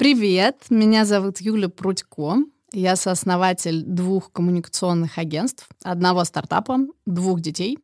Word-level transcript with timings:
Привет, 0.00 0.64
меня 0.70 1.04
зовут 1.04 1.42
Юля 1.42 1.68
Прудько. 1.68 2.36
Я 2.72 2.96
сооснователь 2.96 3.82
двух 3.82 4.32
коммуникационных 4.32 5.18
агентств, 5.18 5.68
одного 5.84 6.24
стартапа, 6.24 6.78
двух 7.04 7.42
детей 7.42 7.78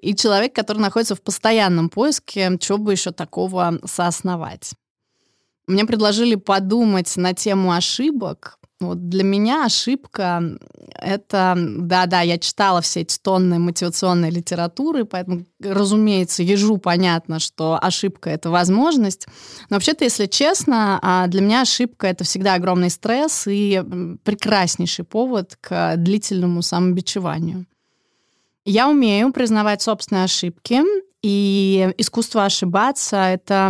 и 0.00 0.16
человек, 0.16 0.56
который 0.56 0.78
находится 0.78 1.14
в 1.14 1.22
постоянном 1.22 1.88
поиске, 1.88 2.58
чего 2.58 2.78
бы 2.78 2.90
еще 2.90 3.12
такого 3.12 3.78
соосновать. 3.84 4.72
Мне 5.68 5.84
предложили 5.84 6.34
подумать 6.34 7.16
на 7.16 7.32
тему 7.32 7.70
ошибок, 7.70 8.58
вот 8.88 9.08
для 9.08 9.24
меня 9.24 9.64
ошибка— 9.64 10.42
это... 10.94 11.56
Да-да, 11.56 12.20
я 12.20 12.38
читала 12.38 12.80
все 12.80 13.00
эти 13.00 13.18
тонны 13.18 13.58
мотивационной 13.58 14.30
литературы, 14.30 15.04
поэтому, 15.04 15.44
разумеется, 15.60 16.42
ежу 16.42 16.78
понятно, 16.78 17.38
что 17.38 17.78
ошибка— 17.80 18.30
это 18.30 18.50
возможность. 18.50 19.26
Но 19.70 19.76
вообще-то, 19.76 20.04
если 20.04 20.26
честно, 20.26 20.98
а, 21.02 21.26
для 21.26 21.40
меня 21.40 21.62
ошибка— 21.62 22.06
это 22.08 22.24
всегда 22.24 22.54
огромный 22.54 22.90
стресс 22.90 23.46
и 23.46 23.82
прекраснейший 24.24 25.04
повод 25.04 25.56
к 25.60 25.96
длительному 25.96 26.62
самобичеванию. 26.62 27.66
Я 28.64 28.88
умею 28.88 29.32
признавать 29.32 29.82
собственные 29.82 30.24
ошибки, 30.24 30.82
и 31.22 31.94
искусство 31.98 32.44
ошибаться— 32.44 33.16
это 33.16 33.68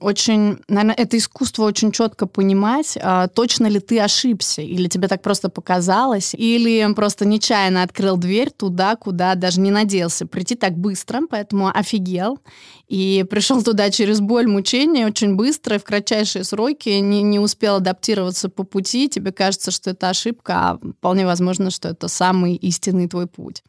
очень, 0.00 0.58
наверное, 0.66 0.96
это 0.96 1.16
искусство 1.16 1.62
очень 1.62 1.92
четко 1.92 2.26
понимать, 2.26 2.98
а, 3.00 3.28
точно 3.28 3.68
ли 3.68 3.78
ты 3.78 4.00
ошибся, 4.00 4.62
или 4.62 4.88
тебе 4.88 5.06
так 5.06 5.22
просто 5.22 5.48
показалось, 5.48 6.34
или 6.34 6.92
просто 6.94 7.24
нечаянно 7.24 7.84
открыл 7.84 8.16
дверь 8.16 8.50
туда, 8.50 8.96
куда 8.96 9.36
даже 9.36 9.60
не 9.60 9.70
надеялся 9.70 10.26
прийти 10.26 10.56
так 10.56 10.76
быстро, 10.76 11.20
поэтому 11.30 11.68
офигел. 11.68 12.40
И 12.88 13.24
пришел 13.30 13.62
туда 13.62 13.90
через 13.90 14.18
боль, 14.20 14.48
мучения 14.48 15.06
очень 15.06 15.36
быстро, 15.36 15.78
в 15.78 15.84
кратчайшие 15.84 16.42
сроки, 16.42 16.88
не, 16.88 17.22
не 17.22 17.38
успел 17.38 17.76
адаптироваться 17.76 18.48
по 18.48 18.64
пути, 18.64 19.08
тебе 19.08 19.30
кажется, 19.30 19.70
что 19.70 19.90
это 19.90 20.08
ошибка, 20.08 20.54
а 20.54 20.78
вполне 20.98 21.26
возможно, 21.26 21.70
что 21.70 21.90
это 21.90 22.08
самый 22.08 22.56
истинный 22.56 23.06
твой 23.06 23.28
путь. 23.28 23.62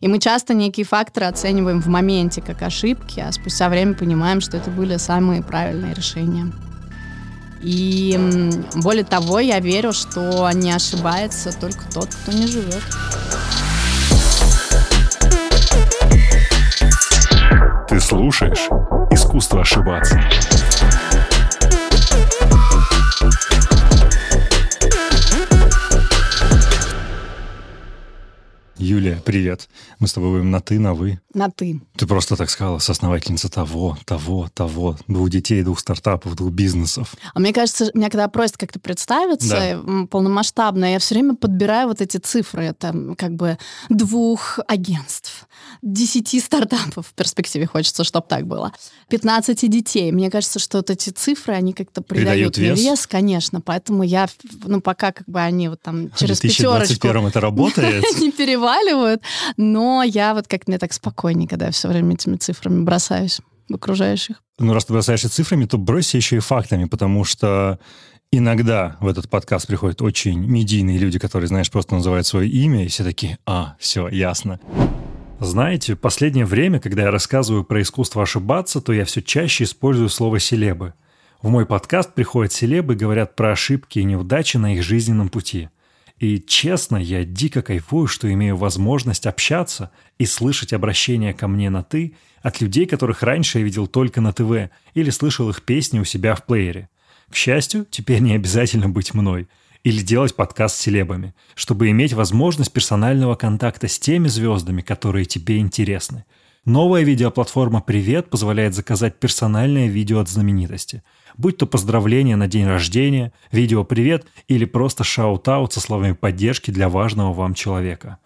И 0.00 0.08
мы 0.08 0.18
часто 0.18 0.54
некие 0.54 0.86
факторы 0.86 1.26
оцениваем 1.26 1.82
в 1.82 1.86
моменте 1.86 2.40
как 2.40 2.62
ошибки, 2.62 3.20
а 3.20 3.30
спустя 3.32 3.68
время 3.68 3.92
понимаем, 3.92 4.40
что 4.40 4.56
это 4.56 4.70
были 4.70 4.96
самые 4.96 5.42
правильные 5.42 5.92
решения. 5.92 6.50
И 7.60 8.18
более 8.76 9.04
того, 9.04 9.40
я 9.40 9.60
верю, 9.60 9.92
что 9.92 10.50
не 10.52 10.72
ошибается 10.72 11.52
только 11.52 11.84
тот, 11.92 12.08
кто 12.14 12.32
не 12.32 12.46
живет. 12.46 12.82
Ты 17.86 18.00
слушаешь 18.00 18.68
«Искусство 19.10 19.60
ошибаться». 19.60 20.18
Юлия, 28.80 29.20
привет. 29.22 29.68
Мы 29.98 30.08
с 30.08 30.14
тобой 30.14 30.30
будем 30.30 30.50
на 30.50 30.60
«ты», 30.60 30.78
на 30.78 30.94
«вы». 30.94 31.20
На 31.34 31.50
«ты». 31.50 31.82
Ты 31.96 32.06
просто 32.06 32.34
так 32.34 32.48
сказала, 32.48 32.78
соосновательница 32.78 33.50
того, 33.50 33.98
того, 34.06 34.48
того, 34.54 34.96
двух 35.06 35.28
детей, 35.28 35.62
двух 35.62 35.80
стартапов, 35.80 36.34
двух 36.34 36.50
бизнесов. 36.50 37.14
А 37.34 37.38
мне 37.40 37.52
кажется, 37.52 37.90
меня 37.92 38.08
когда 38.08 38.26
просят 38.28 38.56
как-то 38.56 38.80
представиться 38.80 39.82
да. 39.84 40.06
полномасштабно, 40.10 40.92
я 40.92 40.98
все 40.98 41.14
время 41.14 41.34
подбираю 41.34 41.88
вот 41.88 42.00
эти 42.00 42.16
цифры. 42.16 42.64
Это 42.64 43.14
как 43.18 43.34
бы 43.34 43.58
двух 43.90 44.58
агентств, 44.66 45.46
десяти 45.82 46.40
стартапов 46.40 47.08
в 47.08 47.12
перспективе 47.12 47.66
хочется, 47.66 48.02
чтобы 48.02 48.26
так 48.28 48.46
было. 48.46 48.72
15 49.10 49.68
детей. 49.68 50.10
Мне 50.10 50.30
кажется, 50.30 50.58
что 50.58 50.78
вот 50.78 50.88
эти 50.88 51.10
цифры, 51.10 51.52
они 51.52 51.74
как-то 51.74 52.00
придают, 52.00 52.54
придают 52.54 52.78
вес. 52.78 52.80
вес, 52.80 53.06
конечно. 53.06 53.60
Поэтому 53.60 54.04
я, 54.04 54.26
ну, 54.64 54.80
пока 54.80 55.12
как 55.12 55.28
бы 55.28 55.40
они 55.40 55.68
вот 55.68 55.82
там 55.82 56.10
через 56.16 56.38
в 56.38 56.42
2021 56.42 56.96
пятерочку... 56.96 57.28
это 57.28 57.40
работает? 57.40 58.04
Не 58.20 58.30
переваливают. 58.70 59.22
Но 59.56 60.02
я 60.02 60.34
вот 60.34 60.46
как 60.48 60.66
мне 60.68 60.78
так 60.78 60.92
спокойнее, 60.92 61.48
когда 61.48 61.66
я 61.66 61.72
все 61.72 61.88
время 61.88 62.14
этими 62.14 62.36
цифрами 62.36 62.82
бросаюсь 62.82 63.40
в 63.68 63.74
окружающих. 63.74 64.42
Ну, 64.58 64.74
раз 64.74 64.84
ты 64.84 64.92
бросаешься 64.92 65.30
цифрами, 65.30 65.64
то 65.64 65.78
бросься 65.78 66.16
еще 66.16 66.36
и 66.36 66.40
фактами, 66.40 66.86
потому 66.86 67.24
что 67.24 67.78
иногда 68.32 68.96
в 69.00 69.06
этот 69.06 69.30
подкаст 69.30 69.66
приходят 69.66 70.02
очень 70.02 70.38
медийные 70.38 70.98
люди, 70.98 71.18
которые, 71.18 71.48
знаешь, 71.48 71.70
просто 71.70 71.94
называют 71.94 72.26
свое 72.26 72.48
имя, 72.48 72.84
и 72.84 72.88
все 72.88 73.04
такие, 73.04 73.38
а, 73.46 73.76
все, 73.78 74.08
ясно. 74.08 74.60
Знаете, 75.38 75.96
последнее 75.96 76.44
время, 76.44 76.80
когда 76.80 77.02
я 77.02 77.10
рассказываю 77.10 77.64
про 77.64 77.80
искусство 77.80 78.22
ошибаться, 78.22 78.82
то 78.82 78.92
я 78.92 79.06
все 79.06 79.22
чаще 79.22 79.64
использую 79.64 80.10
слово 80.10 80.38
«селебы». 80.38 80.92
В 81.40 81.48
мой 81.48 81.64
подкаст 81.64 82.12
приходят 82.12 82.52
селебы 82.52 82.92
и 82.92 82.96
говорят 82.98 83.34
про 83.34 83.52
ошибки 83.52 84.00
и 84.00 84.04
неудачи 84.04 84.58
на 84.58 84.74
их 84.74 84.82
жизненном 84.82 85.30
пути. 85.30 85.70
И 86.20 86.38
честно, 86.38 86.98
я 86.98 87.24
дико 87.24 87.62
кайфую, 87.62 88.06
что 88.06 88.32
имею 88.32 88.56
возможность 88.56 89.26
общаться 89.26 89.90
и 90.18 90.26
слышать 90.26 90.72
обращения 90.72 91.32
ко 91.32 91.48
мне 91.48 91.70
на 91.70 91.82
«ты» 91.82 92.14
от 92.42 92.60
людей, 92.60 92.86
которых 92.86 93.22
раньше 93.22 93.58
я 93.58 93.64
видел 93.64 93.86
только 93.86 94.20
на 94.20 94.32
ТВ 94.32 94.70
или 94.94 95.10
слышал 95.10 95.50
их 95.50 95.62
песни 95.62 95.98
у 95.98 96.04
себя 96.04 96.34
в 96.34 96.44
плеере. 96.44 96.88
К 97.30 97.34
счастью, 97.34 97.86
теперь 97.90 98.20
не 98.20 98.34
обязательно 98.34 98.88
быть 98.88 99.14
мной– 99.14 99.48
или 99.82 100.02
делать 100.02 100.36
подкаст 100.36 100.76
с 100.76 100.80
селебами, 100.80 101.34
чтобы 101.54 101.90
иметь 101.90 102.12
возможность 102.12 102.72
персонального 102.72 103.34
контакта 103.34 103.88
с 103.88 103.98
теми 103.98 104.28
звездами, 104.28 104.82
которые 104.82 105.24
тебе 105.24 105.58
интересны. 105.58 106.24
Новая 106.66 107.04
видеоплатформа 107.04 107.80
«Привет» 107.80 108.28
позволяет 108.28 108.74
заказать 108.74 109.18
персональное 109.18 109.88
видео 109.88 110.20
от 110.20 110.28
знаменитости. 110.28 111.02
Будь 111.38 111.56
то 111.56 111.66
поздравление 111.66 112.36
на 112.36 112.48
день 112.48 112.66
рождения, 112.66 113.32
видео 113.50 113.82
«Привет» 113.82 114.26
или 114.46 114.66
просто 114.66 115.02
shout-out 115.02 115.72
со 115.72 115.80
словами 115.80 116.12
поддержки 116.12 116.70
для 116.70 116.90
важного 116.90 117.32
вам 117.32 117.54
человека. 117.54 118.18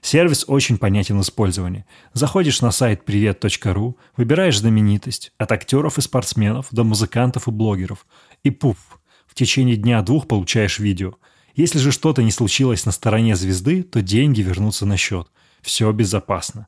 Сервис 0.00 0.46
очень 0.48 0.78
понятен 0.78 1.18
в 1.18 1.22
использовании. 1.22 1.84
Заходишь 2.14 2.62
на 2.62 2.70
сайт 2.70 3.04
привет.ру, 3.04 3.98
выбираешь 4.16 4.58
знаменитость, 4.58 5.32
от 5.36 5.52
актеров 5.52 5.98
и 5.98 6.00
спортсменов 6.00 6.68
до 6.70 6.84
музыкантов 6.84 7.46
и 7.46 7.50
блогеров, 7.50 8.06
и 8.42 8.50
пуф– 8.50 8.78
в 9.32 9.34
течение 9.34 9.76
дня-двух 9.76 10.28
получаешь 10.28 10.78
видео. 10.78 11.14
Если 11.54 11.78
же 11.78 11.90
что-то 11.90 12.22
не 12.22 12.30
случилось 12.30 12.84
на 12.84 12.92
стороне 12.92 13.34
звезды, 13.34 13.82
то 13.82 14.02
деньги 14.02 14.42
вернутся 14.42 14.84
на 14.84 14.98
счет. 14.98 15.28
Все 15.62 15.90
безопасно. 15.90 16.66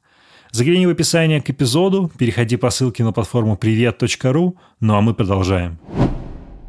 Загляни 0.55 0.87
в 0.87 0.91
описание 0.91 1.43
к 1.43 1.51
эпизоду, 1.51 2.13
переходи 2.17 2.57
по 2.57 2.71
ссылке 2.71 3.03
на 3.03 3.13
платформу 3.13 3.57
привет.ру, 3.57 4.57
ну 4.79 4.95
а 4.95 5.01
мы 5.01 5.13
продолжаем. 5.13 5.81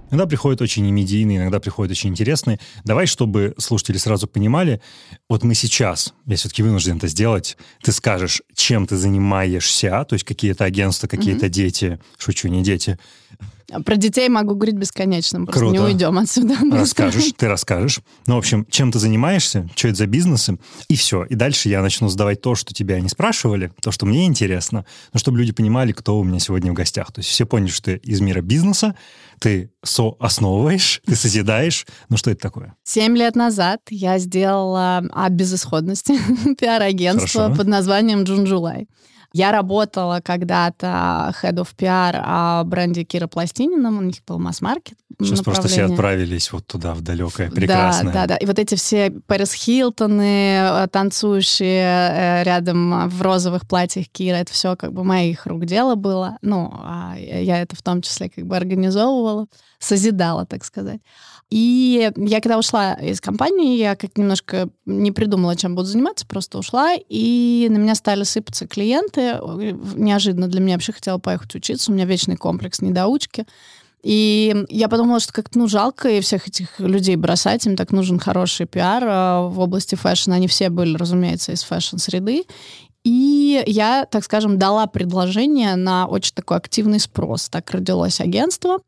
Иногда 0.10 0.26
приходят 0.26 0.60
очень 0.60 0.90
медийные, 0.90 1.38
иногда 1.38 1.60
приходят 1.60 1.92
очень 1.92 2.10
интересные. 2.10 2.60
Давай, 2.84 3.06
чтобы 3.06 3.54
слушатели 3.60 3.98
сразу 3.98 4.26
понимали, 4.26 4.82
вот 5.30 5.44
мы 5.44 5.54
сейчас, 5.54 6.16
я 6.26 6.36
все-таки 6.36 6.64
вынужден 6.64 6.98
это 6.98 7.08
сделать, 7.08 7.58
ты 7.84 7.92
скажешь, 7.92 8.42
чем 8.56 8.88
ты 8.88 8.98
занимаешься, 8.98 10.04
то 10.10 10.14
есть 10.14 10.26
какие-то 10.26 10.64
агентства, 10.64 11.08
какие-то 11.08 11.46
mm-hmm. 11.46 11.50
дети, 11.50 12.00
шучу, 12.18 12.48
не 12.48 12.64
дети, 12.64 12.98
про 13.86 13.96
детей 13.96 14.30
могу 14.30 14.56
говорить 14.56 14.76
бесконечно, 14.76 15.46
просто 15.46 15.60
Круто. 15.60 15.74
не 15.74 15.80
уйдем 15.80 16.18
отсюда. 16.18 16.56
Расскажешь, 16.72 17.32
ты 17.36 17.48
расскажешь. 17.48 18.00
Ну, 18.28 18.36
в 18.36 18.38
общем, 18.38 18.66
чем 18.70 18.92
ты 18.92 19.00
занимаешься, 19.00 19.68
что 19.76 19.88
это 19.88 19.98
за 19.98 20.08
бизнесы, 20.08 20.58
и 20.88 20.96
все. 20.96 21.24
И 21.24 21.36
дальше 21.36 21.70
я 21.70 21.82
начну 21.82 22.08
задавать 22.08 22.42
то, 22.42 22.56
что 22.56 22.74
тебя 22.74 23.00
не 23.00 23.10
спрашивали, 23.10 23.72
то, 23.82 23.92
что 23.92 24.06
мне 24.06 24.26
интересно, 24.26 24.86
но 25.14 25.20
чтобы 25.20 25.40
люди 25.40 25.52
понимали, 25.52 25.92
кто 25.92 26.20
у 26.20 26.24
меня 26.24 26.40
сегодня 26.40 26.72
в 26.72 26.76
гостях. 26.76 27.12
То 27.12 27.20
есть 27.20 27.30
все 27.30 27.46
поняли, 27.46 27.70
что 27.70 27.86
ты 27.86 27.96
из 27.98 28.22
мира 28.22 28.42
бизнеса, 28.42 28.96
ты 29.40 29.72
соосновываешь, 29.84 31.02
ты 31.06 31.16
созидаешь. 31.16 31.86
Ну, 32.10 32.18
что 32.18 32.32
это 32.32 32.42
такое? 32.42 32.76
Семь 32.84 33.18
лет 33.18 33.36
назад 33.36 33.82
я 33.90 34.20
сделала 34.20 35.04
от 35.12 35.34
безысходности 35.34 36.18
пиар-агентство 36.60 37.54
под 37.56 37.68
названием 37.68 38.24
June & 38.24 38.59
July. 38.59 38.88
Я 39.34 39.52
работала 39.52 40.22
когда-то 40.24 41.34
head 41.42 41.56
of 41.56 41.70
PR 41.78 42.22
в 42.24 42.64
бренде 42.64 43.04
Кира 43.04 43.28
Пластинина, 43.28 43.90
у 43.90 44.02
них 44.02 44.18
был 44.28 44.40
масс-маркет. 44.40 44.98
Сейчас 45.20 45.42
просто 45.42 45.68
все 45.68 45.84
отправились 45.84 46.52
вот 46.52 46.68
туда, 46.68 46.94
в 46.94 47.02
далекое, 47.02 47.50
прекрасное. 47.50 48.14
Да, 48.14 48.22
да, 48.22 48.28
да. 48.28 48.38
И 48.38 48.46
вот 48.46 48.60
эти 48.60 48.76
все 48.76 49.12
Пэрис 49.28 49.54
Хилтоны, 49.54 50.58
э, 50.58 50.88
танцующие 50.92 51.86
э, 51.86 52.44
рядом 52.44 53.08
в 53.08 53.22
розовых 53.22 53.68
платьях 53.68 54.08
Кира, 54.10 54.36
это 54.38 54.52
все 54.52 54.76
как 54.76 54.94
бы 54.94 55.04
моих 55.04 55.46
рук 55.46 55.66
дело 55.66 55.96
было. 55.96 56.38
Ну, 56.42 56.74
а 56.74 57.16
я 57.18 57.62
это 57.62 57.76
в 57.76 57.82
том 57.82 58.02
числе 58.02 58.30
как 58.30 58.46
бы 58.46 58.58
организовывала, 58.58 59.48
созидала, 59.80 60.46
так 60.46 60.66
сказать. 60.66 61.00
И 61.52 62.12
я 62.18 62.42
когда 62.42 62.58
ушла 62.58 62.94
из 62.94 63.22
компании, 63.22 63.78
я 63.78 63.96
как 63.96 64.18
немножко 64.18 64.70
не 64.86 65.12
придумала, 65.12 65.56
чем 65.56 65.76
буду 65.76 65.88
заниматься, 65.88 66.26
просто 66.26 66.58
ушла, 66.58 66.96
и 66.96 67.68
на 67.70 67.78
меня 67.78 67.94
стали 67.94 68.24
сыпаться 68.24 68.68
клиенты. 68.68 69.40
Неожиданно 69.96 70.48
для 70.48 70.60
меня 70.60 70.74
вообще 70.74 70.92
хотела 70.92 71.20
поехать 71.20 71.54
учиться, 71.56 71.92
у 71.92 71.96
меня 71.96 72.06
вечный 72.06 72.36
комплекс 72.36 72.82
недоучки. 72.82 73.46
И 74.02 74.66
я 74.70 74.88
подумала, 74.88 75.20
что 75.20 75.34
как-то 75.34 75.58
ну, 75.58 75.68
жалко 75.68 76.10
и 76.10 76.22
всех 76.22 76.48
этих 76.48 76.80
людей 76.80 77.16
бросать, 77.16 77.66
им 77.66 77.76
так 77.76 77.92
нужен 77.92 78.20
хороший 78.20 78.68
пиар 78.68 79.04
а 79.08 79.48
в 79.48 79.60
области 79.60 79.96
fashion. 79.96 80.32
Они 80.32 80.48
все 80.48 80.70
были, 80.70 80.96
разумеется, 80.96 81.54
из 81.54 81.64
fashion 81.64 82.04
-среды. 82.04 82.44
И 83.04 83.64
я, 83.66 84.06
так 84.06 84.24
скажем, 84.24 84.60
дала 84.60 84.86
предложение 84.86 85.76
на 85.76 86.06
очень 86.06 86.36
такой 86.36 86.58
активный 86.58 87.00
спрос. 87.00 87.50
Так 87.50 87.72
родилось 87.72 88.20
агентство. 88.22 88.80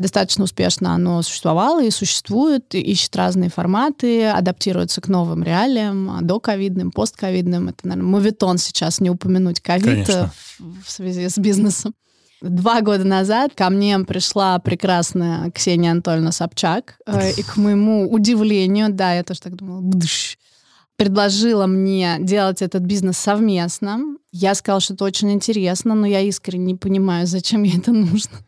Достаточно 0.00 0.44
успешно 0.44 0.94
оно 0.94 1.20
существовало 1.20 1.84
и 1.84 1.90
существует, 1.90 2.74
ищет 2.74 3.14
разные 3.16 3.50
форматы, 3.50 4.28
адаптируется 4.28 5.02
к 5.02 5.08
новым 5.08 5.42
реалиям, 5.42 6.20
до 6.22 6.40
ковидным, 6.40 6.90
постковидным. 6.90 7.68
Это, 7.68 7.86
наверное, 7.86 8.08
моветон 8.08 8.56
сейчас 8.56 9.00
не 9.00 9.10
упомянуть 9.10 9.60
ковид 9.60 10.08
в, 10.08 10.86
в 10.86 10.90
связи 10.90 11.28
с 11.28 11.36
бизнесом. 11.36 11.92
Два 12.40 12.80
года 12.80 13.04
назад 13.04 13.52
ко 13.54 13.68
мне 13.68 13.98
пришла 13.98 14.58
прекрасная 14.58 15.50
Ксения 15.50 15.90
Анатольевна 15.90 16.32
Собчак, 16.32 16.96
э, 17.04 17.32
и 17.32 17.42
к 17.42 17.58
моему 17.58 18.10
удивлению, 18.10 18.86
да, 18.90 19.12
я 19.12 19.22
тоже 19.22 19.40
так 19.42 19.56
думала, 19.56 19.82
предложила 20.96 21.66
мне 21.66 22.16
делать 22.20 22.62
этот 22.62 22.84
бизнес 22.84 23.18
совместно. 23.18 24.00
Я 24.32 24.54
сказала, 24.54 24.80
что 24.80 24.94
это 24.94 25.04
очень 25.04 25.30
интересно, 25.32 25.94
но 25.94 26.06
я 26.06 26.20
искренне 26.22 26.72
не 26.72 26.74
понимаю, 26.74 27.26
зачем 27.26 27.64
ей 27.64 27.76
это 27.76 27.92
нужно. 27.92 28.38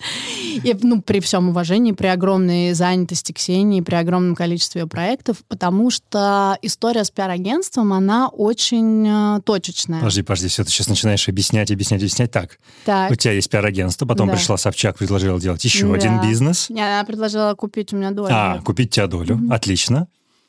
И, 0.64 0.76
ну, 0.82 1.00
при 1.02 1.20
всем 1.20 1.48
уважении, 1.48 1.92
при 1.92 2.06
огромной 2.08 2.72
занятости 2.72 3.32
Ксении, 3.32 3.80
при 3.80 3.94
огромном 3.94 4.34
количестве 4.34 4.86
проектов, 4.86 5.38
потому 5.48 5.90
что 5.90 6.58
история 6.62 7.04
с 7.04 7.10
пиар-агентством, 7.10 7.92
она 7.92 8.28
очень 8.28 9.06
э, 9.06 9.40
точечная. 9.44 10.00
Подожди, 10.00 10.22
подожди, 10.22 10.48
все, 10.48 10.64
ты 10.64 10.70
сейчас 10.70 10.88
начинаешь 10.88 11.28
объяснять, 11.28 11.70
объяснять, 11.70 12.00
объяснять. 12.00 12.30
Так, 12.30 12.58
так. 12.84 13.10
у 13.10 13.14
тебя 13.14 13.32
есть 13.32 13.50
пиар-агентство, 13.50 14.06
потом 14.06 14.28
да. 14.28 14.34
пришла 14.34 14.56
Собчак, 14.56 14.98
предложила 14.98 15.40
делать 15.40 15.64
еще 15.64 15.86
да. 15.86 15.94
один 15.94 16.20
бизнес. 16.20 16.68
Не, 16.70 16.82
она 16.82 17.04
предложила 17.04 17.54
купить 17.54 17.92
у 17.92 17.96
меня 17.96 18.10
долю. 18.10 18.28
А, 18.32 18.60
купить 18.62 18.90
тебя 18.90 19.06
долю, 19.06 19.36
mm-hmm. 19.36 19.54
отлично. 19.54 20.08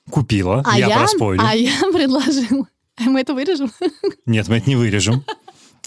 Купила, 0.10 0.64
а 0.66 0.80
я, 0.80 0.88
я 0.88 0.98
проспойлю. 0.98 1.42
А 1.44 1.56
я 1.56 1.72
предложила. 1.94 2.68
Мы 3.00 3.22
это 3.22 3.34
вырежем? 3.34 3.72
Нет, 4.26 4.48
мы 4.48 4.58
это 4.58 4.70
не 4.70 4.76
вырежем. 4.76 5.24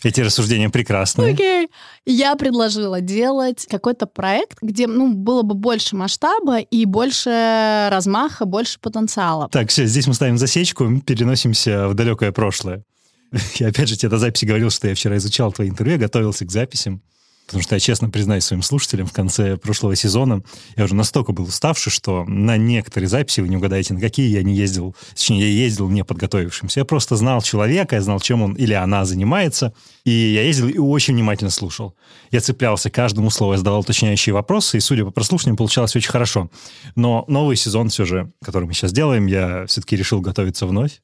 Эти 0.04 0.20
рассуждения 0.20 0.68
прекрасные. 0.68 1.32
Окей. 1.32 1.64
Okay. 1.64 1.68
Я 2.06 2.36
предложила 2.36 3.00
делать 3.00 3.66
какой-то 3.68 4.06
проект, 4.06 4.58
где 4.60 4.86
ну, 4.86 5.14
было 5.14 5.42
бы 5.42 5.54
больше 5.54 5.96
масштаба 5.96 6.58
и 6.58 6.84
больше 6.84 7.88
размаха, 7.90 8.44
больше 8.44 8.78
потенциала. 8.80 9.48
Так, 9.48 9.70
все, 9.70 9.86
здесь 9.86 10.06
мы 10.06 10.14
ставим 10.14 10.36
засечку, 10.36 11.00
переносимся 11.00 11.88
в 11.88 11.94
далекое 11.94 12.32
прошлое. 12.32 12.84
Я 13.54 13.68
опять 13.68 13.88
же 13.88 13.96
тебе 13.96 14.10
до 14.10 14.18
записи 14.18 14.44
говорил, 14.44 14.70
что 14.70 14.86
я 14.86 14.94
вчера 14.94 15.16
изучал 15.16 15.52
твои 15.52 15.68
интервью, 15.68 15.98
готовился 15.98 16.44
к 16.44 16.52
записям. 16.52 17.02
Потому 17.46 17.62
что 17.62 17.74
я 17.76 17.80
честно 17.80 18.08
признаюсь 18.08 18.44
своим 18.44 18.62
слушателям, 18.62 19.06
в 19.06 19.12
конце 19.12 19.58
прошлого 19.58 19.94
сезона 19.96 20.42
я 20.76 20.84
уже 20.84 20.94
настолько 20.94 21.32
был 21.32 21.44
уставший, 21.44 21.92
что 21.92 22.24
на 22.24 22.56
некоторые 22.56 23.08
записи, 23.08 23.40
вы 23.40 23.48
не 23.48 23.56
угадаете, 23.56 23.92
на 23.92 24.00
какие 24.00 24.30
я 24.30 24.42
не 24.42 24.54
ездил, 24.54 24.96
точнее, 25.14 25.40
я 25.40 25.64
ездил 25.64 25.90
не 25.90 26.04
подготовившимся. 26.04 26.80
Я 26.80 26.84
просто 26.86 27.16
знал 27.16 27.42
человека, 27.42 27.96
я 27.96 28.02
знал, 28.02 28.18
чем 28.20 28.42
он 28.42 28.54
или 28.54 28.72
она 28.72 29.04
занимается, 29.04 29.74
и 30.04 30.10
я 30.10 30.42
ездил 30.42 30.68
и 30.68 30.78
очень 30.78 31.14
внимательно 31.14 31.50
слушал. 31.50 31.94
Я 32.30 32.40
цеплялся 32.40 32.88
каждому 32.88 33.30
слову, 33.30 33.52
я 33.52 33.58
задавал 33.58 33.80
уточняющие 33.80 34.32
вопросы, 34.32 34.78
и, 34.78 34.80
судя 34.80 35.04
по 35.04 35.10
прослушиванию, 35.10 35.58
получалось 35.58 35.94
очень 35.96 36.10
хорошо. 36.10 36.50
Но 36.94 37.26
новый 37.28 37.56
сезон 37.56 37.90
все 37.90 38.06
же, 38.06 38.32
который 38.42 38.64
мы 38.64 38.72
сейчас 38.72 38.92
делаем, 38.92 39.26
я 39.26 39.66
все-таки 39.66 39.96
решил 39.96 40.22
готовиться 40.22 40.66
вновь, 40.66 41.02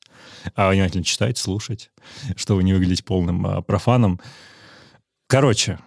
а 0.54 0.70
внимательно 0.70 1.04
читать, 1.04 1.36
слушать, 1.36 1.90
чтобы 2.36 2.62
не 2.62 2.72
выглядеть 2.72 3.04
полным 3.04 3.46
а, 3.46 3.60
профаном. 3.60 4.20
Короче, 5.26 5.78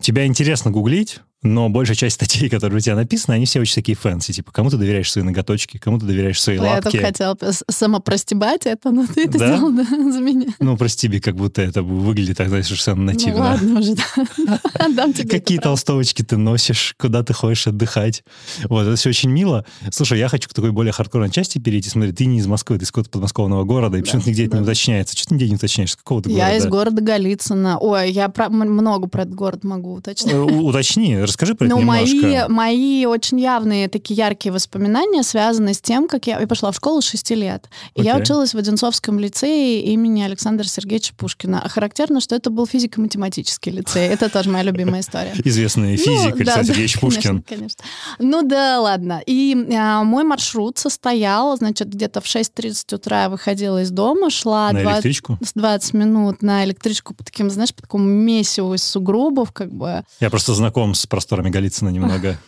тебя 0.00 0.26
интересно 0.26 0.70
гуглить, 0.70 1.20
но 1.42 1.68
большая 1.68 1.96
часть 1.96 2.16
статей, 2.16 2.48
которые 2.48 2.78
у 2.78 2.80
тебя 2.80 2.96
написаны, 2.96 3.34
они 3.34 3.46
все 3.46 3.60
очень 3.60 3.76
такие 3.76 3.96
fancy. 3.96 4.32
Типа, 4.32 4.50
кому 4.50 4.70
ты 4.70 4.76
доверяешь 4.76 5.10
свои 5.10 5.22
ноготочки, 5.22 5.78
кому 5.78 5.98
ты 5.98 6.06
доверяешь 6.06 6.40
свои 6.40 6.58
лапки. 6.58 6.86
Я 6.86 6.90
тут 6.90 7.00
хотела 7.00 7.36
самопростебать 7.70 8.66
это, 8.66 8.90
но 8.90 9.06
ты 9.06 9.24
это 9.24 9.38
да? 9.38 9.56
сделал 9.56 9.72
да, 9.72 9.84
за 10.12 10.20
меня. 10.20 10.48
Ну, 10.58 10.76
прости, 10.76 11.08
как 11.20 11.36
будто 11.36 11.62
это 11.62 11.82
выглядит 11.82 12.38
так, 12.38 12.48
знаешь, 12.48 12.66
совершенно 12.66 13.04
нативно. 13.04 13.34
Ну, 13.34 13.40
ладно 13.40 13.80
уже, 13.80 13.94
да. 13.94 15.24
Какие 15.30 15.58
толстовочки 15.58 16.22
ты 16.22 16.36
носишь, 16.36 16.94
куда 16.98 17.22
ты 17.22 17.32
ходишь 17.32 17.68
отдыхать. 17.68 18.24
Вот, 18.64 18.82
это 18.82 18.96
все 18.96 19.10
очень 19.10 19.30
мило. 19.30 19.64
Слушай, 19.92 20.18
я 20.18 20.28
хочу 20.28 20.48
к 20.48 20.54
такой 20.54 20.72
более 20.72 20.92
хардкорной 20.92 21.30
части 21.30 21.58
перейти. 21.58 21.88
Смотри, 21.88 22.12
ты 22.12 22.26
не 22.26 22.38
из 22.38 22.46
Москвы, 22.48 22.78
ты 22.78 22.84
из 22.84 22.90
какого-то 22.90 23.10
подмосковного 23.10 23.62
города, 23.62 23.96
и 23.96 24.02
почему-то 24.02 24.28
нигде 24.28 24.46
это 24.46 24.56
не 24.56 24.62
уточняется. 24.62 25.16
Что 25.16 25.28
ты 25.28 25.34
нигде 25.34 25.50
не 25.50 25.56
уточняешь? 25.56 25.94
Какого 25.94 26.20
ты 26.20 26.30
города? 26.30 26.50
Я 26.50 26.56
из 26.56 26.66
города 26.66 27.00
Голицына. 27.00 27.78
Ой, 27.78 28.10
я 28.10 28.32
много 28.48 29.08
про 29.08 29.22
этот 29.22 29.34
город 29.34 29.62
могу 29.62 29.94
уточнить. 29.94 30.32
Э, 30.32 30.38
уточни, 30.38 31.24
расскажи 31.28 31.54
про 31.54 31.66
это 31.66 31.74
ну, 31.74 31.80
немножко. 31.80 32.48
Мои, 32.48 32.48
мои 32.48 33.06
очень 33.06 33.40
явные 33.40 33.88
такие 33.88 34.16
яркие 34.16 34.52
воспоминания 34.52 35.22
связаны 35.22 35.74
с 35.74 35.80
тем, 35.80 36.08
как 36.08 36.26
я, 36.26 36.40
я 36.40 36.46
пошла 36.46 36.72
в 36.72 36.76
школу 36.76 37.00
с 37.00 37.06
6 37.06 37.30
лет. 37.30 37.68
И 37.94 38.00
okay. 38.00 38.04
я 38.04 38.16
училась 38.16 38.54
в 38.54 38.58
Одинцовском 38.58 39.18
лицее 39.18 39.82
имени 39.82 40.22
Александра 40.22 40.64
Сергеевича 40.64 41.14
Пушкина. 41.16 41.68
Характерно, 41.68 42.20
что 42.20 42.34
это 42.34 42.50
был 42.50 42.66
физико-математический 42.66 43.72
лицей. 43.72 44.06
Это 44.06 44.28
тоже 44.28 44.50
моя 44.50 44.64
любимая 44.64 45.00
история. 45.00 45.34
Известный 45.44 45.92
ну, 45.92 45.96
физик 45.96 46.30
ну, 46.30 46.36
Александр 46.36 46.66
Сергеевич 46.66 47.00
Пушкин. 47.00 47.42
Конечно, 47.42 47.84
Ну 48.18 48.42
да, 48.42 48.80
ладно. 48.80 49.22
И 49.26 49.56
а, 49.74 50.02
мой 50.04 50.24
маршрут 50.24 50.78
состоял, 50.78 51.56
значит, 51.56 51.88
где-то 51.88 52.20
в 52.20 52.24
6.30 52.24 52.94
утра 52.94 53.22
я 53.22 53.28
выходила 53.28 53.82
из 53.82 53.90
дома, 53.90 54.30
шла 54.30 54.72
на 54.72 54.82
20, 54.82 54.94
электричку? 54.94 55.38
20 55.54 55.94
минут 55.94 56.42
на 56.42 56.64
электричку 56.64 57.14
по 57.14 57.24
таким, 57.24 57.50
знаешь, 57.50 57.74
по 57.74 57.82
такому 57.82 58.04
месиву 58.04 58.74
из 58.74 58.82
сугробов, 58.82 59.52
как 59.52 59.72
бы. 59.72 60.04
Я 60.20 60.30
просто 60.30 60.54
знаком 60.54 60.94
с 60.94 61.06
просторами 61.18 61.50
Голицына 61.50 61.88
немного. 61.88 62.38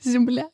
Земляк. 0.00 0.52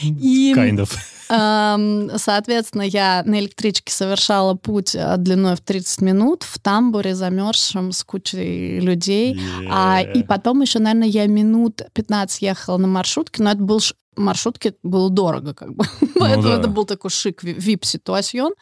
И, 0.00 0.54
kind 0.56 0.78
of. 0.78 2.18
Соответственно, 2.18 2.82
я 2.82 3.22
на 3.26 3.38
электричке 3.40 3.92
совершала 3.92 4.54
путь 4.54 4.94
э, 4.94 5.16
длиной 5.18 5.56
в 5.56 5.60
30 5.60 6.00
минут 6.00 6.42
в 6.42 6.58
тамбуре 6.58 7.14
замерзшем 7.14 7.92
с 7.92 8.02
кучей 8.04 8.80
людей. 8.80 9.34
Yeah. 9.34 9.68
А, 9.70 10.00
и 10.00 10.22
потом 10.22 10.62
еще, 10.62 10.78
наверное, 10.78 11.08
я 11.08 11.26
минут 11.26 11.82
15 11.92 12.42
ехала 12.42 12.78
на 12.78 12.88
маршрутке, 12.88 13.42
но 13.42 13.50
это 13.50 13.62
был 13.62 13.80
маршрутки 14.16 14.74
было 14.82 15.10
дорого, 15.10 15.54
как 15.54 15.74
бы. 15.74 15.84
Ну, 16.00 16.08
Поэтому 16.20 16.48
да. 16.48 16.58
это 16.58 16.68
был 16.68 16.84
такой 16.86 17.10
шик, 17.10 17.42
вип-ситуацион. 17.42 18.52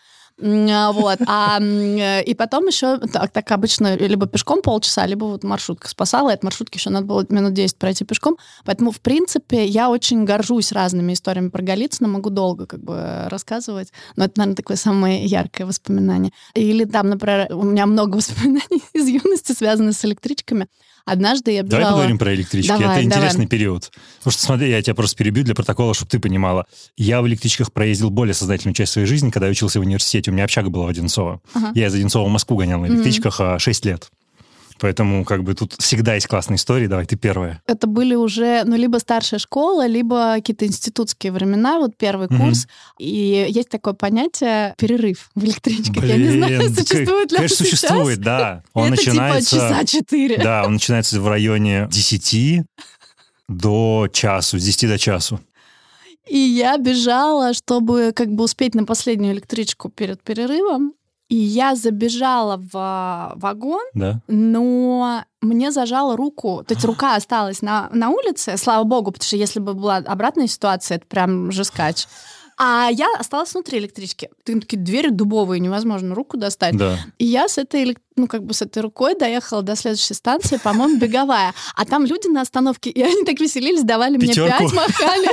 А, 0.42 0.92
вот. 0.92 1.18
А, 1.26 1.60
э, 1.60 2.22
и 2.22 2.34
потом 2.34 2.66
еще, 2.66 2.98
так, 2.98 3.30
так 3.30 3.50
обычно, 3.50 3.96
либо 3.96 4.26
пешком 4.26 4.62
полчаса, 4.62 5.06
либо 5.06 5.24
вот 5.24 5.44
маршрутка 5.44 5.88
спасала. 5.88 6.32
От 6.32 6.42
маршрутки 6.42 6.78
еще 6.78 6.90
надо 6.90 7.06
было 7.06 7.26
минут 7.28 7.52
10 7.52 7.76
пройти 7.76 8.04
пешком. 8.04 8.36
Поэтому, 8.64 8.90
в 8.90 9.00
принципе, 9.00 9.66
я 9.66 9.90
очень 9.90 10.24
горжусь 10.24 10.72
разными 10.72 11.12
историями 11.12 11.48
про 11.48 11.62
Голицыно, 11.62 12.08
могу 12.08 12.30
долго 12.30 12.66
как 12.66 12.82
бы 12.82 13.26
рассказывать. 13.28 13.92
Но 14.16 14.24
это, 14.24 14.34
наверное, 14.38 14.56
такое 14.56 14.76
самое 14.76 15.24
яркое 15.24 15.66
воспоминание. 15.66 16.32
Или 16.54 16.84
там, 16.84 17.08
например, 17.08 17.48
у 17.50 17.62
меня 17.62 17.86
много 17.86 18.16
воспоминаний 18.20 18.82
из 18.92 19.08
юности, 19.08 19.52
связанных 19.52 19.94
с 19.94 20.04
электричками. 20.04 20.68
Однажды 21.10 21.50
я 21.50 21.62
бежала... 21.62 21.80
Давай 21.80 21.92
поговорим 21.92 22.18
про 22.18 22.34
электрички. 22.34 22.68
Давай, 22.68 22.98
Это 22.98 23.04
интересный 23.04 23.46
давай. 23.46 23.48
период. 23.48 23.90
Потому 24.18 24.32
что, 24.32 24.42
смотри, 24.42 24.70
я 24.70 24.80
тебя 24.80 24.94
просто 24.94 25.16
перебью 25.16 25.42
для 25.42 25.54
протокола, 25.56 25.92
чтобы 25.92 26.08
ты 26.08 26.20
понимала. 26.20 26.66
Я 26.96 27.20
в 27.20 27.26
электричках 27.26 27.72
проездил 27.72 28.10
более 28.10 28.34
сознательную 28.34 28.74
часть 28.74 28.92
своей 28.92 29.08
жизни, 29.08 29.30
когда 29.30 29.46
я 29.46 29.50
учился 29.50 29.80
в 29.80 29.82
университете. 29.82 30.30
У 30.30 30.34
меня 30.34 30.44
общага 30.44 30.70
была 30.70 30.86
в 30.86 30.88
Одинцово. 30.88 31.40
Ага. 31.52 31.72
Я 31.74 31.88
из 31.88 31.94
Одинцова 31.94 32.28
в 32.28 32.30
Москву 32.30 32.56
гонял 32.56 32.80
на 32.80 32.86
электричках 32.86 33.40
mm-hmm. 33.40 33.58
6 33.58 33.84
лет. 33.86 34.10
Поэтому 34.80 35.24
как 35.26 35.44
бы 35.44 35.54
тут 35.54 35.74
всегда 35.78 36.14
есть 36.14 36.26
классные 36.26 36.56
истории. 36.56 36.86
Давай, 36.86 37.04
ты 37.04 37.16
первая. 37.16 37.62
Это 37.66 37.86
были 37.86 38.14
уже, 38.14 38.64
ну, 38.64 38.76
либо 38.76 38.96
старшая 38.96 39.38
школа, 39.38 39.86
либо 39.86 40.34
какие-то 40.36 40.66
институтские 40.66 41.32
времена, 41.32 41.78
вот 41.78 41.96
первый 41.98 42.28
угу. 42.28 42.36
курс. 42.36 42.66
И 42.98 43.46
есть 43.50 43.68
такое 43.68 43.92
понятие 43.92 44.74
перерыв 44.78 45.30
в 45.34 45.44
электричках. 45.44 46.02
Блин, 46.02 46.08
Я 46.08 46.16
не 46.16 46.38
знаю, 46.38 46.70
существует 46.70 47.30
ли 47.30 47.36
Конечно, 47.36 47.56
сейчас. 47.56 47.80
существует, 47.80 48.20
да. 48.20 48.62
Он 48.72 48.92
Это 48.92 49.02
типа 49.02 49.10
начинается... 49.12 49.50
типа 49.50 49.68
часа 49.68 49.84
четыре. 49.84 50.38
Да, 50.38 50.64
он 50.64 50.72
начинается 50.74 51.20
в 51.20 51.28
районе 51.28 51.86
10 51.90 52.62
до 53.48 54.08
часу, 54.12 54.58
с 54.58 54.64
10 54.64 54.88
до 54.88 54.98
часу. 54.98 55.40
И 56.26 56.38
я 56.38 56.78
бежала, 56.78 57.52
чтобы 57.52 58.12
как 58.14 58.28
бы 58.30 58.44
успеть 58.44 58.74
на 58.74 58.84
последнюю 58.84 59.34
электричку 59.34 59.88
перед 59.88 60.22
перерывом. 60.22 60.94
И 61.30 61.36
я 61.36 61.76
забежала 61.76 62.56
в 62.56 62.70
а, 62.74 63.32
вагон, 63.36 63.84
да. 63.94 64.20
но 64.26 65.24
мне 65.40 65.70
зажала 65.70 66.16
руку. 66.16 66.64
То 66.66 66.74
есть 66.74 66.84
рука 66.84 67.14
осталась 67.14 67.62
на, 67.62 67.88
на 67.92 68.10
улице, 68.10 68.56
слава 68.56 68.82
богу, 68.82 69.12
потому 69.12 69.26
что 69.26 69.36
если 69.36 69.60
бы 69.60 69.74
была 69.74 69.98
обратная 69.98 70.48
ситуация, 70.48 70.96
это 70.96 71.06
прям 71.06 71.52
жескач. 71.52 72.08
А 72.58 72.88
я 72.90 73.06
осталась 73.16 73.54
внутри 73.54 73.78
электрички. 73.78 74.28
Такие 74.44 74.76
двери 74.76 75.10
дубовые, 75.10 75.60
невозможно 75.60 76.16
руку 76.16 76.36
достать. 76.36 76.76
Да. 76.76 76.98
И 77.18 77.26
я 77.26 77.48
с 77.48 77.58
этой, 77.58 77.96
ну, 78.16 78.26
как 78.26 78.44
бы 78.44 78.52
с 78.52 78.60
этой 78.60 78.82
рукой 78.82 79.16
доехала 79.16 79.62
до 79.62 79.76
следующей 79.76 80.14
станции, 80.14 80.58
по-моему, 80.58 80.98
беговая. 80.98 81.54
А 81.76 81.86
там 81.86 82.04
люди 82.04 82.26
на 82.26 82.40
остановке, 82.40 82.90
и 82.90 83.00
они 83.02 83.24
так 83.24 83.38
веселились, 83.38 83.84
давали 83.84 84.18
Пятерку. 84.18 84.64
мне 84.64 84.68
пять, 84.68 84.72
махали. 84.74 85.28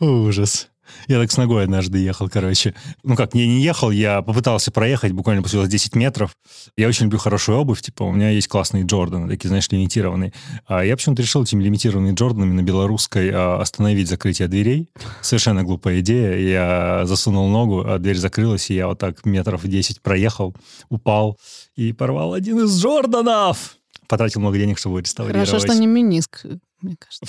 Ужас. 0.00 0.68
Я 1.06 1.20
так 1.20 1.30
с 1.30 1.36
ногой 1.36 1.64
однажды 1.64 1.98
ехал, 1.98 2.28
короче. 2.28 2.74
Ну 3.02 3.16
как, 3.16 3.34
я 3.34 3.46
не 3.46 3.62
ехал, 3.62 3.90
я 3.90 4.22
попытался 4.22 4.70
проехать 4.70 5.12
буквально 5.12 5.42
после 5.42 5.66
10 5.66 5.94
метров. 5.94 6.36
Я 6.76 6.88
очень 6.88 7.04
люблю 7.04 7.18
хорошую 7.18 7.58
обувь, 7.58 7.82
типа 7.82 8.04
у 8.04 8.12
меня 8.12 8.30
есть 8.30 8.48
классные 8.48 8.84
Джорданы, 8.84 9.28
такие, 9.28 9.48
знаешь, 9.48 9.68
лимитированные. 9.70 10.32
А 10.66 10.84
я 10.84 10.96
почему-то 10.96 11.22
решил 11.22 11.42
этими 11.42 11.62
лимитированными 11.62 12.14
Джорданами 12.14 12.52
на 12.52 12.62
белорусской 12.62 13.30
а, 13.32 13.60
остановить 13.60 14.08
закрытие 14.08 14.48
дверей. 14.48 14.90
Совершенно 15.20 15.64
глупая 15.64 16.00
идея. 16.00 16.36
Я 16.38 17.06
засунул 17.06 17.48
ногу, 17.48 17.84
а 17.86 17.98
дверь 17.98 18.16
закрылась, 18.16 18.70
и 18.70 18.74
я 18.74 18.88
вот 18.88 18.98
так 18.98 19.24
метров 19.24 19.66
10 19.66 20.02
проехал, 20.02 20.54
упал 20.88 21.38
и 21.76 21.92
порвал 21.92 22.34
один 22.34 22.60
из 22.60 22.80
Джорданов. 22.80 23.76
потратил 24.08 24.40
много 24.40 24.58
денег, 24.58 24.78
чтобы 24.78 25.00
реставрировать. 25.00 25.48
Хорошо, 25.48 25.66
что 25.66 25.78
не 25.78 25.86
миниск, 25.86 26.44
мне 26.80 26.96
кажется. 26.98 27.26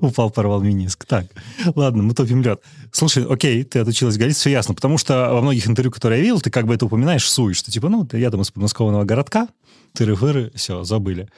Упал, 0.06 0.30
порвал 0.30 0.60
миниск. 0.60 1.04
Так, 1.06 1.26
ладно, 1.74 2.02
мы 2.02 2.14
топим 2.14 2.42
лед. 2.42 2.62
Слушай, 2.92 3.24
окей, 3.24 3.64
ты 3.64 3.78
отучилась 3.78 4.16
говорить, 4.16 4.36
все 4.36 4.50
ясно. 4.50 4.74
Потому 4.74 4.98
что 4.98 5.32
во 5.32 5.40
многих 5.40 5.66
интервью, 5.66 5.90
которые 5.90 6.18
я 6.18 6.22
видел, 6.22 6.40
ты 6.40 6.50
как 6.50 6.66
бы 6.66 6.74
это 6.74 6.86
упоминаешь, 6.86 7.28
суешь, 7.28 7.58
что 7.58 7.70
типа, 7.70 7.88
ну, 7.88 8.06
я 8.12 8.30
там 8.30 8.42
из 8.42 8.50
подмосковного 8.50 9.04
городка, 9.04 9.48
тыры-фыры, 9.96 10.52
все, 10.54 10.84
забыли. 10.84 11.28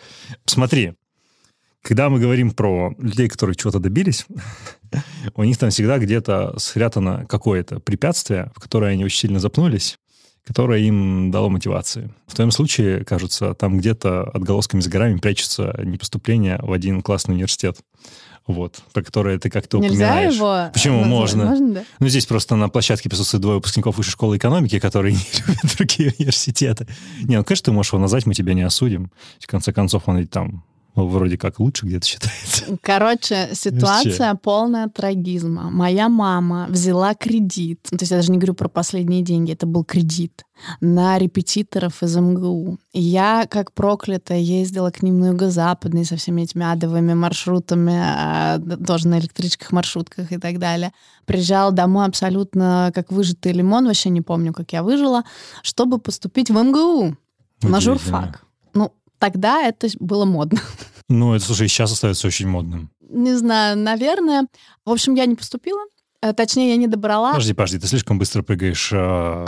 Смотри, 0.47 0.95
когда 1.83 2.09
мы 2.09 2.19
говорим 2.19 2.51
про 2.51 2.95
людей, 2.99 3.29
которые 3.29 3.57
чего-то 3.57 3.79
добились, 3.79 4.27
у 5.35 5.45
них 5.45 5.59
там 5.59 5.71
всегда 5.71 5.99
где-то 5.99 6.59
спрятано 6.59 7.27
какое-то 7.29 7.79
препятствие, 7.79 8.51
в 8.55 8.61
которое 8.61 8.93
они 8.93 9.05
очень 9.05 9.19
сильно 9.19 9.39
запнулись, 9.39 9.99
которое 10.45 10.81
им 10.81 11.31
дало 11.31 11.49
мотивации. 11.49 12.13
В 12.27 12.35
твоем 12.35 12.51
случае, 12.51 13.05
кажется, 13.05 13.55
там 13.55 13.79
где-то 13.79 14.25
отголосками 14.25 14.81
за 14.81 14.91
горами 14.91 15.19
прячется 15.19 15.75
не 15.83 15.97
поступление 15.97 16.59
в 16.63 16.73
один 16.73 17.03
классный 17.03 17.35
университет. 17.35 17.79
Вот, 18.47 18.83
про 18.93 19.03
которое 19.03 19.39
ты 19.39 19.49
как-то 19.49 19.79
Нельзя 19.79 20.05
упоминаешь. 20.05 20.35
его 20.35 20.71
Почему 20.75 20.97
назвать? 20.99 21.11
можно? 21.11 21.45
Можно, 21.47 21.75
да? 21.77 21.85
Ну, 21.99 22.09
здесь 22.09 22.27
просто 22.27 22.57
на 22.57 22.69
площадке 22.69 23.09
присутствуют 23.09 23.41
двое 23.41 23.57
выпускников 23.57 23.97
высшей 23.97 24.13
школы 24.13 24.37
экономики, 24.37 24.79
которые 24.79 25.15
не 25.15 25.21
любят 25.47 25.77
другие 25.79 26.13
университеты. 26.19 26.87
Не, 27.23 27.39
ну, 27.39 27.45
конечно, 27.45 27.65
ты 27.65 27.73
можешь 27.73 27.93
его 27.95 28.03
назвать, 28.03 28.27
мы 28.27 28.35
тебя 28.35 28.53
не 28.53 28.61
осудим. 28.61 29.11
В 29.41 29.47
конце 29.47 29.73
концов, 29.73 30.03
он 30.07 30.19
ведь 30.19 30.31
там 30.31 30.63
ну, 30.97 31.09
вроде 31.09 31.37
как 31.37 31.59
лучше 31.59 31.87
где-то 31.87 32.07
считается. 32.07 32.79
Короче, 32.83 33.51
ситуация 33.53 34.35
полная 34.37 34.89
трагизма. 34.89 35.71
Моя 35.71 36.09
мама 36.09 36.67
взяла 36.69 37.15
кредит, 37.15 37.81
то 37.83 37.97
есть 37.99 38.13
я 38.13 38.19
даже 38.19 38.31
не 38.31 38.39
говорю 38.39 38.55
про 38.55 38.69
последние 38.69 39.23
деньги, 39.23 39.53
это 39.53 39.67
был 39.67 39.85
кредит 39.85 40.45
на 40.81 41.19
репетиторов 41.19 42.01
из 42.05 42.17
МГУ. 42.17 42.79
Я, 42.93 43.47
как 43.51 43.73
проклятая, 43.73 44.39
ездила 44.39 44.91
к 44.91 45.03
ним 45.03 45.19
на 45.19 45.27
юго-западный 45.31 46.05
со 46.05 46.15
всеми 46.15 46.43
этими 46.43 46.65
адовыми 46.65 47.15
маршрутами, 47.15 47.95
а, 47.97 48.61
тоже 48.87 49.09
на 49.09 49.19
электричках, 49.19 49.73
маршрутках 49.73 50.31
и 50.31 50.39
так 50.39 50.61
далее. 50.61 50.93
Приезжала 51.25 51.73
домой 51.73 52.07
абсолютно 52.07 52.93
как 52.95 53.11
выжатый 53.11 53.53
лимон, 53.53 53.87
вообще 53.87 54.11
не 54.11 54.21
помню, 54.21 54.53
как 54.53 54.73
я 54.73 54.85
выжила, 54.85 55.25
чтобы 55.63 55.99
поступить 55.99 56.51
в 56.51 56.55
МГУ 56.55 57.17
на 57.63 57.81
журфак. 57.81 58.45
Тогда 59.19 59.63
это 59.63 59.89
было 60.01 60.25
модно. 60.25 60.61
Ну, 61.11 61.35
это, 61.35 61.45
слушай, 61.45 61.69
сейчас 61.69 61.93
остается 61.93 62.27
очень 62.27 62.49
модным. 62.49 62.91
Не 63.11 63.35
знаю, 63.37 63.77
наверное. 63.77 64.47
В 64.87 64.91
общем, 64.91 65.15
я 65.15 65.27
не 65.27 65.35
поступила. 65.35 65.81
Э, 66.23 66.33
Точнее, 66.33 66.71
я 66.71 66.77
не 66.77 66.87
добрала. 66.87 67.33
Подожди, 67.33 67.53
подожди, 67.53 67.79
ты 67.79 67.87
слишком 67.87 68.19
быстро 68.19 68.43
прыгаешь 68.43 68.91
э, 68.91 69.47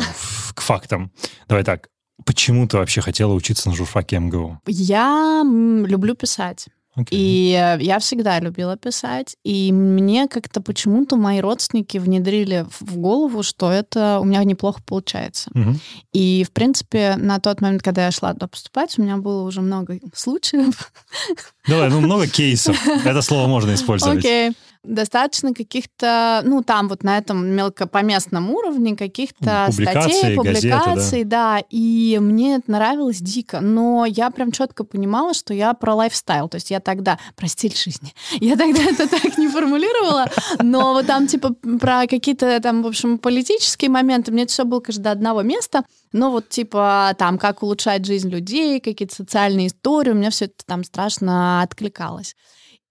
к 0.55 0.61
фактам. 0.61 1.11
Давай 1.49 1.65
так, 1.65 1.89
почему 2.27 2.69
ты 2.69 2.77
вообще 2.77 3.01
хотела 3.01 3.33
учиться 3.33 3.71
на 3.71 3.75
журфаке 3.75 4.19
МГУ? 4.19 4.61
Я 4.67 5.43
люблю 5.43 6.15
писать. 6.15 6.67
Окей. 6.97 7.19
И 7.21 7.53
э, 7.53 7.79
я 7.83 7.99
всегда 7.99 8.41
любила 8.41 8.77
писать. 8.77 9.37
И 9.45 9.71
мне 9.71 10.29
как-то 10.29 10.61
почему-то 10.63 11.17
мои 11.17 11.41
родственники 11.41 11.99
внедрили 11.99 12.67
в- 12.81 12.97
голову, 12.97 13.43
что 13.43 13.71
это 13.71 14.19
у 14.21 14.25
меня 14.25 14.43
неплохо 14.45 14.81
получается. 14.85 15.51
Мгм. 15.53 15.79
И, 16.13 16.45
в 16.45 16.53
принципе, 16.53 17.17
на 17.17 17.39
тот 17.39 17.61
момент, 17.61 17.83
когда 17.83 18.07
я 18.07 18.11
шла 18.11 18.33
туда 18.33 18.47
поступать, 18.49 18.99
у 18.99 19.03
меня 19.03 19.19
было 19.19 19.43
уже 19.43 19.61
много 19.61 19.99
случаев. 20.15 20.91
Давай, 21.69 21.91
ну 21.91 22.01
много 22.01 22.27
кейсов. 22.27 22.77
Это 23.05 23.21
слово 23.23 23.47
можно 23.47 23.75
использовать. 23.75 24.19
Окей. 24.19 24.53
Достаточно 24.87 25.53
каких-то, 25.53 26.43
ну, 26.45 26.63
там 26.63 26.89
вот 26.89 27.03
на 27.03 27.19
этом 27.19 27.47
мелкопоместном 27.47 28.51
уровне 28.51 28.97
каких-то 28.97 29.67
Публикации, 29.69 30.11
статей, 30.11 30.37
газеты, 30.37 30.37
публикаций, 30.37 31.25
да. 31.25 31.63
И 31.71 32.19
мне 32.21 32.57
это 32.57 32.71
нравилось 32.71 33.19
дико. 33.19 33.61
Но 33.61 34.05
я 34.07 34.31
прям 34.31 34.53
четко 34.53 34.85
понимала, 34.85 35.35
что 35.35 35.53
я 35.53 35.75
про 35.75 35.95
лайфстайл. 35.95 36.49
То 36.49 36.57
есть 36.57 36.71
я 36.71 36.81
тогда, 36.81 37.19
про 37.35 37.49
стиль 37.49 37.75
жизни, 37.77 38.15
я 38.41 38.57
тогда 38.57 38.83
это 38.83 39.09
так 39.09 39.39
не 39.39 39.49
формулировала, 39.49 40.27
но 40.63 40.93
вот 40.93 41.07
там 41.07 41.27
типа 41.27 41.55
про 41.81 42.07
какие-то 42.07 42.61
там, 42.61 42.83
в 42.83 42.87
общем, 42.87 43.19
политические 43.19 43.91
моменты, 43.91 44.33
мне 44.33 44.45
это 44.45 44.53
все 44.53 44.65
было, 44.65 44.81
конечно, 44.81 45.05
до 45.05 45.11
одного 45.11 45.43
места. 45.43 45.85
Но 46.13 46.31
вот 46.31 46.49
типа 46.49 47.15
там, 47.19 47.39
как 47.39 47.63
улучшать 47.63 48.07
жизнь 48.07 48.31
людей, 48.31 48.81
какие-то 48.81 49.15
социальные 49.15 49.69
истории, 49.69 50.11
у 50.11 50.15
меня 50.15 50.31
все 50.31 50.47
это 50.47 50.55
там 50.65 50.85
страшно 50.85 51.63
откликалось. 51.63 52.35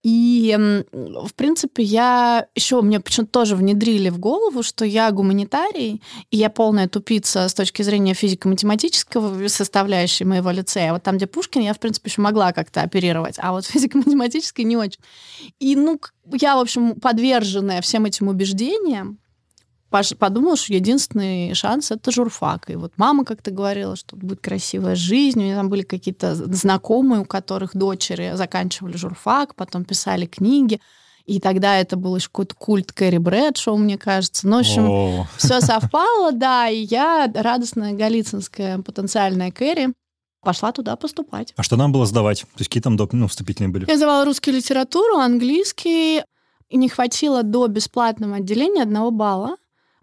И, 0.08 0.56
в 0.92 1.34
принципе, 1.34 1.82
я 1.82 2.46
еще 2.54 2.80
мне 2.80 3.00
почему-то 3.00 3.32
тоже 3.32 3.56
внедрили 3.56 4.08
в 4.08 4.20
голову, 4.20 4.62
что 4.62 4.84
я 4.84 5.10
гуманитарий, 5.10 6.00
и 6.30 6.36
я 6.36 6.48
полная 6.48 6.86
тупица 6.86 7.48
с 7.48 7.54
точки 7.54 7.82
зрения 7.82 8.14
физико-математического 8.14 9.48
составляющей 9.48 10.24
моего 10.24 10.52
лицея. 10.52 10.92
Вот 10.92 11.02
там, 11.02 11.16
где 11.16 11.26
Пушкин, 11.26 11.62
я, 11.62 11.74
в 11.74 11.80
принципе, 11.80 12.08
еще 12.08 12.20
могла 12.20 12.52
как-то 12.52 12.82
оперировать, 12.82 13.34
а 13.40 13.50
вот 13.50 13.64
физико-математической 13.66 14.62
не 14.62 14.76
очень. 14.76 15.00
И, 15.58 15.74
ну, 15.74 16.00
я, 16.34 16.54
в 16.54 16.60
общем, 16.60 17.00
подверженная 17.00 17.80
всем 17.80 18.04
этим 18.04 18.28
убеждениям, 18.28 19.18
подумала, 19.90 20.56
что 20.56 20.74
единственный 20.74 21.54
шанс— 21.54 21.90
это 21.92 22.10
журфак. 22.10 22.70
И 22.70 22.76
вот 22.76 22.92
мама 22.96 23.24
как-то 23.24 23.50
говорила, 23.50 23.96
что 23.96 24.16
будет 24.16 24.40
красивая 24.40 24.94
жизнь. 24.94 25.40
У 25.40 25.42
меня 25.42 25.56
там 25.56 25.68
были 25.68 25.82
какие-то 25.82 26.34
знакомые, 26.34 27.22
у 27.22 27.24
которых 27.24 27.76
дочери 27.76 28.32
заканчивали 28.34 28.96
журфак, 28.96 29.54
потом 29.54 29.84
писали 29.84 30.26
книги. 30.26 30.80
И 31.24 31.40
тогда 31.40 31.78
это 31.78 31.96
был 31.96 32.14
еще 32.14 32.28
какой-то 32.28 32.54
культ 32.54 32.92
Кэрри 32.92 33.18
Брэдшоу, 33.18 33.76
мне 33.76 33.98
кажется. 33.98 34.46
Ну, 34.46 34.58
в 34.58 34.60
общем, 34.60 34.88
О, 34.88 35.26
все 35.36 35.60
совпало, 35.60 36.30
да, 36.30 36.68
и 36.68 36.84
я, 36.84 37.30
радостная 37.34 37.94
галицинская 37.94 38.78
потенциальная 38.78 39.50
Кэрри, 39.50 39.92
пошла 40.42 40.70
туда 40.70 40.94
поступать. 40.94 41.52
А 41.56 41.64
что 41.64 41.74
нам 41.76 41.90
было 41.90 42.06
сдавать? 42.06 42.42
То 42.42 42.58
есть 42.58 42.68
какие 42.68 42.82
там 42.82 42.96
доп- 42.96 43.10
ну, 43.12 43.26
вступительные 43.26 43.70
были? 43.70 43.86
Я 43.88 43.96
сдавала 43.96 44.24
русскую 44.24 44.54
литературу, 44.54 45.16
английский, 45.16 46.22
и 46.68 46.76
не 46.76 46.88
хватило 46.88 47.42
до 47.42 47.66
бесплатного 47.66 48.36
отделения 48.36 48.82
одного 48.82 49.10
балла. 49.10 49.56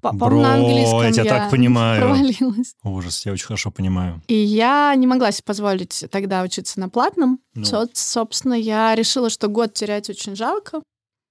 По- 0.03 0.09
По-моему, 0.15 0.41
на 0.41 0.53
английском 0.55 1.01
я 1.01 1.11
тебя 1.11 1.23
так 1.23 1.49
понимаю. 1.49 2.01
провалилась. 2.01 2.75
Ужас, 2.83 3.25
я 3.25 3.31
очень 3.31 3.45
хорошо 3.45 3.71
понимаю. 3.71 4.21
И 4.27 4.35
я 4.35 4.93
не 4.95 5.07
могла 5.07 5.31
себе 5.31 5.43
позволить 5.45 6.05
тогда 6.11 6.43
учиться 6.43 6.79
на 6.79 6.89
платном. 6.89 7.39
Ну. 7.55 7.63
Со- 7.65 7.87
Собственно, 7.93 8.53
я 8.53 8.93
решила, 8.95 9.29
что 9.29 9.47
год 9.47 9.73
терять 9.73 10.09
очень 10.09 10.35
жалко. 10.35 10.81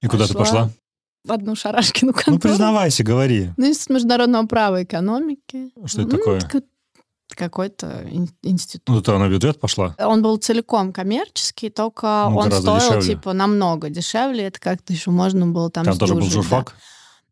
И 0.00 0.08
куда 0.08 0.26
ты 0.26 0.34
Пошла. 0.34 0.44
пошла? 0.62 0.70
В 1.24 1.32
одну 1.32 1.54
шарашкину 1.54 2.12
контору. 2.12 2.34
Ну, 2.34 2.40
признавайся, 2.40 3.04
говори. 3.04 3.50
Ну, 3.56 3.70
из 3.70 3.88
международного 3.88 4.46
права 4.46 4.80
и 4.80 4.84
экономики. 4.84 5.70
Что 5.84 6.02
это 6.02 6.10
Ну, 6.10 6.16
такое? 6.18 6.40
ка- 6.40 6.62
Какой-то 7.34 8.04
ин- 8.10 8.28
институт. 8.42 8.88
Ну, 8.88 9.00
ты 9.00 9.16
на 9.16 9.28
бюджет 9.28 9.58
пошла? 9.58 9.94
Он 9.98 10.20
был 10.22 10.36
целиком 10.36 10.92
коммерческий, 10.92 11.70
только 11.70 12.26
Ну, 12.28 12.36
он 12.36 12.52
стоил 12.52 12.76
дешевле. 12.78 13.02
типа 13.02 13.32
намного 13.32 13.88
дешевле. 13.88 14.44
Это 14.44 14.60
как-то 14.60 14.92
еще 14.92 15.10
можно 15.12 15.46
было 15.46 15.70
там 15.70 15.84
Там 15.84 15.96
тоже 15.98 16.14
был 16.14 16.22
сдюжить, 16.22 16.50
да. 16.50 16.64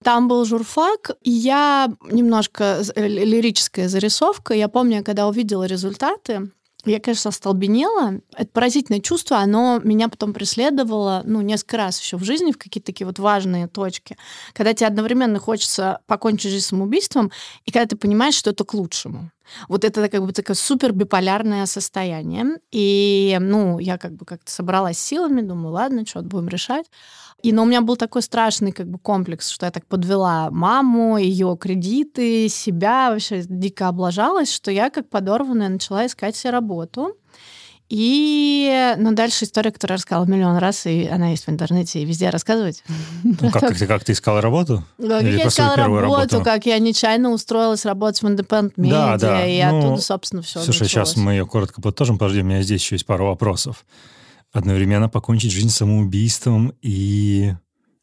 Там 0.02 0.28
был 0.28 0.44
журфак, 0.46 1.10
и 1.20 1.30
я 1.30 1.88
немножко 2.10 2.82
э, 2.94 3.06
лирическая 3.06 3.88
зарисовка. 3.88 4.54
Я 4.54 4.68
помню, 4.68 5.04
когда 5.04 5.28
увидела 5.28 5.64
результаты, 5.64 6.50
я, 6.86 7.00
конечно, 7.00 7.28
остолбенела. 7.28 8.20
Это 8.34 8.50
поразительное 8.50 9.00
чувство, 9.00 9.38
оно 9.38 9.80
меня 9.84 10.08
потом 10.08 10.32
преследовало, 10.32 11.22
ну, 11.24 11.42
несколько 11.42 11.76
раз 11.76 12.00
еще 12.00 12.16
в 12.16 12.24
жизни, 12.24 12.52
в 12.52 12.58
какие-то 12.58 12.86
такие 12.86 13.06
вот 13.06 13.18
важные 13.18 13.68
точки, 13.68 14.16
когда 14.54 14.72
тебе 14.72 14.86
одновременно 14.86 15.38
хочется 15.38 16.00
покончить 16.06 16.50
жизнь 16.50 16.64
самоубийством, 16.64 17.30
и 17.66 17.70
когда 17.70 17.86
ты 17.86 17.96
понимаешь, 17.96 18.34
что 18.34 18.50
это 18.50 18.64
к 18.64 18.72
лучшему. 18.72 19.30
Вот 19.68 19.84
это 19.84 20.08
как 20.08 20.24
бы 20.24 20.32
такое 20.32 20.56
супер 20.56 20.92
биполярное 20.92 21.66
состояние. 21.66 22.58
И, 22.70 23.36
ну, 23.40 23.78
я 23.78 23.98
как 23.98 24.14
бы 24.14 24.24
как-то 24.24 24.50
собралась 24.50 24.98
силами, 24.98 25.40
думаю, 25.40 25.72
ладно, 25.72 26.06
что 26.06 26.22
будем 26.22 26.48
решать. 26.48 26.86
И, 27.42 27.52
но 27.52 27.62
у 27.62 27.66
меня 27.66 27.80
был 27.80 27.96
такой 27.96 28.22
страшный 28.22 28.72
как 28.72 28.86
бы 28.88 28.98
комплекс, 28.98 29.48
что 29.48 29.66
я 29.66 29.72
так 29.72 29.86
подвела 29.86 30.50
маму, 30.50 31.16
ее 31.16 31.56
кредиты, 31.58 32.48
себя, 32.48 33.10
вообще 33.10 33.42
дико 33.46 33.88
облажалась, 33.88 34.52
что 34.52 34.70
я 34.70 34.90
как 34.90 35.08
подорванная 35.08 35.68
начала 35.68 36.06
искать 36.06 36.36
себе 36.36 36.50
работу. 36.50 37.16
И, 37.90 38.94
ну, 38.98 39.12
дальше 39.14 39.44
история, 39.44 39.72
которую 39.72 39.94
я 39.94 39.96
рассказала 39.96 40.24
миллион 40.24 40.58
раз, 40.58 40.86
и 40.86 41.08
она 41.08 41.30
есть 41.30 41.48
в 41.48 41.50
интернете, 41.50 42.00
и 42.00 42.04
везде 42.04 42.30
рассказывать. 42.30 42.84
Ну, 43.24 43.50
как, 43.50 43.76
ты, 43.76 43.84
как 43.84 44.04
ты 44.04 44.12
искала 44.12 44.40
работу? 44.40 44.84
Как 44.96 45.22
Или 45.24 45.38
я 45.38 45.48
искала 45.48 45.74
первую 45.74 46.00
работу, 46.02 46.20
работу? 46.34 46.44
как 46.44 46.66
я 46.66 46.78
нечаянно 46.78 47.32
устроилась 47.32 47.84
работать 47.84 48.22
в 48.22 48.26
Independent 48.26 48.74
Media, 48.76 48.90
Да, 48.90 49.18
да, 49.18 49.44
и 49.44 49.60
ну, 49.64 49.78
оттуда, 49.78 50.02
собственно, 50.02 50.42
все 50.42 50.60
Слушай, 50.60 50.86
сейчас 50.86 51.16
мы 51.16 51.32
ее 51.32 51.46
коротко 51.46 51.82
подтожим. 51.82 52.16
Подожди, 52.16 52.42
у 52.42 52.44
меня 52.44 52.62
здесь 52.62 52.80
еще 52.80 52.94
есть 52.94 53.06
пару 53.06 53.26
вопросов. 53.26 53.84
Одновременно 54.52 55.08
покончить 55.08 55.50
жизнь 55.50 55.70
самоубийством 55.70 56.72
и... 56.82 57.54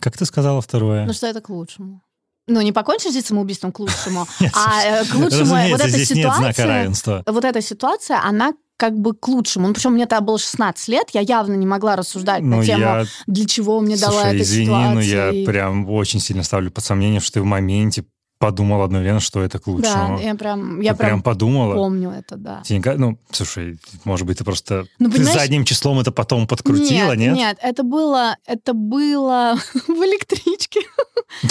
Как 0.02 0.18
ты 0.18 0.26
сказала 0.26 0.62
второе? 0.62 1.06
Ну, 1.06 1.14
что 1.14 1.28
это 1.28 1.40
к 1.40 1.48
лучшему? 1.50 2.02
Ну, 2.48 2.60
не 2.60 2.74
покончить 2.74 3.14
жизнь 3.14 3.26
самоубийством 3.26 3.72
к 3.72 3.80
лучшему, 3.80 4.28
Нет, 4.42 4.52
а 4.54 4.84
э, 4.84 5.06
к 5.06 5.16
лучшему 5.16 5.42
Разумеется, 5.44 5.72
вот 5.72 5.82
эта 5.82 5.90
здесь 5.90 6.08
ситуация, 6.10 7.24
вот 7.26 7.46
эта 7.46 7.62
ситуация, 7.62 8.22
она 8.22 8.54
как 8.78 8.98
бы 8.98 9.14
к 9.16 9.28
лучшему. 9.28 9.68
Ну, 9.68 9.74
причем 9.74 9.94
мне 9.94 10.06
тогда 10.06 10.22
было 10.24 10.38
16 10.40 10.88
лет, 10.88 11.10
я 11.14 11.22
явно 11.22 11.56
не 11.56 11.66
могла 11.66 11.96
рассуждать 11.96 12.42
Ну, 12.44 12.58
на 12.58 12.66
тему, 12.66 12.80
я... 12.82 13.06
для 13.26 13.46
чего 13.46 13.80
мне 13.80 13.98
дала 13.98 14.12
Слушай, 14.22 14.36
эта 14.36 14.44
извини, 14.44 14.66
ситуация. 14.68 14.94
но 14.94 15.02
я 15.02 15.30
и- 15.32 15.46
прям 15.46 15.90
очень 15.90 16.20
сильно 16.20 16.44
ставлю 16.44 16.70
под 16.72 16.84
сомнение, 16.84 17.20
что 17.20 17.34
ты 17.34 17.42
в 17.42 17.46
моменте 17.46 18.06
подумал 18.40 18.82
одновременно, 18.84 19.20
что 19.20 19.42
это 19.42 19.60
к 19.60 19.68
лучшему. 19.68 20.18
Да, 20.18 20.24
я 20.24 20.36
прям, 20.36 20.80
я 20.82 20.92
Ты 20.94 20.98
прям, 21.00 21.10
прям 21.10 21.22
подумала. 21.24 21.74
помню 21.76 22.12
это, 22.12 22.36
да. 22.36 22.62
Тебе 22.64 22.78
не 22.78 22.84
ка- 22.84 22.96
Ну, 22.98 23.18
слушай, 23.32 23.80
может 24.06 24.28
быть, 24.28 24.38
ты 24.38 24.44
просто 24.44 24.86
Ну, 25.00 25.10
ты 25.10 25.24
задним 25.24 25.66
числом 25.66 26.00
это 26.00 26.12
потом 26.12 26.48
подкрутила, 26.48 27.14
нет? 27.16 27.36
Нет, 27.36 27.58
это 27.62 27.84
было, 27.84 28.36
это 28.46 28.74
было 28.74 29.56
в 29.88 29.92
электричке. 29.92 30.82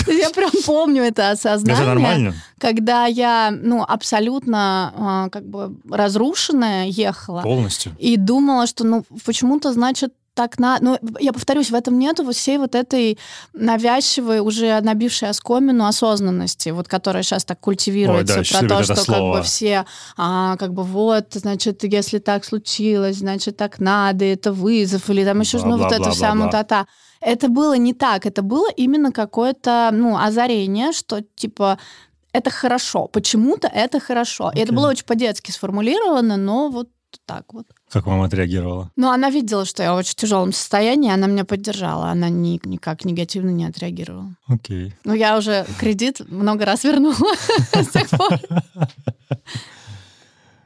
Я 0.07 0.31
прям 0.31 0.51
помню 0.65 1.03
это 1.03 1.31
осознание. 1.31 1.75
Это 1.83 1.87
нормально. 1.87 2.35
Когда 2.59 3.07
я, 3.07 3.51
ну, 3.51 3.83
абсолютно 3.87 4.93
а, 4.97 5.29
как 5.31 5.47
бы 5.49 5.77
разрушенная 5.91 6.87
ехала 6.87 7.43
Полностью. 7.43 7.95
и 7.99 8.17
думала, 8.17 8.67
что, 8.67 8.85
ну, 8.85 9.05
почему-то, 9.25 9.73
значит, 9.73 10.13
так 10.37 10.59
на... 10.59 10.79
Ну, 10.81 10.99
я 11.19 11.33
повторюсь, 11.33 11.71
в 11.71 11.75
этом 11.75 11.99
нету 11.99 12.23
вот 12.23 12.37
всей 12.37 12.59
вот 12.59 12.75
этой 12.75 13.19
навязчивой, 13.55 14.41
уже 14.41 14.81
набившей 14.83 15.31
оскомину 15.31 15.87
осознанности, 15.87 16.69
вот 16.69 16.87
которая 16.89 17.23
сейчас 17.23 17.45
так 17.45 17.59
культивируется, 17.59 18.39
Ой, 18.39 18.47
да, 18.53 18.59
про 18.59 18.69
то, 18.69 18.85
что 18.85 18.95
как 18.95 19.05
слово. 19.05 19.39
бы 19.39 19.43
все, 19.43 19.87
а, 20.17 20.57
как 20.59 20.75
бы 20.75 20.85
вот, 20.85 21.29
значит, 21.33 21.83
если 21.85 22.19
так 22.19 22.45
случилось, 22.45 23.17
значит, 23.17 23.57
так 23.57 23.81
надо, 23.81 24.25
это 24.27 24.53
вызов, 24.53 25.09
или 25.11 25.25
там 25.25 25.41
еще, 25.41 25.59
ну, 25.59 25.79
вот 25.79 25.91
это 25.91 26.11
вся 26.11 26.33
Бла-бла-бла-бла-бла. 26.33 26.45
мутата. 26.45 26.87
Это 27.21 27.49
было 27.49 27.77
не 27.79 27.95
так, 27.95 28.27
это 28.27 28.43
было 28.43 28.69
именно 28.77 29.11
какое-то, 29.11 29.89
ну, 29.93 30.19
озарение, 30.19 30.93
что, 30.93 31.23
типа, 31.35 31.79
это 32.33 32.51
хорошо, 32.51 33.07
почему-то 33.09 33.69
это 33.69 33.99
хорошо. 33.99 34.53
И 34.55 34.59
это 34.59 34.75
было 34.75 34.91
очень 34.91 35.07
по-детски 35.07 35.51
сформулировано, 35.51 36.37
но 36.37 36.69
вот 36.69 36.89
так 37.25 37.53
вот. 37.53 37.67
Как 37.91 38.07
мама 38.07 38.27
отреагировала? 38.27 38.91
Ну, 38.97 39.11
она 39.11 39.31
видела, 39.31 39.65
что 39.65 39.83
я 39.83 39.95
в 39.95 39.97
очень 39.97 40.15
тяжелом 40.15 40.53
состоянии, 40.53 41.11
она 41.11 41.27
меня 41.27 41.45
поддержала, 41.45 42.11
она 42.11 42.29
ни, 42.29 42.61
никак 42.65 43.05
негативно 43.05 43.51
не 43.51 43.65
отреагировала. 43.65 44.35
Окей. 44.47 44.95
Ну, 45.05 45.15
я 45.15 45.39
уже 45.39 45.67
кредит 45.79 46.21
много 46.29 46.65
раз 46.65 46.85
вернула 46.85 47.15
с 47.73 47.89
тех 47.89 48.09
пор. 48.11 48.39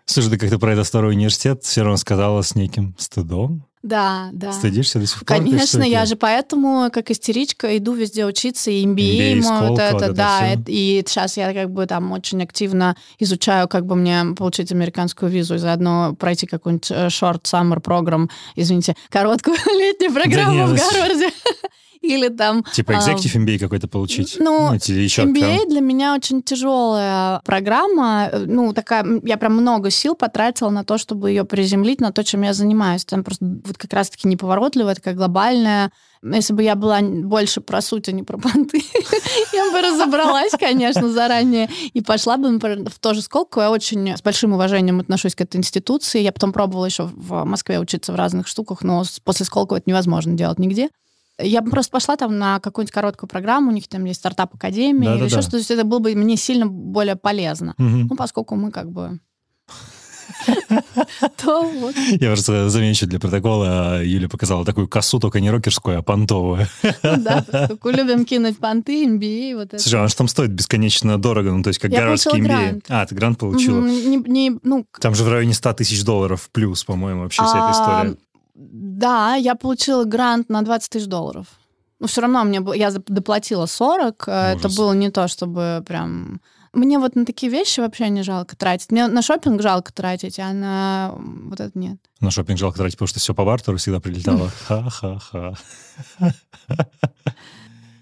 Слушай, 0.07 0.31
ты 0.31 0.39
как-то 0.39 0.59
про 0.59 0.73
этот 0.73 0.87
второй 0.87 1.15
университет 1.15 1.63
все 1.63 1.83
равно 1.83 1.97
сказала 1.97 2.43
с 2.43 2.57
неким 2.57 2.97
стыдом. 2.99 3.65
Да, 3.83 4.29
да. 4.33 4.53
Стыдишься 4.53 4.99
до 4.99 5.07
сих 5.07 5.25
пор? 5.25 5.39
Конечно, 5.39 5.83
я 5.83 6.05
же 6.05 6.15
поэтому, 6.17 6.91
как 6.93 7.11
истеричка, 7.11 7.79
иду 7.79 7.95
везде 7.95 8.27
учиться, 8.27 8.71
и 8.71 8.85
MBA, 8.85 9.41
MBA, 9.41 9.43
мой 9.43 9.69
вот 9.69 9.79
это, 9.79 9.95
вот 9.95 10.03
это 10.03 10.13
да, 10.13 10.47
это- 10.47 10.65
и 10.67 11.03
сейчас 11.07 11.39
я 11.39 11.55
как 11.55 11.71
бы 11.71 11.87
там 11.87 12.13
очень 12.13 12.43
активно 12.43 12.95
изучаю, 13.19 13.69
как 13.69 13.87
бы 13.87 13.97
мне 13.97 14.35
получить 14.37 14.71
американскую 14.71 15.31
визу 15.31 15.55
и 15.55 15.59
заодно 15.59 16.15
пройти 16.19 16.47
какой-нибудь 16.47 16.91
э, 16.91 17.07
short 17.07 17.43
summer 17.45 17.81
программ, 17.81 18.29
извините, 18.55 18.95
короткую 19.09 19.57
летнюю 19.67 20.13
программу 20.13 20.53
не, 20.53 20.67
в 20.67 20.73
ну, 20.75 20.77
Гарварде. 20.77 21.31
Или 22.01 22.29
там... 22.29 22.65
Типа 22.73 22.95
а, 22.95 22.99
executive 22.99 23.45
MBA 23.45 23.59
какой-то 23.59 23.87
получить? 23.87 24.37
ну, 24.39 24.75
или 24.75 25.03
еще 25.03 25.23
MBA 25.23 25.69
для 25.69 25.81
меня 25.81 26.15
очень 26.15 26.43
тяжелая 26.43 27.41
программа. 27.45 28.31
Ну, 28.47 28.73
такая, 28.73 29.05
я 29.23 29.37
прям 29.37 29.55
много 29.55 29.91
сил 29.91 30.15
потратила 30.15 30.71
на 30.71 30.85
то, 30.85 30.97
чтобы 30.97 31.31
ее 31.31 31.45
приземлить 31.45 32.01
на 32.01 32.11
то, 32.11 32.25
чем 32.25 32.43
я 32.43 32.55
занимаюсь. 32.55 33.05
Там 33.05 33.23
просто 33.23 33.45
вот 33.65 33.77
как 33.77 33.93
раз-таки 33.93 34.29
неповоротливая, 34.29 34.95
такая 34.95 35.15
глобальная. 35.15 35.93
Если 36.23 36.53
бы 36.53 36.63
я 36.63 36.75
была 36.75 37.01
больше 37.01 37.61
про 37.61 37.81
суть, 37.81 38.09
а 38.09 38.13
не 38.13 38.23
про 38.23 38.39
понты, 38.39 38.83
я 39.53 39.71
бы 39.71 39.81
разобралась, 39.81 40.53
конечно, 40.59 41.11
заранее. 41.11 41.69
И 41.93 42.03
пошла 42.03 42.37
бы, 42.37 42.51
например, 42.51 42.91
в 42.91 42.99
то 42.99 43.15
же 43.15 43.23
Сколково. 43.23 43.63
Я 43.63 43.71
очень 43.71 44.17
с 44.17 44.23
большим 44.23 44.53
уважением 44.53 45.01
отношусь 45.01 45.35
к 45.35 45.41
этой 45.41 45.57
институции. 45.57 46.21
Я 46.21 46.33
потом 46.33 46.53
пробовала 46.53 46.87
еще 46.87 47.05
в 47.05 47.45
Москве 47.45 47.79
учиться 47.79 48.13
в 48.13 48.17
разных 48.17 48.49
штуках, 48.49 48.83
но 48.83 49.03
после 49.25 49.47
Сколково 49.47 49.79
это 49.79 49.89
невозможно 49.89 50.35
делать 50.35 50.59
нигде. 50.59 50.91
Я 51.43 51.63
бы 51.63 51.71
просто 51.71 51.91
пошла 51.91 52.17
там 52.17 52.39
на 52.39 52.61
какую-нибудь 52.61 52.93
короткую 52.93 53.29
программу, 53.29 53.71
у 53.71 53.75
них 53.75 53.89
там 53.89 54.05
есть 54.05 54.21
стартап-академия 54.21 55.11
или 55.13 55.19
Да-да-да. 55.19 55.25
еще 55.27 55.43
что-то, 55.43 55.51
то 55.53 55.57
есть 55.59 55.71
это 55.71 55.85
было 55.85 55.99
бы 55.99 56.15
мне 56.15 56.37
сильно 56.37 56.67
более 56.67 57.17
полезно. 57.17 57.75
Мгм. 57.79 58.09
Ну, 58.09 58.17
поскольку 58.17 58.57
мы 58.57 58.71
как 58.71 58.91
бы... 58.91 59.21
Я 62.21 62.31
просто 62.31 62.69
замечу 62.69 63.07
для 63.07 63.19
протокола, 63.19 64.03
Юля 64.03 64.29
показала 64.29 64.65
такую 64.65 64.89
косу, 64.89 65.19
только 65.19 65.41
не 65.41 65.51
рокерскую, 65.51 65.99
а 65.99 66.03
понтовую. 66.03 66.67
Да, 67.03 67.45
поскольку 67.51 67.91
любим 67.91 68.25
кинуть 68.25 68.59
понты, 68.59 69.07
MBA, 69.07 69.57
вот 69.57 69.75
это. 69.75 69.79
Слушай, 69.79 70.01
она 70.01 70.09
же 70.09 70.17
там 70.17 70.29
стоит 70.29 70.51
бесконечно 70.51 71.19
дорого, 71.19 71.53
ну 71.53 71.63
то 71.63 71.69
есть 71.69 71.81
как 71.81 71.91
гарвардский 71.91 72.31
получила 72.31 72.57
MBA. 72.57 72.83
А, 72.89 73.07
ты 73.07 73.15
грант 73.15 73.39
получила. 73.39 73.81
Ну, 73.81 74.87
Там 75.01 75.15
же 75.15 75.25
в 75.25 75.29
районе 75.29 75.55
100 75.55 75.73
тысяч 75.75 76.05
долларов 76.05 76.49
плюс, 76.53 76.85
по-моему, 76.85 77.23
вообще 77.23 77.43
вся 77.43 77.59
эта 77.59 77.69
а, 77.69 77.73
история. 77.73 78.17
Да, 78.63 79.37
я 79.37 79.55
получила 79.55 80.05
грант 80.05 80.51
на 80.51 80.61
20 80.63 80.91
тысяч 80.91 81.07
долларов. 81.07 81.47
Но 81.99 82.07
все 82.07 82.21
равно 82.21 82.45
мне 82.45 82.61
было, 82.61 82.75
я 82.75 82.91
доплатила 82.91 83.65
40. 83.67 84.25
э, 84.29 84.31
Это 84.53 84.67
Ужас. 84.69 84.77
было 84.77 84.93
не 84.93 85.11
то, 85.11 85.29
чтобы 85.29 85.83
прям... 85.87 86.41
Мне 86.73 86.99
вот 86.99 87.17
на 87.17 87.25
такие 87.25 87.51
вещи 87.51 87.81
вообще 87.81 88.11
не 88.11 88.23
жалко 88.23 88.55
тратить. 88.57 88.93
Мне 88.93 89.09
на 89.09 89.23
шопинг 89.23 89.61
жалко 89.61 89.93
тратить, 89.93 90.39
а 90.39 90.53
на 90.53 91.15
вот 91.17 91.59
это 91.59 91.77
нет. 91.77 91.97
На 92.21 92.31
шопинг 92.31 92.59
жалко 92.59 92.79
тратить, 92.79 92.97
потому 92.97 93.09
что 93.09 93.19
все 93.19 93.35
по 93.35 93.45
бартеру 93.45 93.79
всегда 93.79 93.99
прилетало. 93.99 94.51
Ха-ха-ха. 94.69 95.55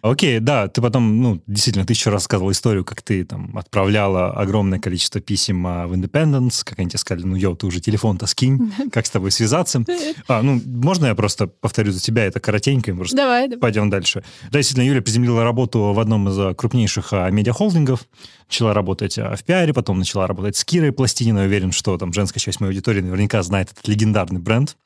Окей, 0.03 0.39
да, 0.41 0.69
ты 0.69 0.81
потом, 0.81 1.21
ну, 1.21 1.43
действительно, 1.47 1.85
ты 1.85 1.93
еще 1.93 2.11
рассказывал 2.11 2.51
историю, 2.53 2.85
как 2.85 3.03
ты 3.03 3.25
там 3.25 3.57
отправляла 3.57 4.31
огромное 4.31 4.79
количество 4.79 5.21
писем 5.21 5.67
а, 5.67 5.87
в 5.87 5.93
Independence, 5.93 6.63
как 6.65 6.79
они 6.79 6.89
тебе 6.89 6.99
сказали, 6.99 7.27
ну, 7.27 7.37
йоу, 7.37 7.57
ты 7.57 7.67
уже 7.67 7.81
телефон-то 7.81 8.27
скинь, 8.27 8.73
как 8.93 9.07
с 9.07 9.11
тобой 9.11 9.31
связаться. 9.31 9.85
А, 10.29 10.43
ну, 10.43 10.61
можно 10.65 11.07
я 11.07 11.15
просто 11.15 11.47
повторю 11.47 11.93
за 11.93 12.01
тебя, 12.01 12.25
это 12.25 12.41
коротенько, 12.41 12.95
просто 12.95 13.17
Давай, 13.17 13.49
давай. 13.49 13.61
Пойдем 13.61 13.91
дальше. 13.91 14.23
Да, 14.51 14.59
действительно, 14.59 14.87
Юля 14.87 15.03
приземлила 15.03 15.43
работу 15.43 15.93
в 15.93 15.99
одном 15.99 16.29
из 16.29 16.39
а, 16.39 16.55
крупнейших 16.55 17.13
а, 17.13 17.29
медиахолдингов. 17.31 18.07
Начала 18.49 18.73
работать 18.73 19.19
в 19.19 19.45
пиаре, 19.45 19.75
потом 19.75 19.99
начала 19.99 20.27
работать 20.27 20.57
с 20.57 20.65
Кирой 20.65 20.93
Пластининой. 20.93 21.47
Уверен, 21.47 21.73
что 21.73 21.99
там 21.99 22.13
женская 22.13 22.41
часть 22.41 22.61
моей 22.61 22.73
аудитории 22.73 23.01
наверняка 23.01 23.43
знает 23.43 23.73
этот 23.73 23.87
легендарный 23.89 24.41
бренд. 24.41 24.77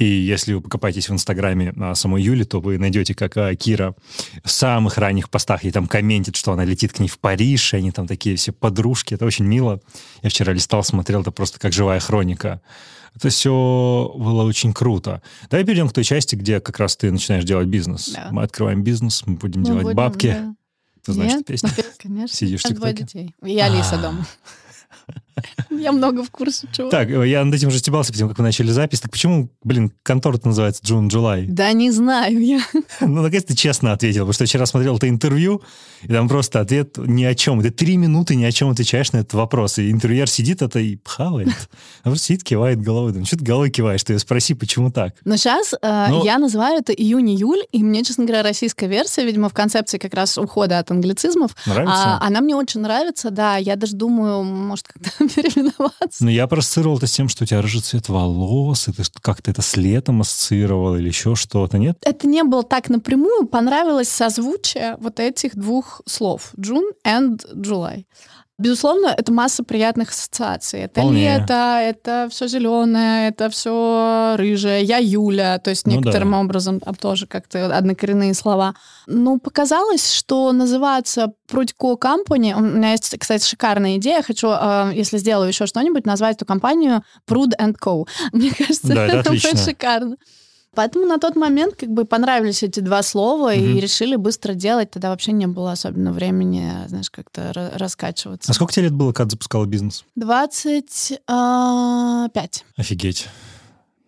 И 0.00 0.04
если 0.06 0.54
вы 0.54 0.62
покопаетесь 0.62 1.10
в 1.10 1.12
Инстаграме 1.12 1.74
а, 1.78 1.94
самой 1.94 2.22
Юли, 2.22 2.44
то 2.44 2.60
вы 2.60 2.78
найдете, 2.78 3.14
как 3.14 3.36
а, 3.36 3.54
Кира 3.54 3.94
в 4.42 4.50
самых 4.50 4.96
ранних 4.96 5.28
постах 5.28 5.62
ей 5.62 5.72
там 5.72 5.86
комментит, 5.86 6.36
что 6.36 6.52
она 6.52 6.64
летит 6.64 6.94
к 6.94 7.00
ней 7.00 7.08
в 7.08 7.18
Париж, 7.18 7.74
и 7.74 7.76
они 7.76 7.90
там 7.92 8.06
такие 8.06 8.36
все 8.36 8.52
подружки. 8.52 9.12
Это 9.12 9.26
очень 9.26 9.44
мило. 9.44 9.80
Я 10.22 10.30
вчера 10.30 10.54
листал, 10.54 10.82
смотрел, 10.84 11.20
это 11.20 11.32
просто 11.32 11.58
как 11.60 11.74
живая 11.74 12.00
хроника. 12.00 12.62
Это 13.14 13.28
все 13.28 13.50
было 14.16 14.44
очень 14.44 14.72
круто. 14.72 15.20
Давай 15.50 15.64
перейдем 15.66 15.88
к 15.88 15.92
той 15.92 16.04
части, 16.04 16.34
где 16.34 16.60
как 16.60 16.78
раз 16.78 16.96
ты 16.96 17.12
начинаешь 17.12 17.44
делать 17.44 17.68
бизнес. 17.68 18.08
Да. 18.08 18.28
Мы 18.30 18.42
открываем 18.42 18.82
бизнес, 18.82 19.22
мы 19.26 19.34
будем 19.34 19.60
Мы 19.60 19.66
делать 19.66 19.82
будем, 19.82 19.96
бабки. 19.96 20.28
да. 20.32 20.54
Ты 21.04 21.12
знаешь 21.12 21.32
Нет? 21.32 21.40
эту 21.42 21.52
песню? 21.52 21.70
Ну, 21.76 21.84
Конечно. 21.98 22.36
Сидишь 22.36 22.60
в 22.60 22.68
ТикТоке. 22.68 23.02
детей. 23.02 23.34
И 23.44 23.58
Алиса 23.58 23.96
А. 23.96 24.02
дома. 24.02 24.26
Я 25.70 25.92
много 25.92 26.22
в 26.22 26.30
курсе 26.30 26.68
чего. 26.72 26.90
Так, 26.90 27.10
э, 27.10 27.28
я 27.28 27.44
над 27.44 27.54
этим 27.54 27.68
уже 27.68 27.78
стебался, 27.78 28.12
тем, 28.12 28.28
как 28.28 28.38
мы 28.38 28.44
начали 28.44 28.70
запись. 28.70 29.00
Так 29.00 29.10
почему, 29.10 29.48
блин, 29.64 29.92
контора-то 30.02 30.48
называется 30.48 30.82
Джун 30.84 31.08
Джулай? 31.08 31.46
Да 31.46 31.72
не 31.72 31.90
знаю 31.90 32.38
я. 32.44 32.60
Ну, 33.00 33.22
наконец 33.22 33.44
ты 33.44 33.54
честно 33.56 33.92
ответил, 33.92 34.20
потому 34.20 34.32
что 34.34 34.44
вчера 34.46 34.66
смотрел 34.66 34.96
это 34.96 35.08
интервью, 35.08 35.62
и 36.02 36.08
там 36.08 36.28
просто 36.28 36.60
ответ 36.60 36.96
ни 36.98 37.24
о 37.24 37.34
чем. 37.34 37.62
Ты 37.62 37.70
три 37.70 37.96
минуты 37.96 38.34
ни 38.34 38.44
о 38.44 38.52
чем 38.52 38.70
отвечаешь 38.70 39.12
на 39.12 39.18
этот 39.18 39.34
вопрос. 39.34 39.78
И 39.78 39.90
интервьюер 39.90 40.28
сидит 40.28 40.62
это 40.62 40.78
и 40.78 40.96
пхавает. 40.96 41.48
Он 42.04 42.12
просто 42.12 42.26
сидит, 42.26 42.44
кивает 42.44 42.80
головой. 42.80 43.12
Думаю, 43.12 43.26
что 43.26 43.36
ты 43.38 43.44
головой 43.44 43.70
киваешь? 43.70 44.02
Ты 44.04 44.14
ее 44.14 44.18
спроси, 44.18 44.54
почему 44.54 44.90
так? 44.90 45.14
Но 45.24 45.36
сейчас 45.36 45.74
Ну- 45.82 46.24
я 46.24 46.38
называю 46.38 46.78
это 46.80 46.92
июнь-июль, 46.92 47.64
и 47.72 47.82
мне, 47.82 48.02
честно 48.04 48.24
говоря, 48.24 48.42
российская 48.42 48.86
версия, 48.88 49.24
видимо, 49.24 49.48
в 49.48 49.54
концепции 49.54 49.98
как 49.98 50.14
раз 50.14 50.36
ухода 50.38 50.78
от 50.78 50.90
англицизмов, 50.90 51.54
Нравится? 51.66 51.94
а, 52.18 52.26
она 52.26 52.40
мне 52.40 52.54
очень 52.56 52.80
нравится, 52.80 53.30
да. 53.30 53.56
Я 53.56 53.76
даже 53.76 53.94
думаю, 53.96 54.42
может, 54.44 54.86
как-то 54.88 55.19
переименоваться. 55.34 56.24
Ну, 56.24 56.30
я 56.30 56.46
проассоциировал 56.46 56.98
это 56.98 57.06
с 57.06 57.12
тем, 57.12 57.28
что 57.28 57.44
у 57.44 57.46
тебя 57.46 57.62
рыжий 57.62 57.80
цвет 57.80 58.08
волос, 58.08 58.88
и 58.88 58.92
ты 58.92 59.02
как-то 59.20 59.50
это 59.50 59.62
с 59.62 59.76
летом 59.76 60.20
ассоциировал 60.20 60.96
или 60.96 61.08
еще 61.08 61.34
что-то, 61.34 61.78
нет? 61.78 61.98
Это 62.02 62.26
не 62.26 62.42
было 62.42 62.62
так 62.62 62.88
напрямую, 62.88 63.46
понравилось 63.46 64.08
созвучие 64.08 64.96
вот 65.00 65.20
этих 65.20 65.56
двух 65.56 66.02
слов. 66.06 66.52
June 66.56 66.90
and 67.06 67.40
July. 67.54 68.04
Безусловно, 68.60 69.14
это 69.16 69.32
масса 69.32 69.64
приятных 69.64 70.10
ассоциаций. 70.10 70.80
Это 70.80 71.00
Вполне. 71.00 71.38
лето, 71.38 71.78
это 71.80 72.28
все 72.30 72.46
зеленое, 72.46 73.30
это 73.30 73.48
все 73.48 74.34
рыжее. 74.36 74.84
Я 74.84 74.98
Юля, 74.98 75.58
то 75.58 75.70
есть 75.70 75.86
Ну 75.86 75.94
некоторым 75.94 76.32
да. 76.32 76.40
образом 76.40 76.78
там 76.78 76.94
тоже 76.94 77.26
как-то 77.26 77.74
однокоренные 77.74 78.34
слова. 78.34 78.74
Ну, 79.06 79.38
показалось, 79.38 80.12
что 80.12 80.52
называться 80.52 81.32
Прудько 81.48 81.94
Company, 81.94 82.54
у 82.54 82.60
меня 82.60 82.92
есть, 82.92 83.16
кстати, 83.18 83.48
шикарная 83.48 83.96
идея, 83.96 84.20
хочу, 84.22 84.48
э, 84.50 84.92
если 84.94 85.16
сделаю 85.16 85.48
еще 85.48 85.64
что-нибудь, 85.64 86.04
назвать 86.04 86.36
эту 86.36 86.44
компанию 86.44 87.02
Prude 87.26 87.54
Co. 87.82 88.06
Мне 88.32 88.50
кажется, 88.50 88.94
Да, 88.94 89.06
это 89.06 89.16
это 89.20 89.30
будет 89.30 89.58
шикарно. 89.58 90.16
Поэтому 90.74 91.06
на 91.06 91.18
тот 91.18 91.36
момент 91.36 91.74
как 91.74 91.90
бы 91.90 92.04
понравились 92.04 92.62
эти 92.62 92.80
два 92.80 93.02
слова 93.02 93.52
Мгм. 93.54 93.76
и 93.76 93.80
решили 93.80 94.16
быстро 94.16 94.54
делать. 94.54 94.90
Тогда 94.92 95.10
вообще 95.10 95.32
не 95.32 95.46
было 95.46 95.72
особенно 95.72 96.12
времени, 96.12 96.70
знаешь, 96.86 97.10
как-то 97.10 97.50
ра- 97.54 97.76
раскачиваться. 97.76 98.50
А 98.50 98.54
сколько 98.54 98.72
тебе 98.72 98.84
лет 98.84 98.94
было, 98.94 99.12
когда 99.12 99.30
запускала 99.30 99.66
бизнес? 99.66 100.04
25. 100.16 102.64
Офигеть. 102.76 103.28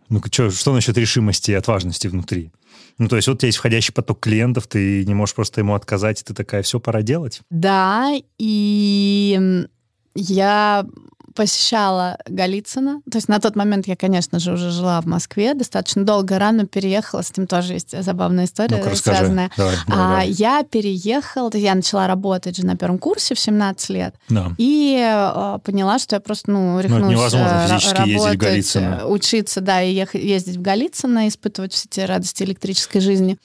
Ну-ка, 0.08 0.30
чё, 0.30 0.50
что 0.50 0.72
насчет 0.74 0.96
решимости 0.98 1.50
и 1.50 1.54
отважности 1.54 2.06
внутри? 2.06 2.52
Ну, 2.98 3.08
то 3.08 3.16
есть 3.16 3.26
вот 3.28 3.34
у 3.34 3.38
тебя 3.38 3.48
есть 3.48 3.58
входящий 3.58 3.92
поток 3.92 4.20
клиентов, 4.20 4.66
ты 4.66 5.04
не 5.04 5.14
можешь 5.14 5.34
просто 5.34 5.60
ему 5.60 5.74
отказать, 5.74 6.20
и 6.20 6.24
ты 6.24 6.34
такая, 6.34 6.62
все, 6.62 6.78
пора 6.78 7.02
делать? 7.02 7.40
Да, 7.50 8.10
и 8.38 9.66
я 10.14 10.86
посещала 11.34 12.18
Голицына. 12.26 13.00
То 13.10 13.18
есть 13.18 13.28
на 13.28 13.38
тот 13.38 13.56
момент 13.56 13.86
я, 13.86 13.96
конечно 13.96 14.38
же, 14.38 14.52
уже 14.52 14.70
жила 14.70 15.00
в 15.00 15.06
Москве, 15.06 15.54
достаточно 15.54 16.04
долго, 16.04 16.38
рано 16.38 16.66
переехала, 16.66 17.22
с 17.22 17.30
этим 17.30 17.46
тоже 17.46 17.74
есть 17.74 18.02
забавная 18.02 18.44
история 18.44 18.82
ну 18.84 18.94
связанная. 18.94 19.50
Давай, 19.56 19.76
давай, 19.86 20.04
а, 20.04 20.08
давай. 20.08 20.30
Я 20.30 20.62
переехала, 20.62 21.50
я 21.54 21.74
начала 21.74 22.06
работать 22.06 22.56
же 22.56 22.66
на 22.66 22.76
первом 22.76 22.98
курсе 22.98 23.34
в 23.34 23.38
17 23.38 23.90
лет, 23.90 24.14
да. 24.28 24.52
и 24.58 24.98
э, 25.00 25.58
поняла, 25.64 25.98
что 25.98 26.16
я 26.16 26.20
просто, 26.20 26.50
ну, 26.50 26.80
рехнулась 26.80 27.04
ну, 27.04 27.10
невозможно 27.10 27.66
физически 27.68 27.94
работать, 27.94 28.12
ездить 28.12 28.34
в 28.34 28.38
Голицыно. 28.38 29.06
учиться, 29.06 29.60
да, 29.60 29.82
и 29.82 29.92
ехать, 29.92 30.22
ездить 30.22 30.56
в 30.56 30.62
Голицыно, 30.62 31.28
испытывать 31.28 31.72
все 31.72 31.88
те 31.88 32.04
радости 32.04 32.42
электрической 32.42 33.00
жизни. 33.00 33.38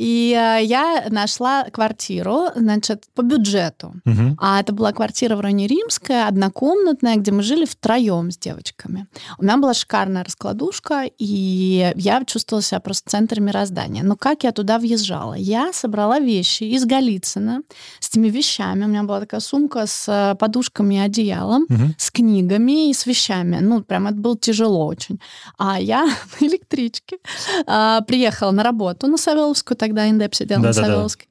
И 0.00 0.34
э, 0.34 0.64
я 0.64 1.04
нашла 1.10 1.64
квартиру, 1.64 2.46
значит, 2.56 3.04
по 3.14 3.20
бюджету. 3.20 3.92
Угу. 4.06 4.36
А 4.38 4.58
это 4.58 4.72
была 4.72 4.92
квартира 4.92 5.36
в 5.36 5.40
районе 5.40 5.66
Римская, 5.66 6.26
однокомнатная, 6.26 7.16
где 7.16 7.32
мы 7.32 7.42
жили 7.42 7.66
втроем 7.66 8.30
с 8.30 8.38
девочками. 8.38 9.08
У 9.36 9.42
меня 9.42 9.58
была 9.58 9.74
шикарная 9.74 10.24
раскладушка, 10.24 11.04
и 11.18 11.92
я 11.96 12.24
чувствовала 12.24 12.62
себя 12.62 12.80
просто 12.80 13.10
в 13.10 13.12
центре 13.12 13.42
мироздания. 13.42 14.02
Но 14.02 14.16
как 14.16 14.44
я 14.44 14.52
туда 14.52 14.78
въезжала? 14.78 15.34
Я 15.34 15.70
собрала 15.74 16.18
вещи 16.18 16.62
из 16.62 16.86
Голицына 16.86 17.60
с 17.98 18.08
этими 18.08 18.28
вещами. 18.30 18.84
У 18.84 18.88
меня 18.88 19.02
была 19.02 19.20
такая 19.20 19.40
сумка 19.40 19.86
с 19.86 20.08
э, 20.08 20.34
подушками 20.36 20.94
и 20.94 20.98
одеялом, 20.98 21.64
угу. 21.64 21.94
с 21.98 22.10
книгами 22.10 22.88
и 22.88 22.94
с 22.94 23.04
вещами. 23.04 23.58
Ну, 23.60 23.82
прям 23.82 24.06
это 24.06 24.16
было 24.16 24.38
тяжело 24.38 24.86
очень. 24.86 25.20
А 25.58 25.78
я 25.78 26.06
на 26.40 26.46
электричке 26.46 27.18
а, 27.66 28.00
приехала 28.00 28.50
на 28.50 28.62
работу 28.62 29.06
на 29.06 29.18
Савеловскую, 29.18 29.76
тогда 29.90 30.08
Индеп 30.08 30.34
сидел 30.34 30.60
да, 30.60 30.68
на 30.68 30.72
Савеловской. 30.72 31.26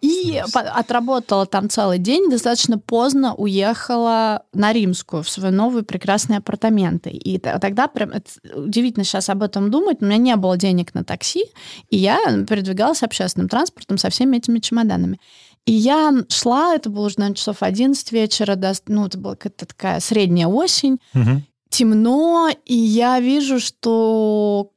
И 0.00 0.40
отработала 0.54 1.44
там 1.44 1.68
целый 1.68 1.98
день, 1.98 2.30
достаточно 2.30 2.78
поздно 2.78 3.34
уехала 3.34 4.44
на 4.52 4.72
Римскую 4.72 5.24
в 5.24 5.28
свои 5.28 5.50
новые 5.50 5.82
прекрасные 5.82 6.38
апартаменты. 6.38 7.10
И 7.10 7.38
тогда 7.38 7.88
прям 7.88 8.12
удивительно 8.54 9.04
сейчас 9.04 9.28
об 9.28 9.42
этом 9.42 9.72
думать, 9.72 10.00
но 10.00 10.06
у 10.06 10.10
меня 10.10 10.18
не 10.18 10.36
было 10.36 10.56
денег 10.56 10.94
на 10.94 11.02
такси, 11.02 11.42
и 11.90 11.96
я 11.96 12.18
передвигалась 12.48 13.02
общественным 13.02 13.48
транспортом 13.48 13.98
со 13.98 14.08
всеми 14.08 14.36
этими 14.36 14.60
чемоданами. 14.60 15.18
И 15.66 15.72
я 15.72 16.14
шла, 16.28 16.76
это 16.76 16.90
было 16.90 17.06
уже, 17.06 17.16
наверное, 17.18 17.36
часов 17.36 17.64
11 17.64 18.12
вечера, 18.12 18.56
ну, 18.86 19.06
это 19.06 19.18
была 19.18 19.34
какая-то 19.34 19.66
такая 19.66 19.98
средняя 19.98 20.46
осень, 20.46 21.00
угу. 21.12 21.42
темно, 21.70 22.50
и 22.64 22.74
я 22.74 23.18
вижу, 23.18 23.58
что 23.58 24.70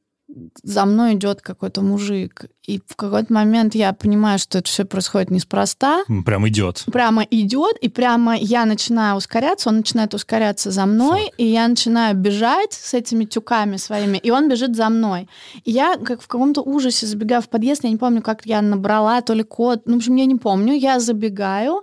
за 0.62 0.84
мной 0.84 1.14
идет 1.14 1.42
какой-то 1.42 1.82
мужик. 1.82 2.46
И 2.66 2.80
в 2.86 2.94
какой-то 2.96 3.32
момент 3.32 3.74
я 3.74 3.92
понимаю, 3.92 4.38
что 4.38 4.58
это 4.58 4.68
все 4.68 4.84
происходит 4.84 5.30
неспроста. 5.30 6.04
Прям 6.24 6.48
идет. 6.48 6.84
Прямо 6.92 7.22
идет, 7.22 7.76
и 7.78 7.88
прямо 7.88 8.36
я 8.36 8.64
начинаю 8.64 9.16
ускоряться, 9.16 9.68
он 9.68 9.78
начинает 9.78 10.14
ускоряться 10.14 10.70
за 10.70 10.86
мной, 10.86 11.24
Фак. 11.24 11.34
и 11.38 11.46
я 11.46 11.66
начинаю 11.66 12.16
бежать 12.16 12.72
с 12.72 12.94
этими 12.94 13.24
тюками 13.24 13.76
своими, 13.76 14.18
и 14.18 14.30
он 14.30 14.48
бежит 14.48 14.76
за 14.76 14.88
мной. 14.88 15.28
И 15.64 15.72
я 15.72 15.96
как 15.96 16.22
в 16.22 16.28
каком-то 16.28 16.62
ужасе 16.62 17.06
забегаю 17.06 17.42
в 17.42 17.48
подъезд, 17.48 17.84
я 17.84 17.90
не 17.90 17.96
помню, 17.96 18.22
как 18.22 18.46
я 18.46 18.62
набрала, 18.62 19.20
то 19.22 19.34
ли 19.34 19.42
код, 19.42 19.82
ну, 19.86 19.94
в 19.94 19.96
общем, 19.96 20.16
я 20.16 20.26
не 20.26 20.36
помню, 20.36 20.74
я 20.74 21.00
забегаю, 21.00 21.82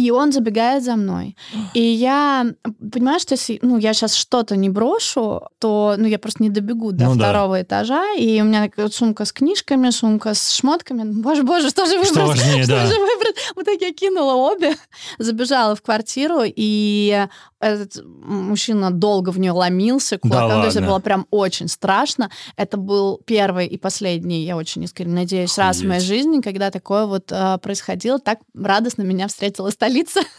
и 0.00 0.10
он 0.10 0.32
забегает 0.32 0.82
за 0.82 0.96
мной. 0.96 1.36
И 1.74 1.80
я 1.80 2.46
понимаю, 2.92 3.20
что 3.20 3.34
если 3.34 3.58
ну, 3.62 3.78
я 3.78 3.92
сейчас 3.92 4.14
что-то 4.14 4.56
не 4.56 4.68
брошу, 4.68 5.42
то 5.58 5.94
ну, 5.98 6.06
я 6.06 6.18
просто 6.18 6.42
не 6.42 6.50
добегу 6.50 6.92
до 6.92 7.04
ну, 7.04 7.14
второго 7.14 7.56
да. 7.56 7.62
этажа. 7.62 8.14
И 8.18 8.40
у 8.40 8.44
меня 8.44 8.70
сумка 8.90 9.24
с 9.24 9.32
книжками, 9.32 9.90
сумка 9.90 10.34
с 10.34 10.50
шмотками. 10.50 11.04
Боже, 11.04 11.42
боже, 11.42 11.70
что 11.70 11.86
же 11.86 11.92
выбрать? 11.92 12.12
Что 12.12 12.26
важнее, 12.26 12.62
что 12.64 12.72
да. 12.72 12.86
же 12.86 12.94
выбрать? 12.94 13.36
Вот 13.54 13.64
так 13.64 13.80
я 13.80 13.92
кинула 13.92 14.34
обе, 14.34 14.76
забежала 15.18 15.76
в 15.76 15.82
квартиру, 15.82 16.42
и 16.44 17.26
этот 17.60 18.02
мужчина 18.04 18.90
долго 18.90 19.30
в 19.30 19.38
нее 19.38 19.52
ломился 19.52 20.18
кулаком. 20.18 20.48
Да, 20.48 20.60
то 20.60 20.64
есть 20.64 20.76
это 20.76 20.86
было 20.86 20.98
прям 20.98 21.26
очень 21.30 21.68
страшно. 21.68 22.30
Это 22.56 22.78
был 22.78 23.20
первый 23.26 23.66
и 23.66 23.76
последний, 23.76 24.44
я 24.44 24.56
очень 24.56 24.82
искренне 24.84 25.14
надеюсь, 25.14 25.52
Охуеть. 25.52 25.66
раз 25.66 25.80
в 25.82 25.86
моей 25.86 26.00
жизни, 26.00 26.40
когда 26.40 26.70
такое 26.70 27.04
вот 27.04 27.30
э, 27.30 27.58
происходило. 27.58 28.18
Так 28.18 28.38
радостно 28.54 29.02
меня 29.02 29.28
встретила 29.28 29.68
столица. 29.68 29.89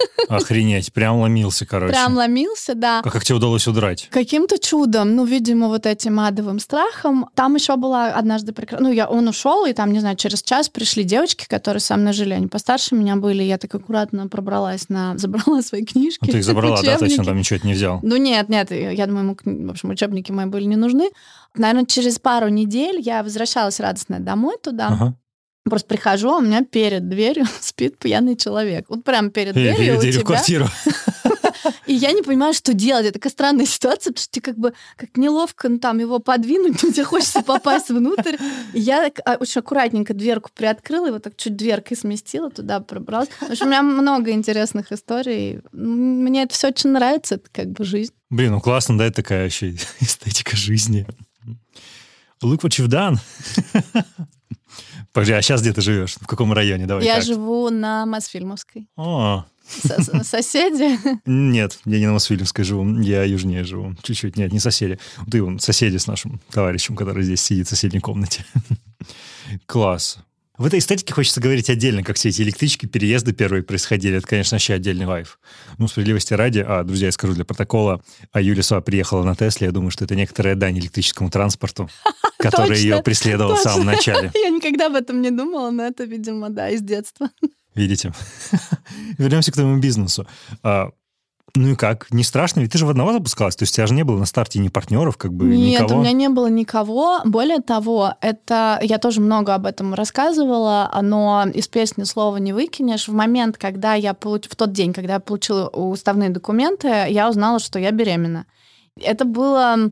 Охренеть, 0.29 0.93
прям 0.93 1.19
ломился, 1.19 1.65
короче. 1.65 1.93
Прям 1.93 2.15
ломился, 2.15 2.75
да. 2.75 3.01
А 3.03 3.09
как 3.09 3.23
тебе 3.23 3.35
удалось 3.35 3.67
удрать? 3.67 4.07
Каким-то 4.11 4.57
чудом, 4.57 5.15
ну, 5.15 5.25
видимо, 5.25 5.67
вот 5.67 5.85
этим 5.85 6.19
адовым 6.19 6.59
страхом. 6.59 7.29
Там 7.35 7.55
еще 7.55 7.75
была 7.75 8.07
однажды 8.07 8.53
прекрасная... 8.53 8.89
Ну, 8.89 8.93
я, 8.93 9.07
он 9.07 9.27
ушел, 9.27 9.65
и 9.65 9.73
там, 9.73 9.91
не 9.91 9.99
знаю, 9.99 10.15
через 10.15 10.41
час 10.41 10.69
пришли 10.69 11.03
девочки, 11.03 11.45
которые 11.47 11.81
со 11.81 11.97
мной 11.97 12.13
жили. 12.13 12.33
Они 12.33 12.47
постарше 12.47 12.95
меня 12.95 13.15
были. 13.15 13.43
Я 13.43 13.57
так 13.57 13.73
аккуратно 13.73 14.27
пробралась 14.27 14.89
на... 14.89 15.17
Забрала 15.21 15.61
свои 15.61 15.85
книжки. 15.85 16.25
Ну, 16.25 16.31
ты 16.31 16.39
их 16.39 16.43
забрала, 16.43 16.81
да, 16.81 16.97
точно, 16.97 17.23
там 17.23 17.37
ничего 17.37 17.59
не 17.63 17.73
взял. 17.73 17.99
Ну, 18.03 18.17
нет, 18.17 18.49
нет, 18.49 18.71
я 18.71 19.05
думаю, 19.05 19.37
ему, 19.45 19.67
в 19.67 19.71
общем, 19.71 19.89
учебники 19.89 20.31
мои 20.31 20.45
были 20.45 20.65
не 20.65 20.75
нужны. 20.77 21.09
Наверное, 21.55 21.85
через 21.85 22.17
пару 22.17 22.47
недель 22.47 22.99
я 23.01 23.23
возвращалась 23.23 23.79
радостная 23.79 24.19
домой 24.19 24.55
туда. 24.61 24.87
Ага. 24.87 25.15
Просто 25.63 25.87
прихожу, 25.87 26.29
а 26.29 26.37
у 26.37 26.41
меня 26.41 26.63
перед 26.63 27.07
дверью 27.07 27.45
спит 27.61 27.97
пьяный 27.97 28.35
человек. 28.35 28.85
Вот 28.89 29.03
прям 29.03 29.29
перед 29.29 29.53
дверью 29.53 29.99
перед 29.99 30.15
у 30.15 30.17
тебя. 30.17 30.25
квартиру. 30.25 30.67
И 31.85 31.93
я 31.93 32.11
не 32.13 32.21
понимаю, 32.21 32.53
что 32.53 32.73
делать. 32.73 33.05
Это 33.05 33.13
такая 33.13 33.31
странная 33.31 33.65
ситуация, 33.65 34.11
потому 34.11 34.23
что 34.23 34.31
тебе 34.31 34.43
как 34.43 34.57
бы 34.57 34.73
как 34.95 35.17
неловко 35.17 35.69
ну, 35.69 35.77
там 35.77 35.99
его 35.99 36.19
подвинуть, 36.19 36.81
но 36.83 36.91
тебе 36.91 37.03
хочется 37.03 37.41
попасть 37.41 37.89
внутрь. 37.89 38.37
И 38.73 38.79
я 38.79 39.11
а, 39.25 39.35
очень 39.35 39.59
аккуратненько 39.59 40.13
дверку 40.13 40.49
приоткрыла, 40.55 41.11
вот 41.11 41.23
так 41.23 41.35
чуть 41.37 41.55
дверкой 41.55 41.97
сместила, 41.97 42.49
туда 42.49 42.79
пробралась. 42.79 43.29
В 43.39 43.51
общем, 43.51 43.67
у 43.67 43.69
меня 43.69 43.83
много 43.83 44.31
интересных 44.31 44.91
историй. 44.91 45.61
Мне 45.71 46.43
это 46.43 46.53
все 46.53 46.69
очень 46.69 46.91
нравится, 46.91 47.35
это 47.35 47.49
как 47.51 47.71
бы 47.71 47.83
жизнь. 47.83 48.13
Блин, 48.29 48.51
ну 48.53 48.61
классно, 48.61 48.97
да, 48.97 49.05
это 49.05 49.17
такая 49.17 49.43
вообще 49.43 49.75
эстетика 49.99 50.55
жизни. 50.55 51.05
Look 52.41 52.61
what 52.61 52.79
you've 52.79 52.87
done. 52.87 53.17
Подожди, 55.13 55.33
а 55.33 55.41
сейчас 55.41 55.61
где 55.61 55.73
ты 55.73 55.81
живешь? 55.81 56.15
В 56.21 56.27
каком 56.27 56.53
районе? 56.53 56.85
Давай 56.85 57.05
Я 57.05 57.15
так. 57.15 57.25
живу 57.25 57.69
на 57.69 58.05
Мосфильмовской. 58.05 58.87
О, 58.95 59.45
Соседи? 60.23 60.97
Нет, 61.25 61.79
я 61.85 61.99
не 61.99 62.07
на 62.07 62.13
Мосфильмской 62.13 62.63
живу, 62.63 62.99
я 63.01 63.23
южнее 63.23 63.63
живу. 63.63 63.95
Чуть-чуть, 64.03 64.37
нет, 64.37 64.51
не 64.51 64.59
соседи. 64.59 64.99
Ты 65.29 65.41
вон, 65.43 65.59
соседи 65.59 65.97
с 65.97 66.07
нашим 66.07 66.39
товарищем, 66.51 66.95
который 66.95 67.23
здесь 67.23 67.41
сидит 67.41 67.67
в 67.67 67.69
соседней 67.69 67.99
комнате. 67.99 68.45
Класс. 69.65 70.17
В 70.61 70.65
этой 70.67 70.77
эстетике 70.77 71.11
хочется 71.11 71.41
говорить 71.41 71.71
отдельно, 71.71 72.03
как 72.03 72.17
все 72.17 72.29
эти 72.29 72.43
электрички, 72.43 72.85
переезды 72.85 73.33
первые 73.33 73.63
происходили. 73.63 74.17
Это, 74.17 74.27
конечно, 74.27 74.53
вообще 74.53 74.75
отдельный 74.75 75.07
вайф. 75.07 75.39
Ну, 75.79 75.87
справедливости 75.87 76.35
ради, 76.35 76.59
а, 76.59 76.83
друзья, 76.83 77.07
я 77.07 77.11
скажу 77.11 77.33
для 77.33 77.45
протокола, 77.45 78.03
а 78.31 78.41
Юлия 78.41 78.61
Суа 78.61 78.79
приехала 78.79 79.23
на 79.23 79.35
Тесле, 79.35 79.65
я 79.65 79.71
думаю, 79.71 79.89
что 79.89 80.05
это 80.05 80.13
некоторая 80.13 80.53
дань 80.53 80.77
электрическому 80.77 81.31
транспорту, 81.31 81.89
который 82.37 82.77
ее 82.77 83.01
преследовал 83.01 83.55
в 83.55 83.59
самом 83.59 83.87
начале. 83.87 84.31
Я 84.35 84.49
никогда 84.51 84.85
об 84.85 84.93
этом 84.93 85.23
не 85.23 85.31
думала, 85.31 85.71
но 85.71 85.81
это, 85.81 86.03
видимо, 86.03 86.51
да, 86.51 86.69
из 86.69 86.83
детства. 86.83 87.31
Видите? 87.73 88.13
Вернемся 89.17 89.51
к 89.51 89.55
твоему 89.55 89.79
бизнесу. 89.79 90.27
А, 90.61 90.91
ну 91.55 91.69
и 91.69 91.75
как? 91.75 92.07
Не 92.11 92.23
страшно? 92.23 92.61
Ведь 92.61 92.71
ты 92.71 92.77
же 92.77 92.85
в 92.85 92.89
одного 92.89 93.11
запускалась, 93.11 93.55
то 93.55 93.63
есть 93.63 93.73
у 93.73 93.75
тебя 93.75 93.87
же 93.87 93.93
не 93.93 94.03
было 94.03 94.17
на 94.17 94.25
старте 94.25 94.59
ни 94.59 94.69
партнеров, 94.69 95.17
как 95.17 95.33
бы 95.33 95.45
Нет, 95.45 95.81
никого? 95.81 95.99
у 95.99 96.01
меня 96.01 96.13
не 96.13 96.29
было 96.29 96.47
никого. 96.47 97.19
Более 97.25 97.59
того, 97.59 98.13
это 98.21 98.79
я 98.81 98.97
тоже 98.97 99.19
много 99.19 99.53
об 99.53 99.65
этом 99.65 99.93
рассказывала, 99.93 100.89
но 101.01 101.45
из 101.53 101.67
песни 101.67 102.03
слова 102.03 102.37
не 102.37 102.53
выкинешь. 102.53 103.07
В 103.07 103.13
момент, 103.13 103.57
когда 103.57 103.95
я 103.95 104.13
получ... 104.13 104.47
в 104.49 104.55
тот 104.55 104.71
день, 104.71 104.93
когда 104.93 105.15
я 105.15 105.19
получила 105.19 105.67
уставные 105.67 106.29
документы, 106.29 106.87
я 107.09 107.29
узнала, 107.29 107.59
что 107.59 107.79
я 107.79 107.91
беременна. 107.91 108.45
Это 108.95 109.25
было 109.25 109.91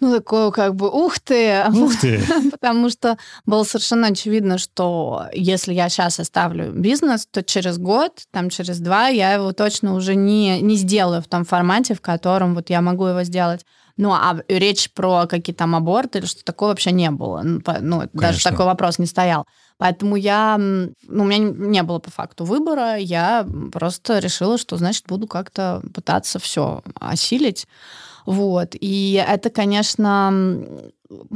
ну, 0.00 0.14
такое 0.14 0.50
как 0.50 0.76
бы 0.76 0.88
ух 0.88 1.18
ты, 1.18 1.64
ух 1.74 1.98
ты. 2.00 2.22
потому 2.50 2.88
что 2.88 3.18
было 3.46 3.64
совершенно 3.64 4.08
очевидно, 4.08 4.58
что 4.58 5.26
если 5.32 5.74
я 5.74 5.88
сейчас 5.88 6.20
оставлю 6.20 6.72
бизнес, 6.72 7.26
то 7.26 7.42
через 7.42 7.78
год, 7.78 8.12
там 8.30 8.48
через 8.48 8.78
два 8.78 9.08
я 9.08 9.32
его 9.32 9.52
точно 9.52 9.94
уже 9.94 10.14
не, 10.14 10.60
не 10.60 10.76
сделаю 10.76 11.20
в 11.20 11.26
том 11.26 11.44
формате, 11.44 11.94
в 11.94 12.00
котором 12.00 12.54
вот 12.54 12.70
я 12.70 12.80
могу 12.80 13.06
его 13.06 13.22
сделать. 13.24 13.64
Ну, 13.96 14.12
а 14.12 14.38
речь 14.46 14.92
про 14.92 15.26
какие-то 15.26 15.58
там 15.58 15.74
аборты 15.74 16.20
или 16.20 16.26
что 16.26 16.44
такое 16.44 16.68
вообще 16.68 16.92
не 16.92 17.10
было. 17.10 17.42
Ну, 17.42 17.60
ну 17.80 18.08
даже 18.12 18.44
такой 18.44 18.64
вопрос 18.64 19.00
не 19.00 19.06
стоял. 19.06 19.44
Поэтому 19.76 20.14
я, 20.14 20.56
ну, 20.56 20.92
у 21.08 21.24
меня 21.24 21.38
не 21.38 21.82
было 21.82 21.98
по 21.98 22.10
факту 22.10 22.44
выбора, 22.44 22.96
я 22.96 23.44
просто 23.72 24.20
решила, 24.20 24.56
что, 24.56 24.76
значит, 24.76 25.06
буду 25.08 25.26
как-то 25.26 25.82
пытаться 25.92 26.38
все 26.38 26.82
осилить. 27.00 27.66
Вот. 28.28 28.74
И 28.78 29.24
это, 29.26 29.48
конечно, 29.48 30.62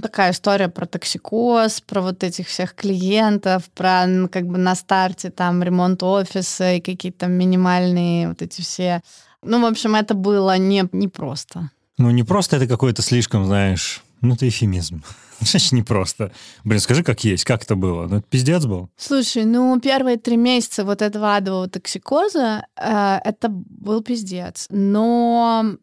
такая 0.02 0.32
история 0.32 0.68
про 0.68 0.84
токсикоз, 0.84 1.80
про 1.80 2.02
вот 2.02 2.22
этих 2.22 2.48
всех 2.48 2.74
клиентов, 2.74 3.70
про 3.74 4.04
как 4.30 4.46
бы 4.46 4.58
на 4.58 4.74
старте 4.74 5.30
там 5.30 5.62
ремонт 5.62 6.02
офиса 6.02 6.74
и 6.74 6.82
какие-то 6.82 7.28
минимальные 7.28 8.28
вот 8.28 8.42
эти 8.42 8.60
все... 8.60 9.00
Ну, 9.42 9.62
в 9.62 9.64
общем, 9.64 9.94
это 9.94 10.12
было 10.12 10.58
не, 10.58 10.86
не 10.92 11.08
просто. 11.08 11.70
Ну, 11.96 12.10
не 12.10 12.24
просто 12.24 12.56
это 12.56 12.66
какой-то 12.66 13.00
слишком, 13.00 13.46
знаешь, 13.46 14.02
Ну, 14.20 14.34
это 14.34 14.46
эфемизм. 14.46 15.02
Значит, 15.40 15.72
не 15.72 15.82
просто. 15.82 16.30
Блин, 16.62 16.78
скажи, 16.78 17.02
как 17.02 17.24
есть, 17.24 17.44
как 17.44 17.62
это 17.62 17.74
было? 17.74 18.06
Ну, 18.06 18.18
это 18.18 18.26
пиздец 18.28 18.66
был. 18.66 18.90
Слушай, 18.98 19.46
ну, 19.46 19.80
первые 19.80 20.18
три 20.18 20.36
месяца 20.36 20.84
вот 20.84 21.00
этого 21.00 21.36
адового 21.36 21.70
токсикоза, 21.70 22.66
э, 22.76 23.18
это 23.24 23.48
был 23.48 24.02
пиздец. 24.02 24.66
Но 24.68 25.78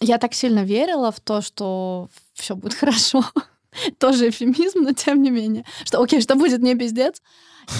я 0.00 0.18
так 0.18 0.34
сильно 0.34 0.64
верила 0.64 1.10
в 1.10 1.20
то, 1.20 1.40
что 1.40 2.08
все 2.34 2.54
будет 2.54 2.74
хорошо. 2.80 3.24
Тоже 3.98 4.30
эфемизм, 4.30 4.80
но 4.80 4.92
тем 4.92 5.22
не 5.22 5.30
менее. 5.30 5.64
Что, 5.84 6.02
окей, 6.02 6.20
что 6.20 6.34
будет 6.34 6.62
не 6.62 6.74
пиздец. 6.74 7.22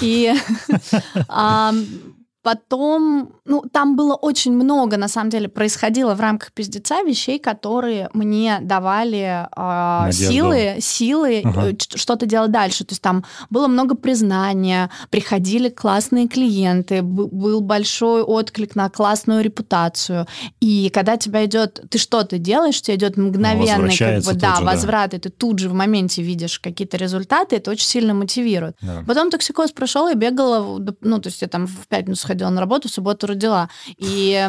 И 0.03 0.33
Потом, 2.49 3.35
ну, 3.45 3.63
там 3.71 3.95
было 3.95 4.15
очень 4.15 4.55
много, 4.55 4.97
на 4.97 5.09
самом 5.09 5.29
деле, 5.29 5.51
происходило 5.51 6.15
в 6.15 6.21
рамках 6.21 6.51
пиздеца 6.53 7.03
вещей, 7.03 7.39
которые 7.39 8.09
мне 8.15 8.61
давали 8.63 9.47
э, 9.55 10.13
силы, 10.13 10.77
силы 10.81 11.43
ага. 11.45 11.73
Э, 11.73 11.75
что-то 11.79 12.25
делать 12.25 12.51
дальше. 12.51 12.87
То 12.87 12.93
есть 12.93 13.03
там 13.03 13.23
было 13.51 13.67
много 13.67 13.97
признания, 13.97 14.89
приходили 15.11 15.69
классные 15.69 16.27
клиенты, 16.27 17.03
был 17.03 17.61
большой 17.61 18.23
отклик 18.23 18.75
на 18.75 18.89
классную 18.89 19.45
репутацию. 19.45 20.27
И 20.61 20.89
когда 20.89 21.19
тебя 21.19 21.45
идет, 21.45 21.83
ты 21.91 21.99
что-то 21.99 22.39
делаешь, 22.39 22.81
тебе 22.81 22.97
идет 22.97 23.19
мгновенный, 23.19 23.95
как 23.95 24.25
бы, 24.25 24.33
да, 24.33 24.57
же, 24.57 24.65
возврат, 24.65 25.11
да. 25.11 25.19
и 25.19 25.21
ты 25.21 25.29
тут 25.29 25.59
же 25.59 25.69
в 25.69 25.75
моменте 25.75 26.23
видишь 26.23 26.59
какие-то 26.61 26.97
результаты, 26.97 27.57
это 27.57 27.73
очень 27.73 27.87
сильно 27.87 28.15
мотивирует. 28.15 28.79
Да. 28.81 29.05
Потом 29.07 29.31
токсикоз 29.31 29.73
прошел, 29.73 30.09
и 30.09 30.15
бегала, 30.15 30.83
ну, 31.03 31.19
то 31.19 31.29
есть 31.29 31.43
я 31.43 31.49
там 31.49 31.67
в 31.67 31.87
пятницу 31.89 32.27
ходила 32.27 32.38
ходила 32.39 32.51
на 32.51 32.61
работу, 32.61 32.89
в 32.89 32.93
субботу 32.93 33.27
родила. 33.27 33.69
И 33.99 34.49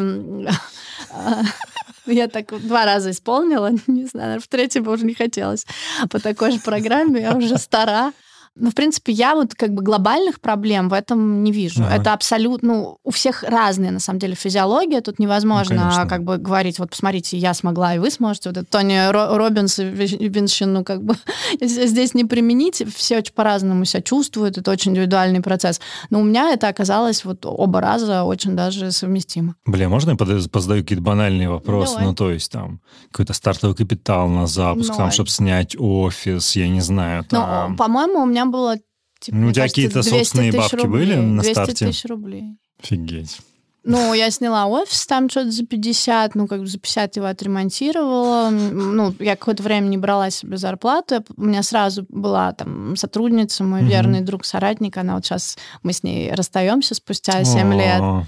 я 2.06 2.28
так 2.28 2.60
два 2.66 2.84
раза 2.84 3.10
исполнила, 3.10 3.70
не 3.86 4.06
знаю, 4.06 4.40
в 4.40 4.46
третий 4.46 4.80
бы 4.80 4.92
уже 4.92 5.04
не 5.04 5.14
хотелось. 5.14 5.66
По 6.10 6.20
такой 6.20 6.52
же 6.52 6.60
программе 6.60 7.20
я 7.20 7.34
уже 7.36 7.58
стара. 7.58 8.12
Ну, 8.60 8.70
в 8.70 8.74
принципе, 8.74 9.12
я 9.12 9.34
вот 9.34 9.54
как 9.54 9.72
бы 9.74 9.82
глобальных 9.82 10.40
проблем 10.40 10.88
в 10.88 10.92
этом 10.92 11.42
не 11.42 11.52
вижу. 11.52 11.82
Ага. 11.82 11.96
Это 11.96 12.12
абсолютно... 12.12 12.60
Ну, 12.70 12.98
у 13.02 13.10
всех 13.10 13.42
разная, 13.42 13.90
на 13.90 14.00
самом 14.00 14.20
деле, 14.20 14.34
физиология. 14.34 15.00
Тут 15.00 15.18
невозможно 15.18 15.92
ну, 16.02 16.08
как 16.08 16.22
бы 16.22 16.36
говорить, 16.38 16.78
вот 16.78 16.90
посмотрите, 16.90 17.36
я 17.36 17.54
смогла, 17.54 17.94
и 17.94 17.98
вы 17.98 18.10
сможете. 18.10 18.50
Вот 18.50 18.58
это 18.58 18.66
Тони 18.66 19.10
Робинс 19.10 19.78
и 19.78 19.84
Винщин, 19.84 20.72
ну, 20.72 20.84
как 20.84 21.02
бы 21.02 21.16
здесь 21.60 22.14
не 22.14 22.24
применить. 22.24 22.82
Все 22.94 23.18
очень 23.18 23.32
по-разному 23.32 23.84
себя 23.84 24.02
чувствуют. 24.02 24.58
Это 24.58 24.70
очень 24.70 24.92
индивидуальный 24.92 25.40
процесс. 25.40 25.80
Но 26.10 26.20
у 26.20 26.22
меня 26.22 26.52
это 26.52 26.68
оказалось 26.68 27.24
вот 27.24 27.44
оба 27.46 27.80
раза 27.80 28.24
очень 28.24 28.54
даже 28.54 28.92
совместимо. 28.92 29.56
Бля, 29.64 29.88
можно 29.88 30.10
я 30.10 30.16
позадаю 30.16 30.82
какие-то 30.82 31.02
банальные 31.02 31.48
вопросы? 31.48 31.92
Давай. 31.94 32.06
Ну, 32.06 32.14
то 32.14 32.30
есть 32.30 32.52
там 32.52 32.80
какой-то 33.10 33.32
стартовый 33.32 33.74
капитал 33.74 34.28
на 34.28 34.46
запуск, 34.46 34.88
Давай. 34.88 34.98
там, 34.98 35.10
чтобы 35.10 35.30
снять 35.30 35.76
офис, 35.78 36.56
я 36.56 36.68
не 36.68 36.80
знаю. 36.80 37.22
Ну, 37.30 37.38
там... 37.38 37.70
Ну, 37.72 37.76
по-моему, 37.76 38.22
у 38.22 38.26
меня 38.26 38.46
было... 38.50 38.76
Типа, 39.20 39.36
ну, 39.36 39.48
у 39.48 39.52
тебя 39.52 39.68
какие-то 39.68 40.02
собственные 40.02 40.52
бабки 40.52 40.76
рублей, 40.76 40.90
были 40.90 41.14
на 41.16 41.42
200 41.42 41.52
старте? 41.52 41.72
200 41.72 41.84
тысяч 41.84 42.04
рублей. 42.06 42.44
Офигеть. 42.82 43.38
Ну, 43.82 44.12
я 44.12 44.30
сняла 44.30 44.66
офис 44.66 45.06
там 45.06 45.30
что-то 45.30 45.50
за 45.50 45.64
50, 45.64 46.34
ну, 46.34 46.46
как 46.46 46.60
бы 46.60 46.66
за 46.66 46.78
50 46.78 47.16
его 47.16 47.26
отремонтировала. 47.26 48.50
Ну, 48.50 49.14
я 49.18 49.36
какое-то 49.36 49.62
время 49.62 49.86
не 49.86 49.96
брала 49.96 50.28
себе 50.30 50.58
зарплату. 50.58 51.24
У 51.36 51.44
меня 51.44 51.62
сразу 51.62 52.04
была 52.10 52.52
там 52.52 52.96
сотрудница, 52.96 53.64
мой 53.64 53.80
угу. 53.80 53.88
верный 53.88 54.20
друг, 54.20 54.44
соратник. 54.44 54.98
Она 54.98 55.14
вот 55.14 55.24
сейчас, 55.24 55.56
мы 55.82 55.94
с 55.94 56.02
ней 56.02 56.32
расстаемся 56.32 56.94
спустя 56.94 57.42
7 57.42 57.74
лет. 57.74 58.26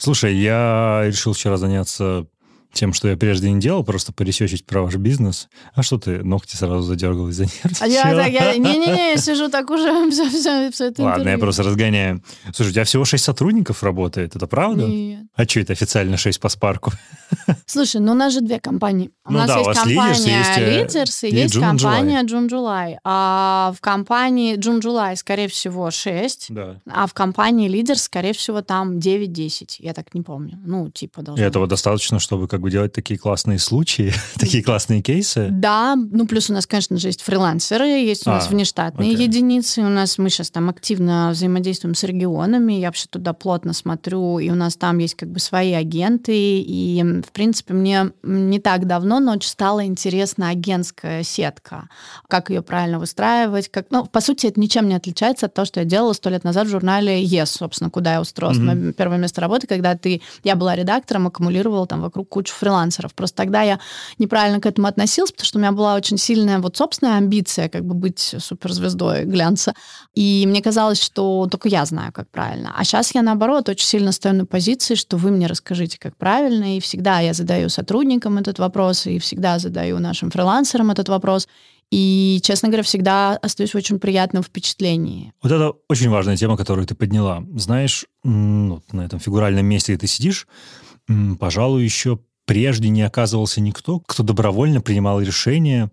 Слушай, 0.00 0.36
я 0.36 1.02
решил 1.06 1.32
вчера 1.32 1.58
заняться 1.58 2.26
тем, 2.72 2.92
что 2.92 3.08
я 3.08 3.16
прежде 3.16 3.50
не 3.50 3.60
делал, 3.60 3.84
просто 3.84 4.12
поресечить 4.12 4.66
про 4.66 4.82
ваш 4.82 4.96
бизнес. 4.96 5.48
А 5.74 5.82
что 5.82 5.98
ты 5.98 6.22
ногти 6.22 6.56
сразу 6.56 6.82
задергал 6.82 7.28
и 7.28 7.32
занервничала? 7.32 7.80
А 7.80 7.86
я 7.86 8.02
так, 8.02 8.32
я, 8.32 8.56
не-не-не, 8.56 9.10
я 9.12 9.16
сижу 9.16 9.48
так 9.48 9.70
уже 9.70 10.10
все, 10.10 10.28
все, 10.28 10.70
все 10.70 10.84
это 10.86 11.02
Ладно, 11.02 11.22
интервью. 11.22 11.30
я 11.30 11.38
просто 11.38 11.62
разгоняю. 11.62 12.22
Слушай, 12.54 12.70
у 12.70 12.72
тебя 12.72 12.84
всего 12.84 13.04
шесть 13.04 13.24
сотрудников 13.24 13.82
работает, 13.82 14.36
это 14.36 14.46
правда? 14.46 14.86
Нет. 14.86 15.26
А 15.34 15.44
что 15.44 15.60
это 15.60 15.72
официально 15.72 16.16
шесть 16.16 16.40
по 16.40 16.48
спарку? 16.48 16.92
Слушай, 17.66 18.00
ну 18.00 18.12
у 18.12 18.14
нас 18.14 18.32
же 18.32 18.40
две 18.40 18.60
компании. 18.60 19.10
У 19.24 19.32
ну 19.32 19.38
нас 19.38 19.48
да, 19.48 19.58
есть 19.58 19.70
у 19.70 19.72
компания 19.74 20.84
Leaders 20.84 21.26
и, 21.26 21.30
и 21.30 21.36
есть 21.36 21.54
June 21.54 21.60
компания 21.60 22.22
July. 22.22 22.96
А 23.04 23.72
в 23.76 23.80
компании 23.80 24.56
July, 24.56 25.16
скорее 25.16 25.48
всего, 25.48 25.90
6, 25.90 26.46
да. 26.50 26.80
а 26.88 27.06
в 27.06 27.14
компании 27.14 27.70
Leaders, 27.70 27.96
скорее 27.96 28.32
всего, 28.32 28.62
там 28.62 28.98
9-10. 28.98 29.76
Я 29.78 29.94
так 29.94 30.14
не 30.14 30.22
помню. 30.22 30.58
Ну, 30.64 30.90
типа 30.90 31.22
должно 31.22 31.44
И 31.44 31.46
этого 31.46 31.66
достаточно, 31.66 32.18
чтобы 32.18 32.48
как 32.48 32.57
бы 32.60 32.70
делать 32.70 32.92
такие 32.92 33.18
классные 33.18 33.58
случаи, 33.58 34.12
такие 34.38 34.62
классные 34.62 35.02
кейсы? 35.02 35.48
Да, 35.50 35.96
ну 35.96 36.26
плюс 36.26 36.50
у 36.50 36.52
нас, 36.52 36.66
конечно 36.66 36.96
же, 36.98 37.08
есть 37.08 37.22
фрилансеры, 37.22 37.86
есть 37.86 38.26
у 38.26 38.30
нас 38.30 38.46
а, 38.46 38.50
внештатные 38.50 39.14
окей. 39.14 39.26
единицы. 39.26 39.82
У 39.82 39.88
нас 39.88 40.18
мы 40.18 40.30
сейчас 40.30 40.50
там 40.50 40.68
активно 40.68 41.30
взаимодействуем 41.32 41.94
с 41.94 42.02
регионами. 42.04 42.74
Я 42.74 42.88
вообще 42.88 43.06
туда 43.08 43.32
плотно 43.32 43.72
смотрю, 43.72 44.38
и 44.38 44.50
у 44.50 44.54
нас 44.54 44.76
там 44.76 44.98
есть 44.98 45.14
как 45.14 45.30
бы 45.30 45.40
свои 45.40 45.72
агенты, 45.72 46.32
и 46.34 47.22
в 47.26 47.32
принципе, 47.32 47.74
мне 47.74 48.12
не 48.22 48.58
так 48.60 48.86
давно, 48.86 49.20
но 49.20 49.32
очень 49.32 49.48
стала 49.48 49.84
интересна 49.84 50.50
агентская 50.50 51.22
сетка. 51.22 51.88
Как 52.28 52.50
ее 52.50 52.62
правильно 52.62 52.98
выстраивать. 52.98 53.68
Как... 53.68 53.86
Ну, 53.90 54.06
по 54.06 54.20
сути, 54.20 54.46
это 54.46 54.60
ничем 54.60 54.88
не 54.88 54.94
отличается 54.94 55.46
от 55.46 55.54
того, 55.54 55.66
что 55.66 55.80
я 55.80 55.86
делала 55.86 56.12
сто 56.12 56.30
лет 56.30 56.44
назад 56.44 56.66
в 56.66 56.70
журнале 56.70 57.22
Yes, 57.22 57.46
собственно, 57.46 57.90
куда 57.90 58.14
я 58.14 58.20
устроилась. 58.20 58.58
Mm-hmm. 58.58 58.82
Мое 58.82 58.92
первое 58.92 59.18
место 59.18 59.40
работы, 59.40 59.66
когда 59.66 59.96
ты... 59.96 60.22
Я 60.44 60.56
была 60.56 60.76
редактором, 60.76 61.26
аккумулировала 61.26 61.86
там 61.86 62.00
вокруг 62.00 62.28
кучу 62.28 62.47
фрилансеров. 62.54 63.14
Просто 63.14 63.36
тогда 63.36 63.62
я 63.62 63.80
неправильно 64.18 64.60
к 64.60 64.66
этому 64.66 64.86
относилась, 64.86 65.32
потому 65.32 65.46
что 65.46 65.58
у 65.58 65.60
меня 65.60 65.72
была 65.72 65.94
очень 65.94 66.18
сильная 66.18 66.58
вот 66.58 66.76
собственная 66.76 67.16
амбиция 67.16 67.68
как 67.68 67.84
бы 67.84 67.94
быть 67.94 68.34
суперзвездой 68.38 69.24
глянца. 69.24 69.74
И 70.14 70.44
мне 70.46 70.62
казалось, 70.62 71.02
что 71.02 71.46
только 71.50 71.68
я 71.68 71.84
знаю, 71.84 72.12
как 72.12 72.30
правильно. 72.30 72.74
А 72.76 72.84
сейчас 72.84 73.14
я, 73.14 73.22
наоборот, 73.22 73.68
очень 73.68 73.86
сильно 73.86 74.12
стою 74.12 74.34
на 74.34 74.46
позиции, 74.46 74.94
что 74.94 75.16
вы 75.16 75.30
мне 75.30 75.46
расскажите, 75.46 75.98
как 75.98 76.16
правильно. 76.16 76.76
И 76.76 76.80
всегда 76.80 77.20
я 77.20 77.32
задаю 77.32 77.68
сотрудникам 77.68 78.38
этот 78.38 78.58
вопрос 78.58 79.06
и 79.06 79.18
всегда 79.18 79.58
задаю 79.58 79.98
нашим 79.98 80.30
фрилансерам 80.30 80.90
этот 80.90 81.08
вопрос. 81.08 81.48
И, 81.90 82.40
честно 82.42 82.68
говоря, 82.68 82.82
всегда 82.82 83.36
остаюсь 83.36 83.72
в 83.72 83.76
очень 83.76 83.98
приятном 83.98 84.42
впечатлении. 84.42 85.32
Вот 85.42 85.52
это 85.52 85.72
очень 85.88 86.10
важная 86.10 86.36
тема, 86.36 86.56
которую 86.56 86.86
ты 86.86 86.94
подняла. 86.94 87.42
Знаешь, 87.56 88.04
ну, 88.24 88.82
на 88.92 89.06
этом 89.06 89.20
фигуральном 89.20 89.64
месте, 89.64 89.94
где 89.94 90.00
ты 90.00 90.06
сидишь, 90.06 90.46
пожалуй, 91.40 91.84
еще 91.84 92.18
прежде 92.48 92.88
не 92.88 93.02
оказывался 93.02 93.60
никто, 93.60 94.00
кто 94.00 94.22
добровольно 94.22 94.80
принимал 94.80 95.20
решение 95.20 95.90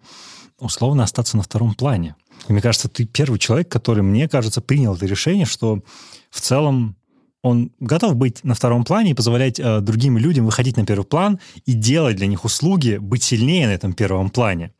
условно 0.58 1.04
остаться 1.04 1.36
на 1.36 1.44
втором 1.44 1.74
плане. 1.74 2.16
И 2.48 2.54
мне 2.54 2.62
кажется, 2.62 2.88
ты 2.88 3.04
первый 3.04 3.40
человек, 3.40 3.68
который, 3.68 4.04
мне 4.04 4.30
кажется, 4.30 4.62
принял 4.62 4.96
это 4.96 5.06
решение, 5.06 5.46
что 5.46 5.82
в 6.30 6.40
целом 6.40 6.96
он 7.42 7.72
готов 7.82 8.16
быть 8.16 8.42
на 8.46 8.56
втором 8.56 8.86
плане 8.86 9.12
и 9.12 9.14
позволять 9.14 9.60
э, 9.60 9.82
другим 9.82 10.18
людям 10.18 10.46
выходить 10.46 10.78
на 10.78 10.86
первый 10.86 11.04
план 11.04 11.40
и 11.66 11.74
делать 11.74 12.16
для 12.16 12.28
них 12.28 12.46
услуги, 12.46 12.98
быть 13.02 13.22
сильнее 13.22 13.68
на 13.68 13.72
этом 13.72 13.92
первом 13.92 14.30
плане. 14.30 14.72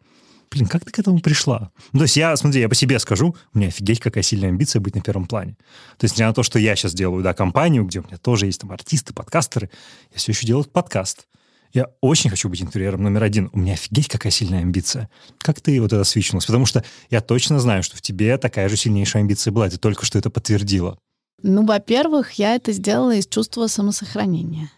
Блин, 0.50 0.68
как 0.68 0.86
ты 0.86 0.92
к 0.92 1.00
этому 1.00 1.20
пришла? 1.20 1.72
Ну, 1.92 2.00
то 2.00 2.04
есть 2.04 2.16
я, 2.16 2.38
смотри, 2.38 2.62
я 2.62 2.70
по 2.70 2.76
себе 2.76 3.00
скажу, 3.00 3.36
у 3.54 3.58
меня 3.58 3.68
офигеть 3.68 4.00
какая 4.00 4.24
сильная 4.24 4.48
амбиция 4.48 4.80
быть 4.80 4.96
на 4.96 5.02
первом 5.02 5.28
плане. 5.28 5.58
То 5.98 6.06
есть, 6.06 6.14
несмотря 6.14 6.28
на 6.28 6.34
то, 6.36 6.44
что 6.44 6.58
я 6.58 6.78
сейчас 6.78 6.94
делаю, 6.94 7.22
да, 7.22 7.34
компанию, 7.34 7.84
где 7.84 8.00
у 8.00 8.04
меня 8.04 8.18
тоже 8.18 8.46
есть 8.46 8.62
там 8.62 8.72
артисты, 8.72 9.14
подкастеры, 9.14 9.70
я 10.14 10.20
все 10.20 10.32
еще 10.32 10.48
делаю 10.48 10.64
подкаст. 10.64 11.28
Я 11.76 11.88
очень 12.00 12.30
хочу 12.30 12.48
быть 12.48 12.62
интерьером 12.62 13.04
номер 13.04 13.24
один. 13.24 13.50
У 13.52 13.60
меня 13.60 13.74
офигеть 13.74 14.08
какая 14.08 14.32
сильная 14.32 14.62
амбиция. 14.62 15.10
Как 15.40 15.60
ты 15.60 15.82
вот 15.82 15.92
это 15.92 16.06
свичнулась? 16.06 16.46
Потому 16.46 16.66
что 16.66 16.86
я 17.10 17.20
точно 17.20 17.60
знаю, 17.60 17.84
что 17.84 17.98
в 17.98 18.02
тебе 18.02 18.38
такая 18.38 18.70
же 18.70 18.78
сильнейшая 18.78 19.24
амбиция 19.24 19.52
была. 19.52 19.70
Ты 19.70 19.78
только 19.78 20.06
что 20.06 20.18
это 20.18 20.30
подтвердила. 20.30 20.98
Ну, 21.44 21.66
во-первых, 21.66 22.32
я 22.34 22.56
это 22.56 22.72
сделала 22.72 23.14
из 23.14 23.28
чувства 23.28 23.68
самосохранения 23.68 24.72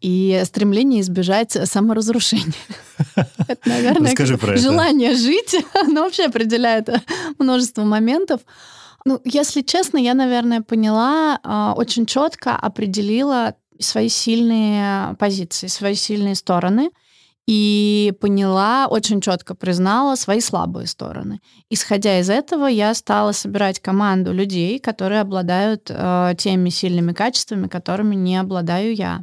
и 0.00 0.40
стремление 0.46 1.02
избежать 1.02 1.52
саморазрушения. 1.68 2.54
Это, 3.46 3.68
наверное, 3.68 4.56
желание 4.56 5.14
жить. 5.16 5.54
Оно 5.74 6.04
вообще 6.04 6.26
определяет 6.26 6.88
множество 7.38 7.82
моментов. 7.82 8.40
Ну, 9.04 9.20
если 9.24 9.60
честно, 9.60 9.98
я, 9.98 10.14
наверное, 10.14 10.62
поняла, 10.62 11.40
а, 11.42 11.74
очень 11.76 12.06
четко 12.06 12.56
определила 12.56 13.54
свои 13.80 14.08
сильные 14.08 15.14
позиции, 15.18 15.66
свои 15.66 15.94
сильные 15.94 16.34
стороны— 16.34 16.90
и 17.48 18.12
поняла, 18.20 18.88
очень 18.88 19.22
четко 19.22 19.54
признала 19.54 20.16
свои 20.16 20.38
слабые 20.38 20.86
стороны. 20.86 21.40
Исходя 21.70 22.20
из 22.20 22.28
этого, 22.28 22.66
я 22.66 22.92
стала 22.92 23.32
собирать 23.32 23.80
команду 23.80 24.34
людей, 24.34 24.78
которые 24.78 25.22
обладают 25.22 25.86
э, 25.88 26.34
теми 26.36 26.68
сильными 26.68 27.14
качествами, 27.14 27.66
которыми 27.66 28.14
не 28.14 28.36
обладаю 28.36 28.94
я. 28.94 29.22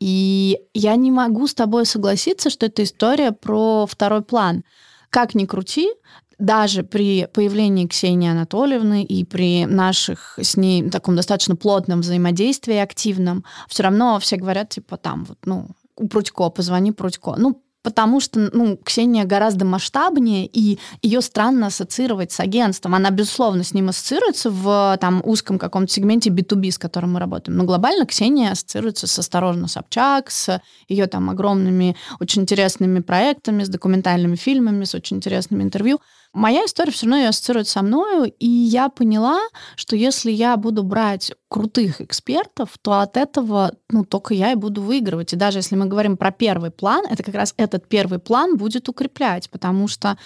И 0.00 0.58
я 0.72 0.96
не 0.96 1.10
могу 1.10 1.46
с 1.46 1.52
тобой 1.52 1.84
согласиться, 1.84 2.48
что 2.48 2.64
это 2.64 2.82
история 2.82 3.32
про 3.32 3.84
второй 3.84 4.22
план. 4.22 4.64
Как 5.10 5.34
ни 5.34 5.44
крути, 5.44 5.90
даже 6.38 6.82
при 6.82 7.26
появлении 7.32 7.86
Ксении 7.86 8.30
Анатольевны 8.30 9.02
и 9.02 9.24
при 9.24 9.66
наших 9.66 10.38
с 10.40 10.56
ней 10.56 10.88
таком 10.90 11.16
достаточно 11.16 11.56
плотном 11.56 12.00
взаимодействии 12.00 12.76
активном, 12.76 13.44
все 13.68 13.84
равно 13.84 14.18
все 14.20 14.36
говорят, 14.36 14.70
типа, 14.70 14.96
там 14.96 15.24
вот, 15.24 15.38
ну, 15.44 15.68
у 15.96 16.08
Прудько, 16.08 16.50
позвони 16.50 16.92
Прудько. 16.92 17.36
Ну, 17.38 17.62
потому 17.86 18.18
что, 18.18 18.50
ну, 18.52 18.76
Ксения 18.84 19.24
гораздо 19.24 19.64
масштабнее, 19.64 20.44
и 20.44 20.80
ее 21.02 21.20
странно 21.20 21.68
ассоциировать 21.68 22.32
с 22.32 22.40
агентством. 22.40 22.96
Она, 22.96 23.10
безусловно, 23.10 23.62
с 23.62 23.72
ним 23.72 23.90
ассоциируется 23.90 24.50
в 24.50 24.98
там 25.00 25.22
узком 25.24 25.56
каком-то 25.56 25.92
сегменте 25.92 26.30
B2B, 26.30 26.72
с 26.72 26.78
которым 26.78 27.12
мы 27.12 27.20
работаем. 27.20 27.56
Но 27.56 27.62
глобально 27.62 28.04
Ксения 28.04 28.50
ассоциируется 28.50 29.06
с 29.06 29.18
«Осторожно, 29.18 29.68
Собчак», 29.68 30.32
с 30.32 30.60
ее 30.88 31.06
там 31.06 31.30
огромными, 31.30 31.96
очень 32.18 32.42
интересными 32.42 32.98
проектами, 32.98 33.62
с 33.62 33.68
документальными 33.68 34.34
фильмами, 34.34 34.84
с 34.84 34.94
очень 34.96 35.18
интересными 35.18 35.62
интервью 35.62 36.00
моя 36.36 36.66
история 36.66 36.92
все 36.92 37.06
равно 37.06 37.16
ее 37.16 37.28
ассоциирует 37.28 37.66
со 37.66 37.82
мною, 37.82 38.32
и 38.38 38.46
я 38.46 38.88
поняла, 38.88 39.40
что 39.74 39.96
если 39.96 40.30
я 40.30 40.56
буду 40.56 40.82
брать 40.84 41.32
крутых 41.48 42.00
экспертов, 42.00 42.76
то 42.82 43.00
от 43.00 43.16
этого, 43.16 43.72
ну, 43.90 44.04
только 44.04 44.34
я 44.34 44.52
и 44.52 44.54
буду 44.54 44.82
выигрывать. 44.82 45.32
И 45.32 45.36
даже 45.36 45.58
если 45.58 45.76
мы 45.76 45.86
говорим 45.86 46.16
про 46.16 46.30
первый 46.30 46.70
план, 46.70 47.04
это 47.10 47.22
как 47.22 47.34
раз 47.34 47.54
этот 47.56 47.88
первый 47.88 48.18
план 48.18 48.56
будет 48.56 48.88
укреплять, 48.88 49.48
потому 49.50 49.88
что, 49.88 50.18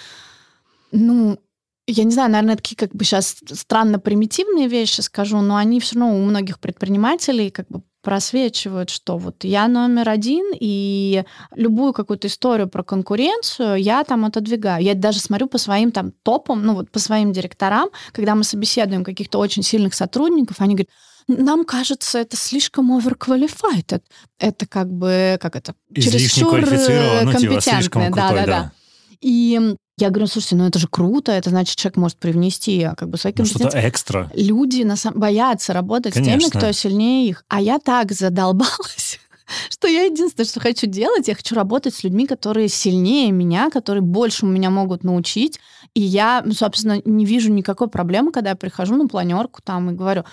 ну, 0.90 1.38
я 1.86 2.04
не 2.04 2.10
знаю, 2.10 2.30
наверное, 2.30 2.56
такие 2.56 2.76
как 2.76 2.94
бы 2.94 3.04
сейчас 3.04 3.36
странно 3.52 3.98
примитивные 3.98 4.68
вещи 4.68 5.00
скажу, 5.00 5.40
но 5.40 5.56
они 5.56 5.80
все 5.80 5.98
равно 5.98 6.16
у 6.16 6.24
многих 6.24 6.58
предпринимателей 6.58 7.50
как 7.50 7.68
бы 7.68 7.82
просвечивают, 8.02 8.90
что 8.90 9.18
вот 9.18 9.44
я 9.44 9.68
номер 9.68 10.08
один, 10.08 10.52
и 10.58 11.24
любую 11.54 11.92
какую-то 11.92 12.28
историю 12.28 12.68
про 12.68 12.82
конкуренцию 12.82 13.76
я 13.76 14.04
там 14.04 14.24
отодвигаю. 14.24 14.82
Я 14.82 14.94
даже 14.94 15.20
смотрю 15.20 15.46
по 15.48 15.58
своим 15.58 15.92
там 15.92 16.12
топам, 16.22 16.64
ну 16.64 16.74
вот 16.74 16.90
по 16.90 16.98
своим 16.98 17.32
директорам, 17.32 17.88
когда 18.12 18.34
мы 18.34 18.44
собеседуем 18.44 19.04
каких-то 19.04 19.38
очень 19.38 19.62
сильных 19.62 19.94
сотрудников, 19.94 20.60
они 20.60 20.74
говорят, 20.74 20.90
нам 21.28 21.64
кажется, 21.64 22.18
это 22.18 22.36
слишком 22.36 22.96
overqualified. 22.96 24.02
Это, 24.38 24.66
как 24.66 24.90
бы, 24.90 25.38
как 25.40 25.56
это, 25.56 25.74
чересчур 25.94 26.60
компетентное. 26.60 27.24
Ну, 27.24 27.34
типа, 27.34 27.60
слишком 27.60 28.02
да, 28.02 28.28
крутой, 28.28 28.46
да, 28.46 28.46
да. 28.46 28.72
И 29.20 29.76
я 30.00 30.10
говорю, 30.10 30.26
слушайте, 30.26 30.56
ну 30.56 30.66
это 30.66 30.78
же 30.78 30.88
круто, 30.88 31.32
это 31.32 31.50
значит, 31.50 31.76
человек 31.76 31.96
может 31.96 32.18
привнести 32.18 32.82
а, 32.82 32.94
как 32.94 33.08
бы 33.08 33.18
свои 33.18 33.32
компетенции. 33.32 33.64
Ну, 33.64 33.70
что-то 33.70 33.88
экстра. 33.88 34.30
Люди 34.34 34.82
на 34.82 34.96
самом... 34.96 35.20
боятся 35.20 35.72
работать 35.72 36.14
Конечно. 36.14 36.40
с 36.40 36.50
теми, 36.50 36.58
кто 36.58 36.72
сильнее 36.72 37.28
их. 37.28 37.44
А 37.48 37.60
я 37.60 37.78
так 37.78 38.12
задолбалась, 38.12 39.20
что 39.68 39.88
я 39.88 40.04
единственное, 40.04 40.46
что 40.46 40.60
хочу 40.60 40.86
делать, 40.86 41.28
я 41.28 41.34
хочу 41.34 41.54
работать 41.54 41.94
с 41.94 42.02
людьми, 42.04 42.26
которые 42.26 42.68
сильнее 42.68 43.30
меня, 43.30 43.70
которые 43.70 44.02
больше 44.02 44.46
меня 44.46 44.70
могут 44.70 45.04
научить. 45.04 45.60
И 45.94 46.00
я, 46.00 46.42
ну, 46.44 46.52
собственно, 46.52 47.00
не 47.04 47.24
вижу 47.24 47.52
никакой 47.52 47.88
проблемы, 47.88 48.32
когда 48.32 48.50
я 48.50 48.56
прихожу 48.56 48.96
на 48.96 49.08
планерку 49.08 49.60
там 49.62 49.90
и 49.90 49.94
говорю, 49.94 50.24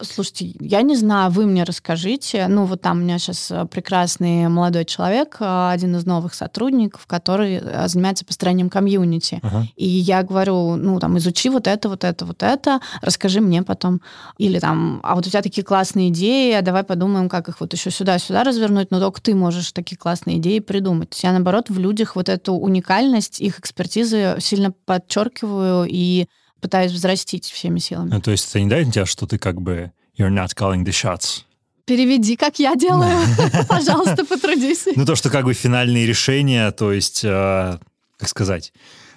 Слушайте, 0.00 0.52
я 0.60 0.82
не 0.82 0.94
знаю, 0.94 1.30
вы 1.30 1.46
мне 1.46 1.64
расскажите. 1.64 2.48
Ну, 2.48 2.66
вот 2.66 2.82
там 2.82 2.98
у 2.98 3.00
меня 3.00 3.18
сейчас 3.18 3.50
э, 3.50 3.64
прекрасный 3.64 4.46
молодой 4.48 4.84
человек, 4.84 5.38
э, 5.40 5.70
один 5.70 5.96
из 5.96 6.04
новых 6.04 6.34
сотрудников, 6.34 7.06
который 7.06 7.60
э, 7.62 7.88
занимается 7.88 8.26
построением 8.26 8.68
комьюнити. 8.68 9.40
Ага. 9.42 9.66
И 9.74 9.86
я 9.86 10.22
говорю, 10.22 10.76
ну, 10.76 11.00
там, 11.00 11.16
изучи 11.16 11.48
вот 11.48 11.66
это, 11.66 11.88
вот 11.88 12.04
это, 12.04 12.26
вот 12.26 12.42
это, 12.42 12.80
расскажи 13.00 13.40
мне 13.40 13.62
потом. 13.62 14.02
Или 14.36 14.58
там, 14.58 15.00
а 15.02 15.14
вот 15.14 15.26
у 15.26 15.30
тебя 15.30 15.40
такие 15.40 15.64
классные 15.64 16.10
идеи, 16.10 16.52
а 16.52 16.60
давай 16.60 16.82
подумаем, 16.84 17.30
как 17.30 17.48
их 17.48 17.60
вот 17.60 17.72
еще 17.72 17.90
сюда-сюда 17.90 18.44
развернуть, 18.44 18.90
но 18.90 19.00
только 19.00 19.22
ты 19.22 19.34
можешь 19.34 19.72
такие 19.72 19.96
классные 19.96 20.36
идеи 20.38 20.58
придумать. 20.58 21.10
То 21.10 21.14
есть 21.14 21.24
я, 21.24 21.32
наоборот, 21.32 21.70
в 21.70 21.78
людях 21.78 22.16
вот 22.16 22.28
эту 22.28 22.52
уникальность, 22.52 23.40
их 23.40 23.60
экспертизы 23.60 24.36
сильно 24.40 24.72
подчеркиваю 24.72 25.86
и 25.88 26.26
пытаюсь 26.60 26.92
взрастить 26.92 27.46
всеми 27.46 27.78
силами. 27.78 28.10
Ну, 28.10 28.20
то 28.20 28.30
есть 28.30 28.48
это 28.48 28.60
не 28.60 28.68
дает 28.68 28.92
тебя, 28.92 29.06
что 29.06 29.26
ты 29.26 29.38
как 29.38 29.60
бы 29.60 29.92
you're 30.18 30.30
not 30.30 30.54
calling 30.54 30.84
the 30.84 30.90
shots? 30.90 31.42
Переведи, 31.84 32.36
как 32.36 32.58
я 32.58 32.74
делаю. 32.74 33.16
Пожалуйста, 33.68 34.24
потрудись. 34.24 34.86
Ну, 34.96 35.04
то, 35.04 35.14
что 35.14 35.30
как 35.30 35.44
бы 35.44 35.54
финальные 35.54 36.06
решения, 36.06 36.70
то 36.72 36.92
есть, 36.92 37.22
э, 37.22 37.78
как 38.18 38.28
сказать, 38.28 38.72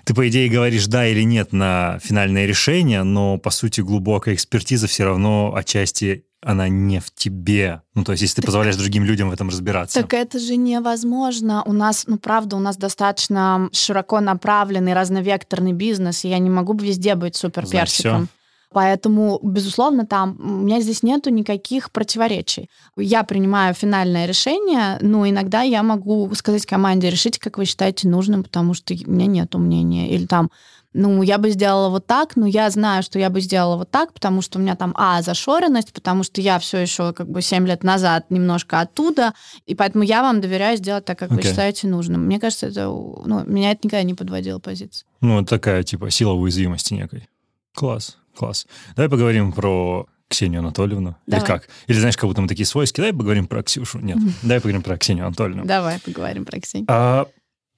ты, 0.06 0.14
по 0.14 0.28
идее, 0.28 0.50
говоришь 0.50 0.88
да 0.88 1.08
или 1.08 1.24
нет 1.24 1.52
на 1.52 2.00
финальное 2.04 2.46
решение, 2.46 3.04
но, 3.04 3.38
по 3.38 3.50
сути, 3.50 3.82
глубокая 3.82 4.36
экспертиза 4.36 4.88
все 4.88 5.06
равно 5.06 5.54
отчасти 5.56 6.26
она 6.42 6.70
не 6.70 7.00
в 7.00 7.12
тебе. 7.14 7.82
Ну, 7.96 8.04
то 8.04 8.14
есть, 8.14 8.22
если 8.22 8.42
ты 8.42 8.46
позволяешь 8.46 8.78
другим 8.78 9.04
людям 9.04 9.30
в 9.30 9.34
этом 9.34 9.50
разбираться. 9.50 10.02
Так 10.02 10.14
это 10.14 10.40
же 10.40 10.56
невозможно. 10.56 11.64
У 11.66 11.74
нас, 11.74 12.06
ну, 12.08 12.18
правда, 12.18 12.56
у 12.56 12.60
нас 12.60 12.78
достаточно 12.78 13.70
широко 13.74 14.20
направленный, 14.22 14.94
разновекторный 14.94 15.74
бизнес, 15.74 16.24
и 16.24 16.30
я 16.30 16.40
не 16.40 16.50
могу 16.50 16.74
везде 16.78 17.16
быть 17.16 17.36
суперперсиком. 17.36 18.30
Поэтому, 18.72 19.40
безусловно, 19.42 20.06
там 20.06 20.38
у 20.40 20.64
меня 20.64 20.80
здесь 20.80 21.02
нету 21.02 21.32
никаких 21.32 21.92
противоречий. 21.92 22.70
Я 22.96 23.24
принимаю 23.24 23.74
финальное 23.74 24.28
решение, 24.28 25.00
но 25.02 25.28
иногда 25.28 25.64
я 25.64 25.82
могу 25.82 26.32
сказать 26.36 26.68
команде, 26.68 27.10
решите, 27.10 27.40
как 27.40 27.58
вы 27.58 27.66
считаете 27.66 28.08
нужным, 28.08 28.44
потому 28.44 28.76
что 28.76 28.94
у 28.94 29.12
меня 29.12 29.26
нет 29.26 29.56
мнения. 29.56 30.12
Или 30.12 30.28
там, 30.28 30.52
ну, 30.94 31.22
я 31.22 31.38
бы 31.38 31.52
сделала 31.52 31.90
вот 31.90 32.08
так, 32.08 32.36
но 32.36 32.48
я 32.48 32.70
знаю, 32.70 33.04
что 33.04 33.20
я 33.20 33.30
бы 33.30 33.42
сделала 33.42 33.78
вот 33.78 33.92
так, 33.92 34.14
потому 34.14 34.42
что 34.42 34.58
у 34.58 34.62
меня 34.62 34.76
там, 34.76 34.94
а, 34.98 35.22
зашоренность, 35.22 35.94
потому 35.94 36.24
что 36.24 36.42
я 36.42 36.58
все 36.58 36.80
еще 36.80 37.14
как 37.14 37.30
бы 37.30 37.42
7 37.42 37.68
лет 37.68 37.84
назад 37.84 38.32
немножко 38.32 38.82
оттуда, 38.82 39.34
и 39.66 39.76
поэтому 39.76 40.04
я 40.04 40.22
вам 40.22 40.42
доверяю 40.42 40.78
сделать 40.78 41.06
так, 41.06 41.20
как 41.20 41.32
okay. 41.32 41.36
вы 41.36 41.42
считаете 41.44 41.88
нужным. 41.88 42.26
Мне 42.26 42.40
кажется, 42.40 42.68
это, 42.68 42.86
ну, 42.86 43.44
меня 43.46 43.72
это 43.72 43.82
никогда 43.84 44.04
не 44.04 44.16
подводило 44.16 44.60
позицию. 44.60 45.08
Ну, 45.22 45.46
такая, 45.46 45.84
типа, 45.84 46.10
сила 46.10 46.34
уязвимости 46.34 46.94
некой. 46.94 47.28
Класс. 47.76 48.18
Класс. 48.36 48.68
Давай 48.96 49.10
поговорим 49.10 49.52
про 49.52 50.08
Ксению 50.28 50.60
Анатольевну. 50.60 51.18
Давай. 51.28 51.42
Или 51.42 51.48
как? 51.48 51.68
Или 51.88 52.00
знаешь, 52.00 52.16
как 52.16 52.30
будто 52.30 52.42
мы 52.42 52.48
такие 52.48 52.66
свойские. 52.66 53.04
Давай 53.04 53.18
поговорим 53.18 53.48
про 53.48 53.64
Ксюшу. 53.64 54.00
Нет, 54.00 54.18
давай 54.42 54.60
поговорим 54.60 54.82
про 54.82 54.98
Ксению 54.98 55.26
Анатольевну. 55.26 55.66
Давай 55.66 56.00
поговорим 56.00 56.46
про 56.46 56.60
Ксению. 56.60 56.88
А, 56.90 57.28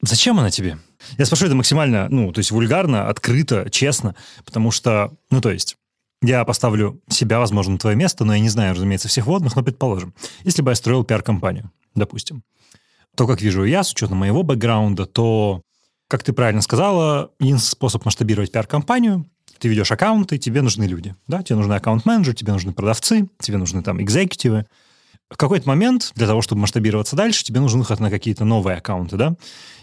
зачем 0.02 0.40
она 0.40 0.52
тебе? 0.52 0.78
Я 1.18 1.26
спрошу 1.26 1.46
это 1.46 1.56
максимально, 1.56 2.08
ну, 2.10 2.32
то 2.32 2.40
есть 2.40 2.52
вульгарно, 2.52 3.08
открыто, 3.08 3.70
честно, 3.70 4.16
потому 4.46 4.72
что, 4.72 5.14
ну, 5.30 5.42
то 5.42 5.52
есть, 5.52 5.78
я 6.22 6.46
поставлю 6.46 7.02
себя, 7.10 7.40
возможно, 7.40 7.74
на 7.74 7.80
твое 7.80 7.96
место, 7.96 8.26
но 8.26 8.34
я 8.34 8.40
не 8.40 8.50
знаю, 8.50 8.76
разумеется, 8.76 9.08
всех 9.08 9.26
водных, 9.26 9.56
но 9.56 9.64
предположим, 9.64 10.14
если 10.44 10.62
бы 10.62 10.72
я 10.72 10.76
строил 10.76 11.04
пиар-компанию, 11.04 11.72
допустим, 11.96 12.44
то, 13.16 13.28
как 13.28 13.42
вижу 13.42 13.64
я, 13.64 13.84
с 13.84 13.92
учетом 13.92 14.18
моего 14.18 14.44
бэкграунда, 14.44 15.06
то, 15.06 15.62
как 16.08 16.24
ты 16.24 16.34
правильно 16.34 16.62
сказала, 16.62 17.32
единственный 17.40 17.72
способ 17.72 18.06
масштабировать 18.06 18.52
пиар-компанию 18.52 19.26
ты 19.62 19.68
ведешь 19.68 19.92
аккаунты, 19.92 20.40
тебе 20.40 20.64
нужны 20.64 20.86
люди. 20.86 21.16
Да? 21.28 21.44
Тебе 21.44 21.58
нужны 21.58 21.74
аккаунт-менеджеры, 21.74 22.36
тебе 22.36 22.52
нужны 22.52 22.74
продавцы, 22.74 23.30
тебе 23.40 23.58
нужны 23.58 23.84
там 23.84 24.02
экзекутивы. 24.02 24.66
В 25.32 25.38
какой-то 25.38 25.68
момент 25.68 26.12
для 26.16 26.28
того, 26.28 26.42
чтобы 26.42 26.62
масштабироваться 26.62 27.16
дальше, 27.16 27.44
тебе 27.44 27.62
нужен 27.62 27.80
выход 27.80 28.02
на 28.02 28.10
какие-то 28.10 28.44
новые 28.44 28.78
аккаунты, 28.78 29.16
да? 29.16 29.36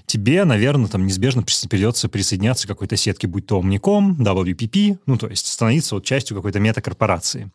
Тебе, 0.04 0.44
наверное, 0.44 0.88
там 0.88 1.06
неизбежно 1.06 1.42
придется 1.42 2.08
присоединяться 2.08 2.66
к 2.66 2.70
какой-то 2.70 2.96
сетке, 2.96 3.26
будь 3.26 3.46
то 3.46 3.60
Omnicom, 3.60 4.16
WPP, 4.16 4.98
ну, 5.06 5.16
то 5.16 5.26
есть 5.26 5.46
становиться 5.46 5.94
вот 5.94 6.04
частью 6.04 6.36
какой-то 6.36 6.60
метакорпорации. 6.60 7.50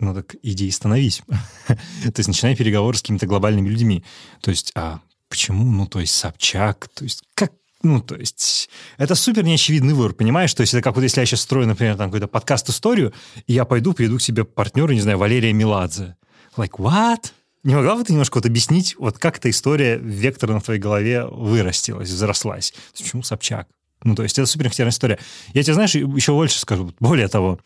Ну 0.00 0.14
так 0.14 0.34
иди 0.42 0.66
и 0.66 0.70
становись. 0.70 1.22
то 1.66 1.76
есть 2.16 2.28
начинай 2.28 2.56
переговоры 2.56 2.96
с 2.96 3.02
какими-то 3.02 3.26
глобальными 3.26 3.68
людьми. 3.68 4.04
То 4.40 4.50
есть, 4.50 4.72
а 4.74 5.00
почему, 5.28 5.70
ну, 5.70 5.86
то 5.86 6.00
есть 6.00 6.14
Собчак, 6.14 6.88
то 6.94 7.04
есть 7.04 7.22
как, 7.34 7.52
ну, 7.82 8.00
то 8.00 8.16
есть, 8.16 8.70
это 8.96 9.14
супер 9.14 9.44
неочевидный 9.44 9.94
выбор, 9.94 10.14
понимаешь? 10.14 10.54
То 10.54 10.60
есть, 10.60 10.72
это 10.72 10.82
как 10.82 10.94
вот 10.94 11.02
если 11.02 11.20
я 11.20 11.26
сейчас 11.26 11.40
строю, 11.40 11.66
например, 11.66 11.96
там 11.96 12.08
какой-то 12.10 12.28
подкаст-историю, 12.28 13.12
и 13.46 13.52
я 13.54 13.64
пойду, 13.64 13.92
приду 13.92 14.18
к 14.18 14.22
себе 14.22 14.44
партнеру, 14.44 14.92
не 14.92 15.00
знаю, 15.00 15.18
Валерия 15.18 15.52
Меладзе. 15.52 16.16
Like, 16.56 16.72
what? 16.78 17.32
Не 17.64 17.74
могла 17.74 17.94
бы 17.94 18.04
ты 18.04 18.12
немножко 18.12 18.38
вот 18.38 18.46
объяснить, 18.46 18.96
вот 18.98 19.18
как 19.18 19.38
эта 19.38 19.48
история 19.48 19.96
вектора 19.96 20.52
на 20.52 20.60
твоей 20.60 20.80
голове 20.80 21.24
вырастилась, 21.24 22.08
взрослась? 22.08 22.74
Почему 22.96 23.22
Собчак? 23.22 23.68
Ну, 24.02 24.16
то 24.16 24.24
есть, 24.24 24.36
это 24.38 24.46
супер 24.46 24.66
интересная 24.66 24.90
история. 24.92 25.18
Я 25.54 25.62
тебе, 25.62 25.74
знаешь, 25.74 25.94
еще 25.94 26.32
больше 26.32 26.58
скажу. 26.58 26.92
Более 26.98 27.28
того, 27.28 27.60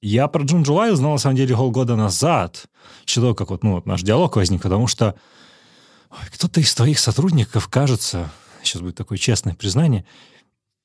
я 0.00 0.26
про 0.26 0.42
Джун 0.42 0.62
Джулай 0.62 0.92
узнал, 0.92 1.12
на 1.12 1.18
самом 1.18 1.36
деле, 1.36 1.54
полгода 1.54 1.96
назад, 1.96 2.66
еще 3.06 3.34
как 3.34 3.50
вот, 3.50 3.62
ну, 3.62 3.74
вот 3.74 3.86
наш 3.86 4.02
диалог 4.02 4.36
возник, 4.36 4.62
потому 4.62 4.86
что 4.86 5.14
кто-то 6.34 6.60
из 6.60 6.74
твоих 6.74 6.98
сотрудников, 6.98 7.68
кажется, 7.68 8.30
сейчас 8.62 8.80
будет 8.82 8.96
такое 8.96 9.18
честное 9.18 9.54
признание, 9.54 10.04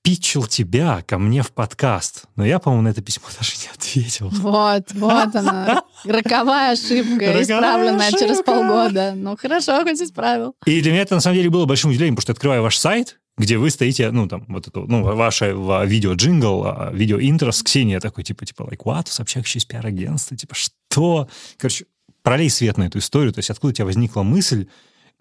питчил 0.08 0.48
тебя 0.48 1.04
ко 1.06 1.20
мне 1.20 1.44
в 1.44 1.52
подкаст. 1.52 2.28
Но 2.38 2.46
я, 2.46 2.60
по-моему, 2.60 2.84
на 2.84 2.88
это 2.88 3.02
письмо 3.02 3.26
даже 3.38 3.52
не 3.62 3.68
ответил. 3.68 4.30
Вот, 4.30 4.94
вот 4.94 5.36
она. 5.36 5.84
Роковая 6.06 6.72
ошибка, 6.72 7.42
исправленная 7.42 8.12
через 8.14 8.42
полгода. 8.42 9.12
Ну, 9.14 9.36
хорошо, 9.36 9.84
хоть 9.84 10.02
исправил. 10.02 10.56
И 10.66 10.80
для 10.82 10.94
меня 10.94 11.02
это, 11.02 11.16
на 11.16 11.20
самом 11.20 11.36
деле, 11.36 11.50
было 11.50 11.66
большим 11.66 11.90
удивлением, 11.90 12.16
потому 12.16 12.24
что 12.24 12.32
открываю 12.32 12.62
ваш 12.62 12.78
сайт, 12.78 13.20
где 13.38 13.58
вы 13.58 13.70
стоите, 13.70 14.10
ну, 14.12 14.30
там, 14.30 14.46
вот 14.48 14.70
это, 14.70 14.80
ну, 14.80 15.04
ваше 15.04 15.48
видео-джингл, 15.48 16.64
а, 16.66 16.92
видео-интро 16.94 17.52
с 17.52 17.62
Ксенией 17.62 18.00
такой, 18.00 18.24
типа, 18.24 18.46
типа, 18.46 18.62
like, 18.62 18.84
what? 18.86 19.44
Еще 19.44 19.60
из 19.60 19.66
пиар-агентства, 19.66 20.38
типа, 20.38 20.56
что? 20.56 21.28
Короче, 21.58 21.86
пролей 22.24 22.50
свет 22.50 22.78
на 22.78 22.84
эту 22.84 23.00
историю, 23.00 23.34
то 23.34 23.40
есть 23.40 23.50
откуда 23.50 23.72
у 23.72 23.74
тебя 23.74 23.86
возникла 23.86 24.24
мысль 24.24 24.68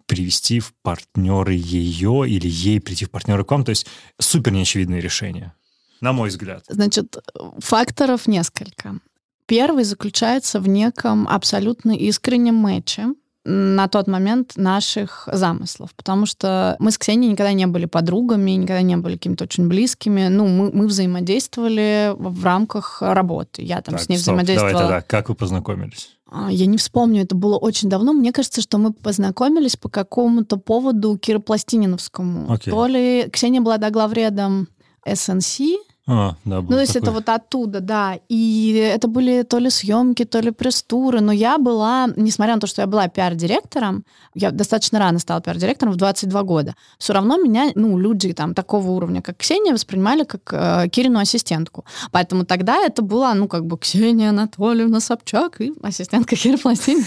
привести 0.07 0.61
в 0.61 0.73
партнеры 0.83 1.55
ее 1.55 2.25
или 2.29 2.49
ей 2.49 2.81
прийти 2.81 3.05
в 3.05 3.11
партнеры 3.11 3.45
к 3.45 3.51
вам. 3.51 3.65
То 3.65 3.71
есть 3.71 3.87
супер 4.19 4.53
неочевидное 4.53 5.01
решение, 5.01 5.53
на 6.01 6.13
мой 6.13 6.29
взгляд. 6.29 6.65
Значит, 6.69 7.17
факторов 7.59 8.27
несколько. 8.27 8.99
Первый 9.47 9.85
заключается 9.85 10.61
в 10.61 10.69
неком 10.69 11.29
абсолютно 11.29 11.93
искреннем 11.93 12.57
матче 12.57 13.15
на 13.45 13.87
тот 13.87 14.09
момент 14.09 14.55
наших 14.57 15.29
замыслов, 15.31 15.95
потому 15.95 16.27
что 16.27 16.75
мы 16.81 16.91
с 16.91 16.99
Ксенией 16.99 17.31
никогда 17.31 17.53
не 17.53 17.67
были 17.67 17.85
подругами, 17.85 18.51
никогда 18.51 18.83
не 18.83 18.97
были 18.97 19.15
какими-то 19.15 19.45
очень 19.45 19.69
близкими. 19.69 20.27
Ну, 20.27 20.49
мы, 20.49 20.73
мы 20.73 20.89
взаимодействовали 20.89 22.13
в 22.17 22.45
рамках 22.45 23.03
работы. 23.03 23.63
Я 23.63 23.83
там 23.83 23.95
Так, 23.95 24.03
с 24.03 24.09
ней 24.09 24.17
стоп, 24.17 24.35
взаимодействовала. 24.35 24.73
Давай 24.73 25.01
тогда, 25.01 25.03
как 25.03 25.29
вы 25.29 25.37
познакомились? 25.37 26.16
А, 26.29 26.51
Я 26.51 26.66
не 26.66 26.77
вспомню, 26.77 27.22
это 27.22 27.35
было 27.35 27.57
очень 27.57 27.89
давно. 27.89 28.12
Мне 28.12 28.33
кажется, 28.33 28.61
что 28.61 28.79
мы 28.79 28.93
познакомились 28.93 29.77
по 29.77 29.89
какому-то 29.89 30.57
поводу 30.57 31.16
Киропластининовскому. 31.18 32.53
Окей. 32.53 32.72
То 32.72 32.87
ли 32.87 33.29
Ксения 33.33 33.61
была 33.61 33.79
да, 33.79 33.91
главредом 33.91 34.68
СНС, 35.07 35.61
А, 36.09 36.37
да, 36.45 36.61
ну, 36.61 36.69
то 36.69 36.81
есть 36.81 36.95
это 36.95 37.11
вот 37.11 37.29
оттуда, 37.29 37.81
да. 37.81 38.19
И 38.29 38.75
это 38.75 39.09
были 39.09 39.43
то 39.43 39.59
ли 39.59 39.71
съемки, 39.71 40.25
то 40.25 40.39
ли 40.39 40.53
пресс-туры. 40.53 41.21
Но 41.21 41.33
я 41.33 41.59
была, 41.59 42.09
несмотря 42.17 42.55
на 42.55 42.61
то, 42.61 42.69
что 42.69 42.81
я 42.81 42.87
была 42.87 43.09
пиар-директором, 43.09 44.05
я 44.33 44.53
достаточно 44.53 45.01
рано 45.01 45.19
стала 45.19 45.41
пиар-директором, 45.41 45.93
в 45.93 45.97
22 45.97 46.43
года, 46.45 46.77
все 46.99 47.13
равно 47.13 47.39
меня, 47.39 47.73
ну, 47.75 47.99
люди 47.99 48.33
там 48.33 48.55
такого 48.55 48.91
уровня, 48.91 49.21
как 49.21 49.39
Ксения, 49.39 49.73
воспринимали 49.73 50.23
как 50.23 50.53
э, 50.53 50.89
Кирину 50.91 51.19
ассистентку. 51.19 51.85
Поэтому 52.13 52.45
тогда 52.45 52.77
это 52.85 53.03
была, 53.03 53.35
ну, 53.35 53.49
как 53.49 53.67
бы 53.67 53.77
Ксения 53.77 54.31
Анатольевна 54.31 55.01
Собчак 55.01 55.61
и 55.61 55.73
ассистентка 55.83 56.37
Киры 56.37 56.57
Пластин. 56.57 57.05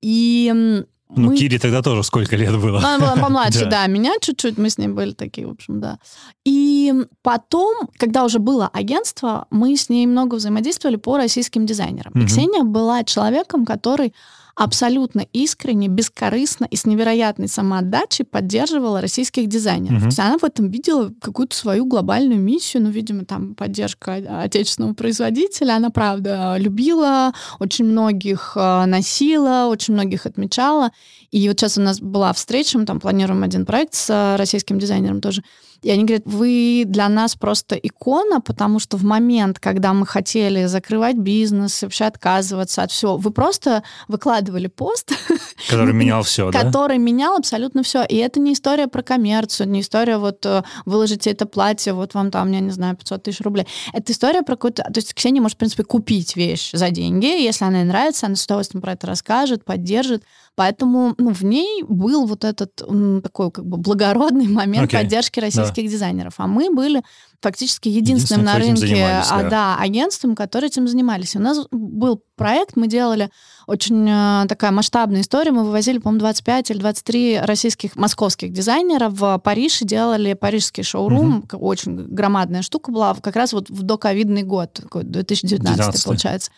И 0.00 0.82
Ну, 1.16 1.28
мы- 1.30 1.36
Кире 1.36 1.58
тогда 1.58 1.82
тоже 1.82 2.02
сколько 2.02 2.36
лет 2.36 2.58
было? 2.60 2.78
она 2.78 2.98
была 2.98 3.16
помладше, 3.16 3.60
Да. 3.64 3.70
да. 3.70 3.86
Меня 3.86 4.12
чуть-чуть, 4.20 4.58
мы 4.58 4.70
с 4.70 4.78
ней 4.78 4.88
были 4.88 5.12
такие, 5.12 5.46
в 5.46 5.50
общем, 5.50 5.80
да. 5.80 5.98
И 6.44 6.92
потом, 7.22 7.88
когда 7.98 8.24
уже 8.24 8.38
было 8.38 8.68
агентство, 8.72 9.46
мы 9.50 9.76
с 9.76 9.88
ней 9.88 10.06
много 10.06 10.36
взаимодействовали 10.36 10.96
по 10.96 11.16
российским 11.16 11.66
дизайнерам. 11.66 12.12
И 12.14 12.18
Мгм. 12.18 12.26
Ксения 12.26 12.62
была 12.64 13.04
человеком, 13.04 13.64
который 13.66 14.12
абсолютно 14.54 15.26
искренне, 15.32 15.88
бескорыстно 15.88 16.66
и 16.66 16.76
с 16.76 16.84
невероятной 16.84 17.48
самоотдачей 17.48 18.24
поддерживала 18.24 19.00
российских 19.00 19.48
дизайнеров. 19.48 19.94
Мгм. 19.94 20.00
То 20.00 20.06
есть 20.06 20.18
она 20.18 20.38
в 20.38 20.44
этом 20.44 20.70
видела 20.70 21.12
какую-то 21.20 21.56
свою 21.56 21.86
глобальную 21.86 22.40
миссию, 22.40 22.82
ну, 22.82 22.90
видимо, 22.90 23.24
там 23.24 23.54
поддержка 23.54 24.14
отечественного 24.42 24.94
производителя. 24.94 25.74
Она, 25.74 25.90
правда, 25.90 26.56
любила, 26.58 27.32
очень 27.58 27.86
многих 27.86 28.52
э, 28.56 28.84
носила, 28.84 29.68
очень 29.68 29.94
многих 29.94 30.26
отмечала. 30.26 30.90
И 31.30 31.48
вот 31.48 31.58
сейчас 31.58 31.78
у 31.78 31.80
нас 31.80 32.00
была 32.00 32.32
встреча, 32.32 32.78
мы 32.78 32.84
там 32.84 33.00
планируем 33.00 33.42
один 33.42 33.64
проект 33.64 33.94
с 33.94 34.10
э, 34.10 34.36
российским 34.36 34.78
дизайнером 34.78 35.20
тоже. 35.20 35.42
И 35.82 35.90
они 35.90 36.04
говорят, 36.04 36.22
вы 36.26 36.84
для 36.86 37.08
нас 37.08 37.34
просто 37.34 37.74
икона, 37.74 38.40
потому 38.40 38.78
что 38.78 38.96
в 38.96 39.04
момент, 39.04 39.58
когда 39.58 39.92
мы 39.92 40.06
хотели 40.06 40.66
закрывать 40.66 41.16
бизнес, 41.16 41.82
вообще 41.82 42.04
отказываться 42.04 42.82
от 42.82 42.92
всего, 42.92 43.16
вы 43.16 43.30
просто 43.32 43.82
выкладывали 44.08 44.68
пост, 44.68 45.12
Который 45.68 45.92
менял 45.92 46.22
все, 46.24 46.50
да? 46.50 46.60
который 46.60 46.98
менял 46.98 47.36
абсолютно 47.36 47.82
все. 47.82 48.04
И 48.04 48.16
это 48.16 48.40
не 48.40 48.52
история 48.52 48.86
про 48.86 49.02
коммерцию, 49.02 49.68
не 49.68 49.80
история 49.80 50.18
вот 50.18 50.44
э, 50.46 50.62
выложите 50.84 51.30
это 51.30 51.46
платье, 51.46 51.92
вот 51.92 52.14
вам 52.14 52.30
там, 52.30 52.52
я 52.52 52.60
не 52.60 52.70
знаю, 52.70 52.96
500 52.96 53.22
тысяч 53.22 53.40
рублей. 53.40 53.66
Это 53.92 54.12
история 54.12 54.42
про 54.42 54.54
какую-то... 54.54 54.84
То 54.84 54.98
есть 54.98 55.14
Ксения 55.14 55.42
может, 55.42 55.56
в 55.56 55.58
принципе, 55.58 55.84
купить 55.84 56.36
вещь 56.36 56.70
за 56.72 56.90
деньги. 56.90 57.26
Если 57.26 57.64
она 57.64 57.78
ей 57.78 57.84
нравится, 57.84 58.26
она 58.26 58.36
с 58.36 58.44
удовольствием 58.44 58.82
про 58.82 58.92
это 58.92 59.06
расскажет, 59.06 59.64
поддержит. 59.64 60.22
Поэтому 60.54 61.14
ну, 61.16 61.32
в 61.32 61.42
ней 61.42 61.82
был 61.88 62.26
вот 62.26 62.44
этот 62.44 62.74
такой 63.22 63.50
как 63.50 63.64
бы 63.64 63.78
благородный 63.78 64.48
момент 64.48 64.88
Окей. 64.88 65.00
поддержки 65.00 65.40
российских 65.40 65.88
дизайнеров. 65.88 66.34
А 66.36 66.46
мы 66.46 66.72
были 66.74 67.02
фактически 67.40 67.88
единственным 67.88 68.42
Единственным, 68.42 68.44
на 68.44 68.58
рынке 68.58 69.24
а, 69.30 69.42
да. 69.42 69.48
да, 69.50 69.76
агентством, 69.80 70.36
которые 70.36 70.68
этим 70.68 70.86
занимались. 70.86 71.34
У 71.34 71.40
нас 71.40 71.66
был 71.70 72.22
проект, 72.36 72.76
мы 72.76 72.86
делали 72.86 73.30
очень 73.66 74.06
э, 74.08 74.46
такая 74.46 74.70
масштабная 74.70 75.22
история. 75.22 75.50
Мы 75.50 75.64
вывозили, 75.64 75.98
по-моему, 75.98 76.20
25 76.20 76.70
или 76.70 76.78
23 76.78 77.40
российских, 77.40 77.96
московских 77.96 78.52
дизайнеров 78.52 79.14
в 79.14 79.38
Париж 79.38 79.82
и 79.82 79.86
делали 79.86 80.34
парижский 80.34 80.82
шоурум. 80.84 81.42
К- 81.42 81.56
Очень 81.56 81.96
громадная 82.06 82.62
штука 82.62 82.92
была, 82.92 83.14
как 83.14 83.34
раз 83.36 83.52
вот 83.52 83.70
в 83.70 83.82
доковидный 83.82 84.42
год, 84.42 84.74
такой 84.74 85.04
2019 85.04 85.76
19. 85.76 86.04
получается. 86.04 86.50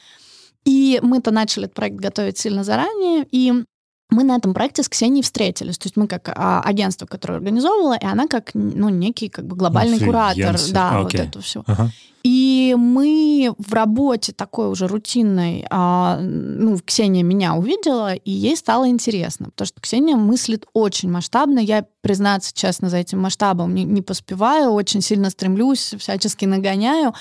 И 0.64 0.98
мы-то 1.02 1.30
начали 1.30 1.64
этот 1.64 1.76
проект 1.76 1.96
готовить 1.96 2.38
сильно 2.38 2.64
заранее, 2.64 3.26
и 3.30 3.64
мы 4.14 4.24
на 4.24 4.36
этом 4.36 4.54
проекте 4.54 4.82
с 4.82 4.88
Ксенией 4.88 5.22
встретились. 5.22 5.78
То 5.78 5.86
есть 5.86 5.96
мы 5.96 6.06
как 6.06 6.28
а, 6.28 6.60
агентство, 6.60 7.06
которое 7.06 7.34
организовывало, 7.34 7.96
и 7.96 8.04
она 8.06 8.26
как 8.26 8.50
ну, 8.54 8.88
некий 8.88 9.28
как 9.28 9.46
бы 9.46 9.56
глобальный 9.56 9.98
куратор 9.98 10.38
Инфлюенсер. 10.38 10.74
да, 10.74 10.98
вот 10.98 11.08
Окей. 11.08 11.26
этого 11.26 11.42
всего. 11.42 11.64
Ага. 11.66 11.90
И 12.24 12.74
мы 12.78 13.54
в 13.58 13.74
работе 13.74 14.32
такой 14.32 14.68
уже 14.68 14.86
рутинной, 14.86 15.66
а, 15.68 16.18
ну, 16.20 16.78
Ксения 16.78 17.22
меня 17.22 17.54
увидела, 17.54 18.14
и 18.14 18.30
ей 18.30 18.56
стало 18.56 18.88
интересно, 18.88 19.50
потому 19.50 19.66
что 19.66 19.82
Ксения 19.82 20.16
мыслит 20.16 20.64
очень 20.72 21.10
масштабно. 21.10 21.58
Я, 21.58 21.84
признаться 22.00 22.52
честно, 22.54 22.88
за 22.88 22.96
этим 22.96 23.20
масштабом 23.20 23.74
не, 23.74 23.84
не 23.84 24.00
поспеваю, 24.00 24.70
очень 24.70 25.02
сильно 25.02 25.28
стремлюсь, 25.28 25.94
всячески 25.98 26.46
нагоняю. 26.46 27.12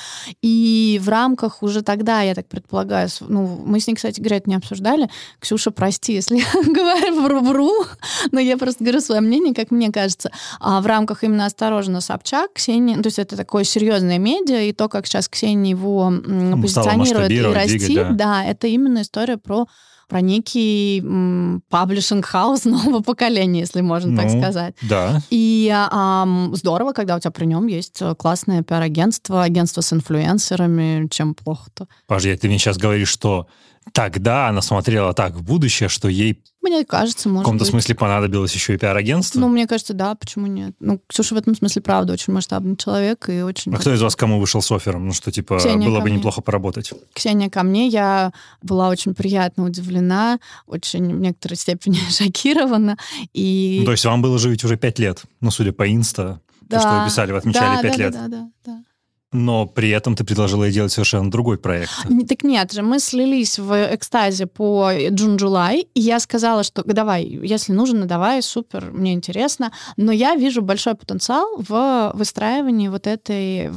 И 0.41 1.01
в 1.03 1.09
рамках 1.09 1.63
уже 1.63 1.81
тогда, 1.81 2.21
я 2.21 2.33
так 2.33 2.47
предполагаю, 2.47 3.09
ну, 3.19 3.61
мы 3.65 3.81
с 3.81 3.87
ней, 3.87 3.95
кстати 3.95 4.21
говоря, 4.21 4.37
это 4.37 4.49
не 4.49 4.55
обсуждали. 4.55 5.09
Ксюша, 5.39 5.71
прости, 5.71 6.13
если 6.13 6.37
говорю 6.65 7.41
вру, 7.41 7.85
но 8.31 8.39
я 8.39 8.57
просто 8.57 8.85
говорю 8.85 9.01
свое 9.01 9.19
мнение, 9.19 9.53
как 9.53 9.69
мне 9.69 9.91
кажется. 9.91 10.31
А 10.61 10.79
в 10.79 10.85
рамках 10.85 11.25
именно 11.25 11.45
«Осторожно, 11.45 11.99
Собчак» 11.99 12.53
Ксения, 12.53 12.95
то 13.01 13.07
есть 13.07 13.19
это 13.19 13.35
такое 13.35 13.65
серьезное 13.65 14.17
медиа, 14.17 14.61
и 14.61 14.71
то, 14.71 14.92
как 14.93 15.05
сейчас 15.07 15.27
Ксения 15.27 15.71
его 15.71 16.09
Ну, 16.09 16.61
позиционирует 16.61 17.31
и 17.31 17.41
растит, 17.41 17.79
двигать, 17.81 18.15
да, 18.15 18.45
это 18.45 18.67
именно 18.67 19.01
история 19.01 19.37
про 19.37 19.65
про 20.09 20.21
некий 20.21 21.01
publishing 21.69 22.33
house 22.33 22.65
нового 22.65 23.01
поколения, 23.01 23.61
если 23.61 23.81
можно 23.81 24.15
так 24.15 24.31
Ну, 24.31 24.41
сказать. 24.41 24.75
Да. 24.81 25.21
И 25.31 25.71
ам, 25.73 26.53
здорово, 26.55 26.91
когда 26.91 27.15
у 27.15 27.19
тебя 27.19 27.31
при 27.31 27.45
нем 27.45 27.65
есть 27.67 28.01
э, 28.01 28.13
классное 28.13 28.61
пиар-агентство, 28.61 29.41
агентство 29.41 29.81
с 29.81 29.91
инфлюенсерами, 29.93 31.07
чем 31.09 31.33
плохо-то. 31.33 31.87
Подожди, 32.05 32.35
ты 32.35 32.47
мне 32.47 32.59
сейчас 32.59 32.77
говоришь, 32.77 33.07
что 33.09 33.47
тогда 33.91 34.49
она 34.49 34.61
смотрела 34.61 35.13
так 35.13 35.33
в 35.33 35.41
будущее, 35.41 35.89
что 35.89 36.09
ей 36.09 36.43
Мне 36.63 36.85
кажется, 36.85 37.27
в 37.27 37.31
может 37.33 37.43
каком-то 37.43 37.65
быть. 37.65 37.71
смысле 37.71 37.95
понадобилось 37.95 38.53
еще 38.53 38.73
и 38.73 38.77
пиар-агентство? 38.77 39.37
Ну, 39.37 39.49
мне 39.49 39.67
кажется, 39.67 39.93
да, 39.93 40.15
почему 40.15 40.47
нет? 40.47 40.73
Ну, 40.79 41.01
Ксюша 41.07 41.35
в 41.35 41.37
этом 41.37 41.55
смысле, 41.55 41.81
правда, 41.81 42.13
очень 42.13 42.31
масштабный 42.31 42.77
человек 42.77 43.27
и 43.27 43.41
очень... 43.41 43.73
а 43.75 43.77
кто 43.77 43.93
из 43.93 44.01
вас 44.01 44.15
кому 44.15 44.39
вышел 44.39 44.61
с 44.61 44.71
оффером? 44.71 45.05
Ну, 45.05 45.13
что, 45.13 45.29
типа, 45.29 45.57
Ксения 45.57 45.85
было 45.85 45.99
бы 45.99 46.05
мне. 46.05 46.17
неплохо 46.17 46.41
поработать. 46.41 46.93
Ксения 47.13 47.49
ко 47.49 47.63
мне, 47.63 47.87
я 47.87 48.31
была 48.61 48.87
очень 48.87 49.13
приятно 49.13 49.65
удивлена, 49.65 50.39
очень 50.65 51.13
в 51.13 51.19
некоторой 51.19 51.57
степени 51.57 51.97
шокирована. 52.09 52.97
И... 53.33 53.79
Ну, 53.81 53.85
то 53.85 53.91
есть 53.91 54.05
вам 54.05 54.21
было 54.21 54.37
ведь 54.37 54.63
уже 54.63 54.77
пять 54.77 54.99
лет, 54.99 55.23
ну, 55.41 55.51
судя 55.51 55.73
по 55.73 55.91
инста, 55.93 56.39
то, 56.69 56.79
что 56.79 56.99
вы 56.99 57.05
писали, 57.07 57.31
вы 57.33 57.39
отмечали 57.39 57.75
да, 57.75 57.81
пять 57.81 57.97
да, 57.97 58.03
лет. 58.03 58.13
Да, 58.13 58.27
да, 58.29 58.49
да. 58.65 58.83
Но 59.33 59.65
при 59.65 59.89
этом 59.89 60.15
ты 60.15 60.23
предложила 60.23 60.63
ей 60.63 60.73
делать 60.73 60.91
совершенно 60.91 61.29
другой 61.29 61.57
проект. 61.57 61.91
Так 62.33 62.43
нет 62.43 62.71
же, 62.71 62.81
мы 62.81 62.99
слились 62.99 63.59
в 63.59 63.95
экстазе 63.95 64.45
по 64.45 64.91
Джун 65.09 65.35
Джулай, 65.35 65.87
и 65.93 65.99
я 65.99 66.19
сказала, 66.19 66.63
что 66.63 66.83
давай, 66.83 67.25
если 67.25 67.73
нужно, 67.73 68.05
давай, 68.05 68.41
супер, 68.41 68.91
мне 68.91 69.13
интересно. 69.13 69.71
Но 69.97 70.11
я 70.11 70.35
вижу 70.35 70.61
большой 70.61 70.95
потенциал 70.95 71.57
в 71.57 72.11
выстраивании 72.13 72.87
вот 72.87 73.07
этой 73.07 73.69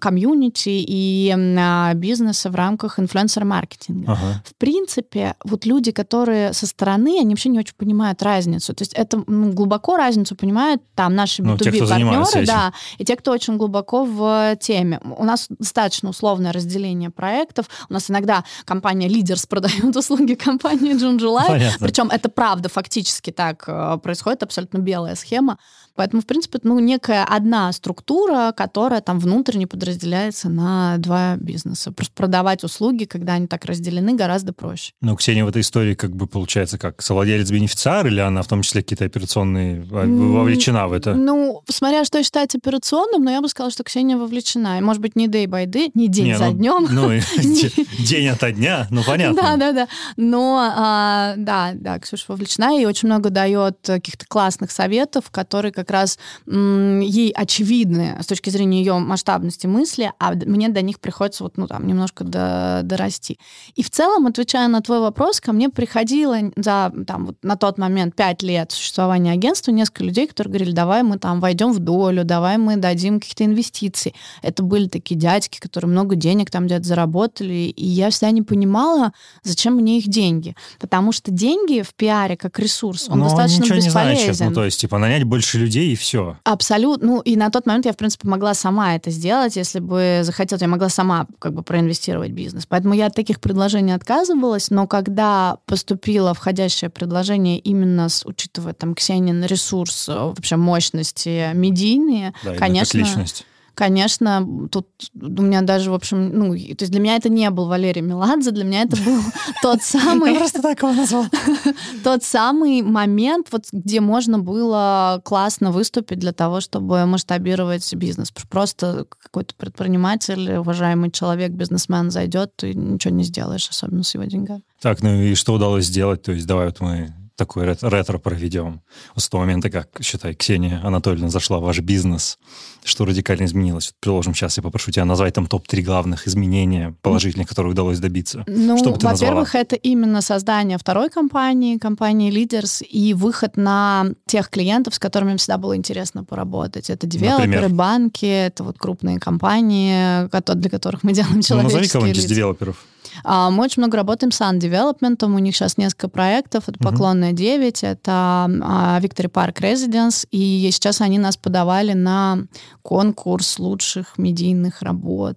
комьюнити 0.00 0.68
и 0.68 1.34
а, 1.58 1.94
бизнеса 1.94 2.50
в 2.50 2.54
рамках 2.54 2.98
инфлюенсер-маркетинга. 2.98 4.12
Ага. 4.12 4.42
В 4.44 4.54
принципе, 4.54 5.34
вот 5.44 5.66
люди, 5.66 5.90
которые 5.90 6.52
со 6.52 6.66
стороны, 6.66 7.18
они 7.20 7.30
вообще 7.30 7.48
не 7.48 7.58
очень 7.58 7.74
понимают 7.76 8.22
разницу. 8.22 8.74
То 8.74 8.82
есть 8.82 8.94
это 8.94 9.22
ну, 9.26 9.52
глубоко 9.52 9.96
разницу 9.96 10.36
понимают 10.36 10.82
там 10.94 11.14
наши 11.14 11.42
Ну, 11.42 11.56
те, 11.56 11.70
кто 11.70 11.84
B2B-партнеры, 11.84 11.86
занимаются 11.86 12.38
этим. 12.38 12.46
да, 12.46 12.72
и 12.98 13.04
те, 13.04 13.16
кто 13.16 13.32
очень 13.32 13.56
глубоко 13.56 14.04
в 14.04 14.56
теме. 14.60 14.97
У 15.02 15.24
нас 15.24 15.46
достаточно 15.48 16.10
условное 16.10 16.52
разделение 16.52 17.10
проектов. 17.10 17.66
У 17.88 17.92
нас 17.92 18.10
иногда 18.10 18.44
компания 18.64 19.08
Лидерс 19.08 19.46
продает 19.46 19.96
услуги 19.96 20.34
компании 20.34 20.96
Джун 20.96 21.16
July. 21.16 21.46
Понятно. 21.46 21.86
Причем 21.86 22.08
это 22.08 22.28
правда 22.28 22.68
фактически 22.68 23.30
так 23.30 23.64
э, 23.66 23.98
происходит, 24.02 24.42
абсолютно 24.42 24.78
белая 24.78 25.14
схема. 25.14 25.58
Поэтому, 25.98 26.22
в 26.22 26.26
принципе, 26.26 26.60
ну, 26.62 26.78
некая 26.78 27.24
одна 27.24 27.72
структура, 27.72 28.54
которая 28.56 29.00
там 29.00 29.18
внутренне 29.18 29.66
подразделяется 29.66 30.48
на 30.48 30.96
два 30.98 31.34
бизнеса. 31.34 31.90
Просто 31.90 32.14
продавать 32.14 32.62
услуги, 32.62 33.02
когда 33.02 33.32
они 33.32 33.48
так 33.48 33.64
разделены, 33.64 34.14
гораздо 34.14 34.52
проще. 34.52 34.92
Ну, 35.00 35.16
Ксения 35.16 35.44
в 35.44 35.48
этой 35.48 35.62
истории 35.62 35.94
как 35.94 36.14
бы 36.14 36.28
получается 36.28 36.78
как 36.78 37.02
совладелец-бенефициар, 37.02 38.06
или 38.06 38.20
она 38.20 38.42
в 38.42 38.46
том 38.46 38.62
числе 38.62 38.82
какие-то 38.82 39.06
операционные 39.06 39.84
а, 39.90 40.06
вовлечена 40.06 40.86
в 40.86 40.92
это? 40.92 41.14
Ну, 41.14 41.64
смотря 41.68 42.04
что 42.04 42.22
считать 42.22 42.54
операционным, 42.54 43.24
но 43.24 43.32
я 43.32 43.40
бы 43.40 43.48
сказала, 43.48 43.72
что 43.72 43.82
Ксения 43.82 44.16
вовлечена. 44.16 44.78
И, 44.78 44.80
может 44.80 45.02
быть, 45.02 45.16
не 45.16 45.26
day 45.26 45.46
by 45.46 45.66
day, 45.66 45.90
не 45.94 46.06
день 46.06 46.26
Не, 46.26 46.38
за 46.38 46.50
ну, 46.50 46.52
днем. 46.52 46.86
Ну, 46.92 47.10
день 47.98 48.28
ото 48.28 48.52
дня, 48.52 48.86
ну, 48.90 49.02
понятно. 49.02 49.42
Да, 49.42 49.56
да, 49.56 49.72
да. 49.72 49.88
Но 50.16 50.72
а, 50.76 51.34
да, 51.36 51.72
да, 51.74 51.98
Ксюша 51.98 52.26
вовлечена 52.28 52.80
и 52.80 52.84
очень 52.84 53.08
много 53.08 53.30
дает 53.30 53.78
каких-то 53.82 54.26
классных 54.28 54.70
советов, 54.70 55.32
которые 55.32 55.72
как 55.72 55.87
как 55.88 55.90
раз 55.90 56.18
ей 56.46 57.30
очевидны 57.30 58.18
с 58.20 58.26
точки 58.26 58.50
зрения 58.50 58.80
ее 58.80 58.98
масштабности 58.98 59.66
мысли, 59.66 60.12
а 60.18 60.34
мне 60.34 60.68
до 60.68 60.82
них 60.82 61.00
приходится 61.00 61.44
вот, 61.44 61.56
ну, 61.56 61.66
там, 61.66 61.86
немножко 61.86 62.24
до, 62.24 62.80
дорасти. 62.84 63.38
И 63.74 63.82
в 63.82 63.90
целом, 63.90 64.26
отвечая 64.26 64.68
на 64.68 64.82
твой 64.82 65.00
вопрос, 65.00 65.40
ко 65.40 65.52
мне 65.52 65.70
приходило 65.70 66.36
за, 66.56 66.92
там, 67.06 67.26
вот 67.26 67.36
на 67.42 67.56
тот 67.56 67.78
момент 67.78 68.14
пять 68.14 68.42
лет 68.42 68.70
существования 68.72 69.32
агентства 69.32 69.70
несколько 69.70 70.04
людей, 70.04 70.26
которые 70.26 70.52
говорили, 70.52 70.72
давай 70.72 71.02
мы 71.02 71.18
там 71.18 71.40
войдем 71.40 71.72
в 71.72 71.78
долю, 71.78 72.24
давай 72.24 72.58
мы 72.58 72.76
дадим 72.76 73.18
какие-то 73.20 73.44
инвестиции. 73.44 74.12
Это 74.42 74.62
были 74.62 74.88
такие 74.88 75.16
дядьки, 75.16 75.58
которые 75.58 75.90
много 75.90 76.16
денег 76.16 76.50
там 76.50 76.66
где-то 76.66 76.84
заработали, 76.84 77.72
и 77.74 77.86
я 77.86 78.10
всегда 78.10 78.30
не 78.30 78.42
понимала, 78.42 79.12
зачем 79.42 79.76
мне 79.76 79.98
их 79.98 80.08
деньги. 80.08 80.54
Потому 80.78 81.12
что 81.12 81.30
деньги 81.30 81.80
в 81.80 81.94
пиаре 81.94 82.36
как 82.36 82.58
ресурс, 82.58 83.08
он 83.08 83.20
Но 83.20 83.24
достаточно 83.24 83.62
ничего 83.62 83.76
бесполезен. 83.76 84.26
Не 84.28 84.32
значит. 84.32 84.50
Ну, 84.50 84.54
то 84.54 84.64
есть, 84.64 84.80
типа, 84.80 84.98
нанять 84.98 85.24
больше 85.24 85.58
людей 85.58 85.77
и 85.84 85.96
все. 85.96 86.36
Абсолютно. 86.44 87.06
Ну, 87.06 87.20
и 87.20 87.36
на 87.36 87.50
тот 87.50 87.66
момент 87.66 87.86
я, 87.86 87.92
в 87.92 87.96
принципе, 87.96 88.28
могла 88.28 88.54
сама 88.54 88.96
это 88.96 89.10
сделать. 89.10 89.56
Если 89.56 89.80
бы 89.80 90.20
захотела, 90.22 90.58
я 90.60 90.68
могла 90.68 90.88
сама 90.88 91.26
как 91.38 91.54
бы 91.54 91.62
проинвестировать 91.62 92.32
бизнес. 92.32 92.66
Поэтому 92.66 92.94
я 92.94 93.06
от 93.06 93.14
таких 93.14 93.40
предложений 93.40 93.92
отказывалась. 93.92 94.70
Но 94.70 94.86
когда 94.86 95.58
поступило 95.66 96.34
входящее 96.34 96.90
предложение 96.90 97.58
именно 97.58 98.08
с, 98.08 98.24
учитывая 98.24 98.72
там 98.72 98.94
Ксенин 98.94 99.44
ресурс, 99.44 100.08
вообще 100.08 100.56
мощности 100.56 101.52
медийные, 101.54 102.34
да, 102.44 102.54
конечно... 102.54 102.98
личность 102.98 103.46
конечно, 103.78 104.44
тут 104.72 104.88
у 105.14 105.42
меня 105.42 105.62
даже, 105.62 105.92
в 105.92 105.94
общем, 105.94 106.36
ну, 106.36 106.50
то 106.52 106.82
есть 106.82 106.90
для 106.90 106.98
меня 106.98 107.14
это 107.14 107.28
не 107.28 107.48
был 107.50 107.68
Валерий 107.68 108.02
Меладзе, 108.02 108.50
для 108.50 108.64
меня 108.64 108.82
это 108.82 108.96
был 108.96 109.20
тот 109.62 109.84
самый... 109.84 110.32
Я 110.32 110.38
просто 110.40 110.60
так 110.60 110.82
его 110.82 110.92
назвал. 110.92 111.26
Тот 112.02 112.24
самый 112.24 112.82
момент, 112.82 113.46
вот 113.52 113.66
где 113.70 114.00
можно 114.00 114.40
было 114.40 115.22
классно 115.24 115.70
выступить 115.70 116.18
для 116.18 116.32
того, 116.32 116.60
чтобы 116.60 117.06
масштабировать 117.06 117.94
бизнес. 117.94 118.32
Просто 118.50 119.06
какой-то 119.22 119.54
предприниматель, 119.54 120.56
уважаемый 120.56 121.12
человек, 121.12 121.52
бизнесмен 121.52 122.10
зайдет, 122.10 122.56
ты 122.56 122.74
ничего 122.74 123.14
не 123.14 123.22
сделаешь, 123.22 123.68
особенно 123.68 124.02
с 124.02 124.12
его 124.12 124.24
деньгами. 124.24 124.62
Так, 124.80 125.02
ну 125.02 125.22
и 125.22 125.36
что 125.36 125.54
удалось 125.54 125.86
сделать? 125.86 126.22
То 126.22 126.32
есть 126.32 126.48
давай 126.48 126.66
вот 126.66 126.80
мы 126.80 127.14
такой 127.38 127.76
ретро 127.80 128.18
проведем. 128.18 128.82
Вот 129.14 129.22
с 129.22 129.28
того 129.28 129.44
момента, 129.44 129.70
как, 129.70 129.88
считай, 130.02 130.34
Ксения 130.34 130.80
Анатольевна 130.84 131.30
зашла 131.30 131.58
в 131.60 131.62
ваш 131.62 131.78
бизнес, 131.78 132.36
что 132.84 133.04
радикально 133.04 133.44
изменилось? 133.44 133.94
Приложим, 134.00 134.34
сейчас 134.34 134.56
я 134.56 134.62
попрошу 134.62 134.90
тебя 134.90 135.04
назвать 135.04 135.34
там 135.34 135.46
топ-3 135.46 135.82
главных 135.82 136.26
изменения 136.26 136.96
положительных, 137.00 137.48
которые 137.48 137.72
удалось 137.72 138.00
добиться. 138.00 138.44
Ну, 138.48 138.76
во-первых, 139.00 139.54
это 139.54 139.76
именно 139.76 140.20
создание 140.20 140.78
второй 140.78 141.10
компании, 141.10 141.78
компании 141.78 142.32
Leaders, 142.32 142.84
и 142.84 143.14
выход 143.14 143.56
на 143.56 144.06
тех 144.26 144.50
клиентов, 144.50 144.96
с 144.96 144.98
которыми 144.98 145.36
всегда 145.36 145.58
было 145.58 145.76
интересно 145.76 146.24
поработать. 146.24 146.90
Это 146.90 147.06
девелоперы, 147.06 147.46
Например? 147.46 147.68
банки, 147.70 148.26
это 148.26 148.64
вот 148.64 148.78
крупные 148.78 149.20
компании, 149.20 150.28
для 150.28 150.70
которых 150.70 151.04
мы 151.04 151.12
делаем 151.12 151.40
человеческие 151.40 151.56
ну, 151.56 151.62
назови 151.62 151.88
кого-нибудь 151.88 152.18
из 152.18 152.24
девелоперов. 152.24 152.76
А, 153.24 153.50
мы 153.50 153.64
очень 153.64 153.82
много 153.82 153.96
работаем 153.96 154.32
с 154.32 154.40
Development, 154.40 155.24
у 155.24 155.38
них 155.38 155.54
сейчас 155.54 155.76
несколько 155.76 156.08
проектов, 156.08 156.64
это 156.68 156.78
«Поклонная 156.78 157.32
9», 157.32 157.86
это 157.86 158.12
а, 158.12 159.00
Victory 159.00 159.30
Park 159.30 159.60
Residence, 159.60 160.26
и 160.30 160.68
сейчас 160.72 161.00
они 161.00 161.18
нас 161.18 161.36
подавали 161.36 161.92
на 161.92 162.46
конкурс 162.82 163.58
лучших 163.58 164.18
медийных 164.18 164.82
работ 164.82 165.36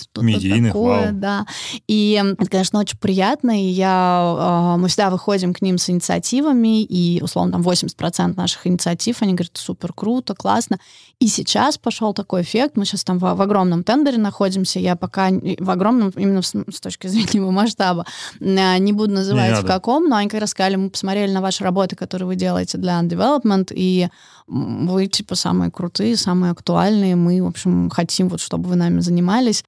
что-то 0.00 0.26
Медийных, 0.26 0.72
такое, 0.72 1.06
вау. 1.06 1.12
да. 1.12 1.46
И 1.86 2.20
это, 2.22 2.50
конечно, 2.50 2.80
очень 2.80 2.98
приятно, 2.98 3.60
и 3.60 3.66
я, 3.66 4.74
э, 4.74 4.80
мы 4.80 4.88
всегда 4.88 5.10
выходим 5.10 5.54
к 5.54 5.62
ним 5.62 5.78
с 5.78 5.88
инициативами, 5.88 6.82
и, 6.82 7.22
условно, 7.22 7.52
там 7.52 7.62
80% 7.62 8.36
наших 8.36 8.66
инициатив, 8.66 9.22
они 9.22 9.34
говорят, 9.34 9.56
супер 9.56 9.92
круто, 9.92 10.34
классно. 10.34 10.78
И 11.18 11.28
сейчас 11.28 11.78
пошел 11.78 12.12
такой 12.12 12.42
эффект, 12.42 12.76
мы 12.76 12.84
сейчас 12.84 13.02
там 13.02 13.18
в, 13.18 13.22
в 13.22 13.40
огромном 13.40 13.84
тендере 13.84 14.18
находимся, 14.18 14.78
я 14.78 14.96
пока 14.96 15.30
в 15.30 15.70
огромном, 15.70 16.10
именно 16.10 16.42
с, 16.42 16.52
с 16.54 16.80
точки 16.80 17.06
зрения 17.06 17.40
его 17.40 17.50
масштаба, 17.50 18.04
э, 18.38 18.78
не 18.78 18.92
буду 18.92 19.14
называть 19.14 19.56
не 19.56 19.62
в 19.62 19.66
каком, 19.66 20.08
но 20.10 20.16
они 20.16 20.28
как 20.28 20.40
раз 20.40 20.50
сказали, 20.50 20.76
мы 20.76 20.90
посмотрели 20.90 21.32
на 21.32 21.40
ваши 21.40 21.64
работы, 21.64 21.96
которые 21.96 22.26
вы 22.26 22.36
делаете 22.36 22.76
для 22.76 23.00
Undevelopment, 23.00 23.72
и 23.74 24.08
вы, 24.46 25.06
типа, 25.06 25.36
самые 25.36 25.70
крутые, 25.70 26.18
самые 26.18 26.52
актуальные, 26.52 27.16
мы, 27.16 27.42
в 27.42 27.46
общем, 27.46 27.88
хотим 27.88 28.28
вот, 28.28 28.40
чтобы 28.40 28.68
вы 28.68 28.76
нами 28.76 29.00
занимались. 29.00 29.64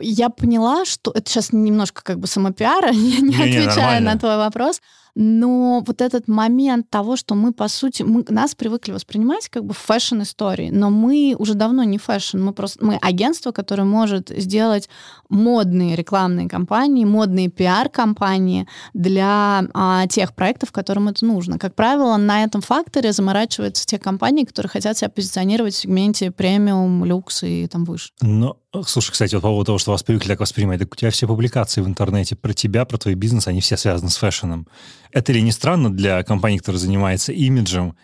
Я 0.00 0.30
поняла, 0.30 0.84
что 0.84 1.10
это 1.10 1.28
сейчас 1.28 1.52
немножко 1.52 2.02
как 2.04 2.20
бы 2.20 2.28
самопиара, 2.28 2.92
не, 2.92 3.20
не, 3.20 3.28
не 3.28 3.34
отвечая 3.34 3.98
не, 3.98 4.06
на 4.06 4.16
твой 4.18 4.36
вопрос, 4.36 4.80
но 5.14 5.82
вот 5.86 6.00
этот 6.00 6.26
момент 6.26 6.88
того, 6.88 7.16
что 7.16 7.34
мы, 7.34 7.52
по 7.52 7.68
сути, 7.68 8.02
мы, 8.02 8.24
нас 8.28 8.54
привыкли 8.54 8.92
воспринимать 8.92 9.48
как 9.48 9.64
бы 9.64 9.74
fashion 9.74 10.16
-истории, 10.16 10.70
но 10.70 10.90
мы 10.90 11.34
уже 11.38 11.54
давно 11.54 11.84
не 11.84 11.98
fashion, 11.98 12.38
мы 12.38 12.52
просто 12.52 12.84
мы 12.84 12.96
агентство, 12.96 13.52
которое 13.52 13.84
может 13.84 14.30
сделать 14.30 14.88
модные 15.28 15.96
рекламные 15.96 16.48
кампании, 16.48 17.04
модные 17.04 17.48
пиар-компании 17.48 18.66
для 18.94 19.64
а, 19.74 20.06
тех 20.06 20.34
проектов, 20.34 20.72
которым 20.72 21.08
это 21.08 21.24
нужно. 21.26 21.58
Как 21.58 21.74
правило, 21.74 22.16
на 22.16 22.44
этом 22.44 22.62
факторе 22.62 23.12
заморачиваются 23.12 23.86
те 23.86 23.98
компании, 23.98 24.44
которые 24.44 24.70
хотят 24.70 24.96
себя 24.96 25.10
позиционировать 25.10 25.74
в 25.74 25.78
сегменте 25.78 26.30
премиум, 26.30 27.04
люкс 27.04 27.42
и 27.42 27.66
там 27.66 27.84
выше. 27.84 28.10
Но 28.20 28.56
Слушай, 28.86 29.12
кстати, 29.12 29.34
вот 29.34 29.42
по 29.42 29.48
поводу 29.48 29.66
того, 29.66 29.78
что 29.78 29.90
вас 29.90 30.02
привыкли 30.02 30.28
так 30.28 30.40
воспринимать, 30.40 30.78
так 30.78 30.90
у 30.90 30.96
тебя 30.96 31.10
все 31.10 31.26
публикации 31.26 31.82
в 31.82 31.86
интернете 31.86 32.36
про 32.36 32.54
тебя, 32.54 32.86
про 32.86 32.96
твой 32.96 33.14
бизнес, 33.14 33.46
они 33.46 33.60
все 33.60 33.76
связаны 33.76 34.08
с 34.08 34.16
fashion 34.16 34.51
ом. 34.51 34.66
Это 35.10 35.30
ли 35.32 35.42
не 35.42 35.52
странно 35.52 35.92
для 35.92 36.22
компании, 36.22 36.56
которая 36.56 36.80
занимается 36.80 37.32
имиджем 37.32 37.96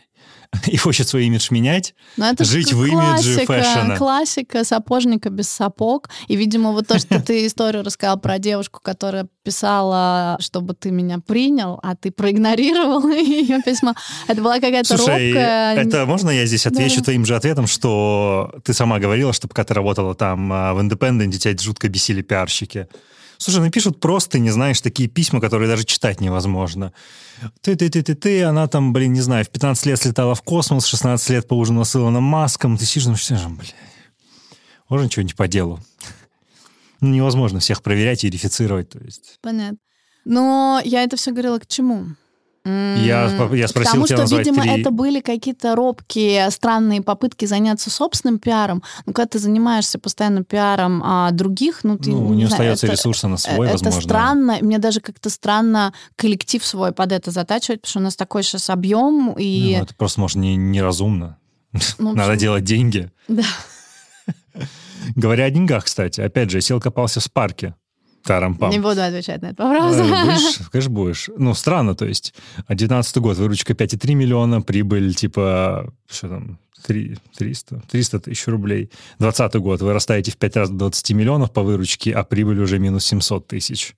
и 0.67 0.77
хочет 0.77 1.09
свой 1.09 1.27
имидж 1.27 1.49
менять, 1.51 1.95
Но 2.17 2.31
это 2.31 2.45
жить 2.45 2.73
в 2.73 2.85
имидже 2.85 3.45
fashion 3.45 3.85
а. 3.85 3.97
Классика 3.97 4.65
сапожника 4.65 5.31
без 5.31 5.49
сапог. 5.49 6.09
И, 6.27 6.37
видимо, 6.37 6.73
вот 6.73 6.87
то, 6.87 6.99
что 6.99 7.21
ты 7.23 7.47
историю 7.47 7.85
рассказал 7.85 8.19
про 8.19 8.39
девушку, 8.39 8.81
которая 8.83 9.29
писала, 9.43 10.37
чтобы 10.41 10.75
ты 10.75 10.91
меня 10.91 11.19
принял, 11.19 11.79
а 11.83 11.95
ты 11.95 12.11
проигнорировал 12.11 13.09
ее 13.11 13.61
письмо. 13.63 13.95
Это 14.27 14.43
была 14.43 14.55
какая-то 14.55 14.97
Слушай, 14.97 15.33
робкая... 15.33 15.77
это 15.77 16.07
можно 16.07 16.31
я 16.31 16.47
здесь 16.47 16.67
отвечу 16.67 16.99
да. 16.99 17.05
твоим 17.05 17.25
же 17.27 17.37
ответом, 17.37 17.67
что 17.67 18.55
ты 18.65 18.73
сама 18.73 18.99
говорила, 18.99 19.33
что 19.33 19.49
пока 19.49 19.65
ты 19.65 19.75
работала 19.75 20.15
там 20.15 20.53
а, 20.53 20.75
в 20.75 20.81
Independent, 20.81 21.33
тебя 21.33 21.57
жутко 21.59 21.89
бесили 21.89 22.23
пиарщики. 22.23 22.89
Слушай, 23.39 23.71
ну, 23.73 23.93
просто, 23.93 24.41
не 24.41 24.51
знаешь, 24.51 24.81
такие 24.81 25.09
письма, 25.09 25.41
которые 25.41 25.69
даже 25.69 25.85
читать 25.85 26.21
невозможно. 26.21 26.93
Ты-ты-ты-ты-ты, 27.61 28.43
она 28.43 28.67
там, 28.67 28.93
блин, 28.93 29.13
не 29.13 29.21
знаю, 29.21 29.45
в 29.45 29.51
15 29.51 29.87
лет 29.87 30.01
слетала 30.01 30.35
в 30.35 30.43
космос, 30.43 30.87
16 30.87 31.31
лет 31.31 31.49
поужинала 31.49 31.85
с 31.85 31.95
Илоном 31.95 32.25
Маском. 32.25 32.77
Ты 32.77 32.85
сидишь, 32.85 33.07
ну 33.07 33.15
что 33.15 33.37
же, 33.37 33.49
блин, 33.49 33.71
можно 34.89 35.09
что-нибудь 35.09 35.37
по 35.37 35.47
делу. 35.47 35.79
Ну, 37.01 37.11
невозможно 37.15 37.61
всех 37.61 37.83
проверять 37.83 38.25
и 38.25 38.27
верифицировать, 38.27 38.91
то 38.91 38.99
есть. 38.99 39.39
Понятно. 39.41 39.79
Но 40.25 40.83
я 40.85 41.05
это 41.05 41.17
все 41.17 41.31
говорила 41.31 41.61
к 41.61 41.67
чему? 41.69 42.17
Я, 42.65 43.31
я 43.53 43.69
спросил 43.69 44.03
Потому 44.03 44.07
тебя 44.07 44.27
что, 44.27 44.37
видимо, 44.37 44.63
три... 44.63 44.81
это 44.81 44.91
были 44.91 45.21
какие-то 45.21 45.75
робкие, 45.75 46.51
странные 46.51 47.01
попытки 47.03 47.45
заняться 47.45 47.91
собственным 47.91 48.39
пиаром. 48.39 48.83
Но 49.07 49.13
когда 49.13 49.27
ты 49.27 49.39
занимаешься 49.39 49.99
постоянно 49.99 50.45
пиаром 50.45 51.03
а, 51.05 51.31
других, 51.31 51.85
ну, 51.85 51.97
ты... 51.97 52.11
Ну, 52.11 52.31
не, 52.31 52.39
не 52.39 52.45
остается 52.45 52.87
это, 52.87 52.95
ресурса 52.95 53.29
на 53.29 53.37
свой, 53.37 53.69
это 53.69 53.75
возможно. 53.75 53.99
Это 53.99 54.01
странно. 54.01 54.59
Мне 54.61 54.79
даже 54.79 55.01
как-то 55.01 55.31
странно 55.31 55.95
коллектив 56.17 56.65
свой 56.65 56.93
под 56.93 57.13
это 57.13 57.31
затачивать, 57.31 57.83
потому 57.83 57.91
что 57.91 57.99
у 58.01 58.03
нас 58.03 58.17
такой 58.17 58.43
сейчас 58.43 58.71
объем, 58.71 59.35
и... 59.39 59.77
Ну, 59.79 59.85
это 59.85 59.95
просто, 59.95 60.21
может, 60.21 60.37
не, 60.37 60.57
неразумно. 60.57 61.39
Ну, 61.99 62.15
Надо 62.15 62.37
делать 62.37 62.65
деньги. 62.65 63.11
Да. 63.29 63.45
Говоря 65.17 65.45
о 65.45 65.51
деньгах, 65.51 65.85
кстати, 65.85 66.21
опять 66.21 66.51
же, 66.51 66.59
я 66.59 66.61
сел 66.61 66.81
копался 66.81 67.21
в 67.21 67.25
спарке. 67.25 67.75
Тарам-пам. 68.25 68.71
Не 68.71 68.79
буду 68.79 69.03
отвечать 69.03 69.43
на 69.43 69.47
этот 69.47 69.61
вопрос. 69.61 69.95
Э, 69.95 70.03
будешь, 70.03 70.69
конечно, 70.73 70.91
будешь. 70.91 71.31
Ну, 71.37 71.55
странно, 71.55 71.95
то 71.95 72.07
есть. 72.07 72.35
А 72.67 72.75
19 72.75 73.17
год, 73.19 73.37
выручка 73.37 73.73
5,3 73.73 74.15
миллиона, 74.15 74.61
прибыль 74.61 75.15
типа, 75.15 75.93
что 76.09 76.29
там, 76.29 76.59
3, 76.87 77.17
300, 77.37 77.83
300 77.91 78.21
тысяч 78.21 78.47
рублей. 78.47 78.91
20 79.19 79.55
год, 79.57 79.81
вы 79.81 79.93
растаете 79.93 80.31
в 80.31 80.37
5 80.37 80.57
раз 80.57 80.71
до 80.71 80.77
20 80.77 81.11
миллионов 81.13 81.53
по 81.53 81.63
выручке, 81.63 82.13
а 82.13 82.25
прибыль 82.25 82.61
уже 82.61 82.79
минус 82.79 83.05
700 83.07 83.47
тысяч. 83.47 83.97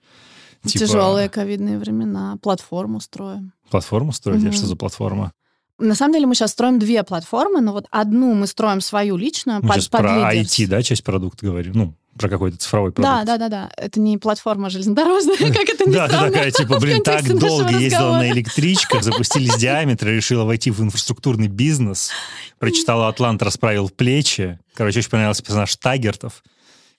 Типа... 0.64 0.84
Тяжелые 0.86 1.28
ковидные 1.28 1.78
времена. 1.78 2.36
Платформу 2.42 3.00
строим. 3.00 3.52
Платформу 3.70 4.12
строите? 4.12 4.48
Угу. 4.48 4.54
Что 4.54 4.66
за 4.66 4.76
платформа? 4.76 5.32
На 5.78 5.94
самом 5.94 6.12
деле 6.12 6.26
мы 6.26 6.34
сейчас 6.34 6.50
строим 6.50 6.78
две 6.78 7.02
платформы, 7.04 7.62
но 7.62 7.72
вот 7.72 7.86
одну 7.90 8.34
мы 8.34 8.46
строим 8.46 8.82
свою 8.82 9.16
личную. 9.16 9.60
Мы 9.62 9.68
под, 9.68 9.76
сейчас 9.76 9.88
под 9.88 10.00
про 10.02 10.32
лидерс. 10.32 10.58
IT, 10.58 10.66
да, 10.66 10.82
часть 10.82 11.02
продукта 11.02 11.46
говорим? 11.46 11.72
Ну, 11.74 11.94
про 12.18 12.28
какой-то 12.28 12.56
цифровой 12.56 12.92
продукт. 12.92 13.24
Да, 13.24 13.24
да, 13.24 13.38
да, 13.38 13.48
да. 13.48 13.70
Это 13.76 14.00
не 14.00 14.18
платформа 14.18 14.70
железнодорожная, 14.70 15.36
как 15.38 15.68
это 15.68 15.88
не 15.88 15.94
Да, 15.94 16.08
ты 16.08 16.14
такая, 16.14 16.50
типа, 16.50 16.78
блин, 16.78 17.02
так 17.02 17.24
долго 17.38 17.70
ездила 17.78 18.18
на 18.18 18.30
электричках, 18.30 19.02
запустились 19.02 19.56
диаметры, 19.56 20.16
решила 20.16 20.44
войти 20.44 20.70
в 20.70 20.80
инфраструктурный 20.82 21.48
бизнес, 21.48 22.10
прочитала 22.58 23.08
«Атлант», 23.08 23.42
расправил 23.42 23.88
плечи. 23.88 24.58
Короче, 24.74 24.98
очень 24.98 25.10
понравился 25.10 25.42
персонаж 25.42 25.74
Тагертов. 25.76 26.42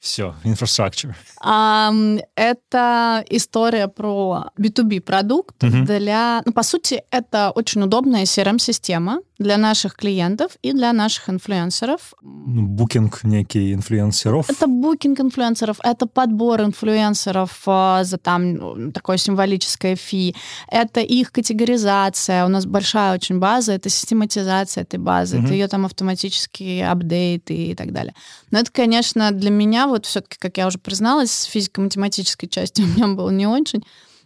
Все, 0.02 0.34
инфраструктура. 0.44 1.16
Um, 1.46 2.24
это 2.36 3.24
история 3.30 3.88
про 3.88 4.48
B2B 4.60 5.00
продукт 5.00 5.64
uh-huh. 5.64 5.86
для... 5.86 6.42
Ну, 6.44 6.54
по 6.54 6.64
сути, 6.64 7.04
это 7.12 7.52
очень 7.52 7.84
удобная 7.84 8.24
CRM-система 8.24 9.20
для 9.42 9.58
наших 9.58 9.96
клиентов 9.96 10.52
и 10.62 10.72
для 10.74 10.94
наших 10.94 11.30
инфлюенсеров. 11.30 12.14
Ну, 12.22 12.62
букинг 12.64 13.24
некий 13.24 13.74
инфлюенсеров? 13.74 14.50
Это 14.50 14.68
букинг 14.68 15.20
инфлюенсеров, 15.20 15.78
это 15.84 16.06
подбор 16.06 16.62
инфлюенсеров 16.62 17.64
э, 17.66 18.04
за 18.04 18.18
там 18.18 18.54
ну, 18.54 18.92
такое 18.92 19.18
символическое 19.18 19.96
фи, 19.96 20.36
это 20.68 21.02
их 21.02 21.32
категоризация, 21.32 22.46
у 22.46 22.50
нас 22.50 22.66
большая 22.66 23.16
очень 23.16 23.40
база, 23.40 23.74
это 23.74 23.90
систематизация 23.90 24.84
этой 24.84 25.00
базы, 25.00 25.38
угу. 25.38 25.46
это 25.46 25.54
ее 25.54 25.68
там 25.68 25.86
автоматические 25.86 26.90
апдейты 26.90 27.56
и 27.56 27.76
так 27.76 27.92
далее. 27.92 28.14
Но 28.52 28.60
это, 28.60 28.72
конечно, 28.72 29.32
для 29.32 29.50
меня 29.50 29.88
вот 29.88 30.06
все-таки, 30.06 30.38
как 30.40 30.58
я 30.58 30.68
уже 30.68 30.78
призналась, 30.78 31.32
с 31.32 31.44
физико-математической 31.46 32.48
частью 32.48 32.86
у 32.86 32.90
меня 32.90 33.08
было 33.08 33.30
не 33.30 33.48
очень. 33.48 33.84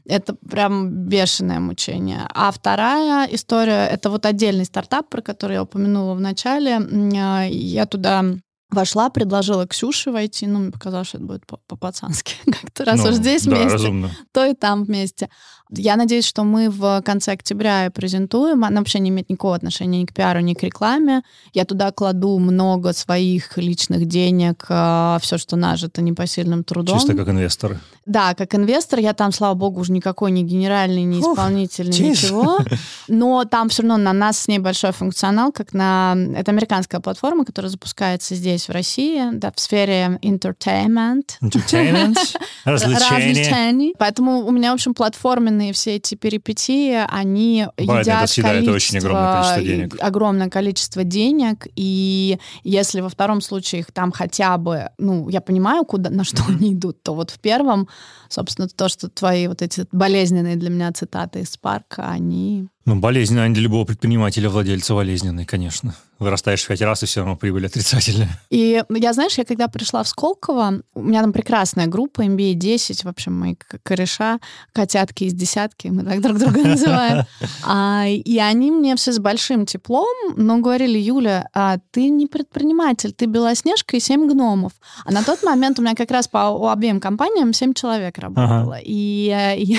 Это 0.07 0.35
прям 0.35 0.89
бешеное 1.07 1.59
мучение. 1.59 2.27
А 2.33 2.51
вторая 2.51 3.27
история— 3.31 3.87
это 3.91 4.09
вот 4.09 4.25
отдельный 4.25 4.65
стартап, 4.65 5.09
про 5.09 5.21
который 5.21 5.53
я 5.53 5.63
упомянула 5.63 6.13
в 6.13 6.21
начале. 6.21 6.79
А, 7.17 7.43
я 7.43 7.85
туда 7.85 8.23
вошла, 8.69 9.09
предложила 9.09 9.67
Ксюше 9.67 10.11
войти, 10.11 10.47
ну, 10.47 10.59
мне 10.59 10.71
показалось, 10.71 11.07
что 11.07 11.17
это 11.17 11.25
будет 11.25 11.45
по-пацански. 11.45 12.35
Как-то 12.45 12.85
раз 12.85 13.03
ну, 13.03 13.09
уж 13.09 13.15
здесь 13.15 13.43
да, 13.43 13.51
вместе, 13.51 13.73
разумно. 13.73 14.11
то 14.31 14.45
и 14.45 14.53
там 14.53 14.83
вместе. 14.83 15.29
Я 15.69 15.95
надеюсь, 15.95 16.25
что 16.25 16.43
мы 16.43 16.69
в 16.69 17.01
конце 17.03 17.33
октября 17.33 17.89
презентуем. 17.91 18.63
Она 18.63 18.81
вообще 18.81 18.99
не 18.99 19.09
имеет 19.09 19.29
никакого 19.29 19.55
отношения 19.55 20.01
ни 20.01 20.05
к 20.05 20.13
пиару, 20.13 20.39
ни 20.39 20.53
к 20.53 20.61
рекламе. 20.63 21.23
Я 21.53 21.65
туда 21.65 21.91
кладу 21.91 22.37
много 22.37 22.93
своих 22.93 23.57
личных 23.57 24.05
денег, 24.05 24.65
а, 24.69 25.17
все, 25.21 25.37
что 25.37 25.55
нажито 25.55 26.01
непосильным 26.01 26.63
трудом. 26.63 26.99
Чисто 26.99 27.15
как 27.15 27.29
инвестор. 27.29 27.79
Да, 28.05 28.35
как 28.35 28.53
инвестор. 28.53 28.99
Я 28.99 29.13
там, 29.13 29.31
слава 29.31 29.55
богу, 29.55 29.81
уже 29.81 29.91
никакой 29.91 30.29
не 30.29 30.43
генеральный, 30.43 31.03
не 31.03 31.21
исполнительный, 31.21 31.91
Ух, 31.91 31.99
ничего. 31.99 32.59
Но 33.07 33.45
там 33.45 33.69
все 33.69 33.81
равно 33.81 33.97
на 33.97 34.13
нас 34.13 34.39
с 34.39 34.47
ней 34.47 34.59
большой 34.59 34.91
функционал, 34.91 35.51
как 35.51 35.73
на... 35.73 36.15
Это 36.35 36.51
американская 36.51 37.01
платформа, 37.01 37.45
которая 37.45 37.71
запускается 37.71 38.35
здесь, 38.35 38.69
в 38.69 38.71
России, 38.71 39.23
да, 39.33 39.51
в 39.51 39.59
сфере 39.59 40.19
entertainment. 40.21 41.39
Entertainment, 41.41 42.17
развлечений. 42.65 43.95
Поэтому 43.97 44.45
у 44.45 44.51
меня, 44.51 44.71
в 44.71 44.75
общем, 44.75 44.93
платформенный 44.93 45.54
постоянные 45.55 45.73
все 45.73 45.95
эти 45.95 46.15
перипетии, 46.15 47.05
они 47.07 47.67
Бывает, 47.77 48.05
едят 48.05 48.23
это 48.23 48.33
съедает 48.33 48.67
очень 48.67 48.97
огромное 48.97 49.31
количество 49.33 49.63
денег. 49.63 49.95
Огромное 49.99 50.49
количество 50.49 51.03
денег, 51.03 51.67
и 51.75 52.37
если 52.63 53.01
во 53.01 53.09
втором 53.09 53.41
случае 53.41 53.81
их 53.81 53.91
там 53.91 54.11
хотя 54.11 54.57
бы, 54.57 54.89
ну, 54.97 55.29
я 55.29 55.41
понимаю, 55.41 55.85
куда, 55.85 56.09
на 56.09 56.23
что 56.23 56.43
они 56.47 56.73
идут, 56.73 57.01
то 57.03 57.13
вот 57.13 57.31
в 57.31 57.39
первом, 57.39 57.87
собственно, 58.29 58.67
то, 58.67 58.89
что 58.89 59.09
твои 59.09 59.47
вот 59.47 59.61
эти 59.61 59.85
болезненные 59.91 60.55
для 60.55 60.69
меня 60.69 60.91
цитаты 60.91 61.39
из 61.39 61.57
парка, 61.57 62.09
они 62.09 62.67
ну, 62.85 62.95
болезненно 62.95 63.51
для 63.51 63.63
любого 63.63 63.83
предпринимателя, 63.83 64.47
владельца 64.49 64.93
болезненный, 64.93 65.45
конечно. 65.45 65.95
Вырастаешь 66.19 66.63
в 66.63 66.67
пять 66.67 66.81
раз, 66.81 67.01
и 67.03 67.07
все 67.07 67.21
равно 67.21 67.35
прибыль 67.35 67.65
отрицательная. 67.65 68.29
И 68.49 68.81
я, 68.89 69.13
знаешь, 69.13 69.37
я 69.37 69.43
когда 69.43 69.67
пришла 69.67 70.03
в 70.03 70.07
Сколково, 70.07 70.81
у 70.93 71.01
меня 71.01 71.21
там 71.21 71.33
прекрасная 71.33 71.87
группа, 71.87 72.21
MBA 72.21 72.53
10, 72.53 73.03
в 73.03 73.07
общем, 73.07 73.37
мои 73.37 73.55
кореша, 73.83 74.39
котятки 74.71 75.25
из 75.25 75.33
десятки, 75.33 75.87
мы 75.87 76.03
так 76.03 76.21
друг 76.21 76.37
друга 76.37 76.61
называем. 76.61 77.25
А, 77.67 78.05
и 78.07 78.37
они 78.37 78.69
мне 78.69 78.95
все 78.95 79.11
с 79.11 79.19
большим 79.19 79.65
теплом, 79.65 80.05
но 80.35 80.59
говорили, 80.59 80.99
Юля, 80.99 81.49
а 81.53 81.77
ты 81.91 82.09
не 82.09 82.27
предприниматель, 82.27 83.11
ты 83.11 83.25
Белоснежка 83.25 83.97
и 83.97 83.99
семь 83.99 84.29
гномов. 84.29 84.73
А 85.03 85.11
на 85.11 85.23
тот 85.23 85.41
момент 85.41 85.79
у 85.79 85.81
меня 85.81 85.95
как 85.95 86.11
раз 86.11 86.27
по 86.27 86.71
обеим 86.71 86.99
компаниям 86.99 87.53
семь 87.53 87.73
человек 87.73 88.17
работало. 88.19 88.75
Ага. 88.75 88.81
И, 88.83 89.29
э, 89.33 89.57
и 89.57 89.77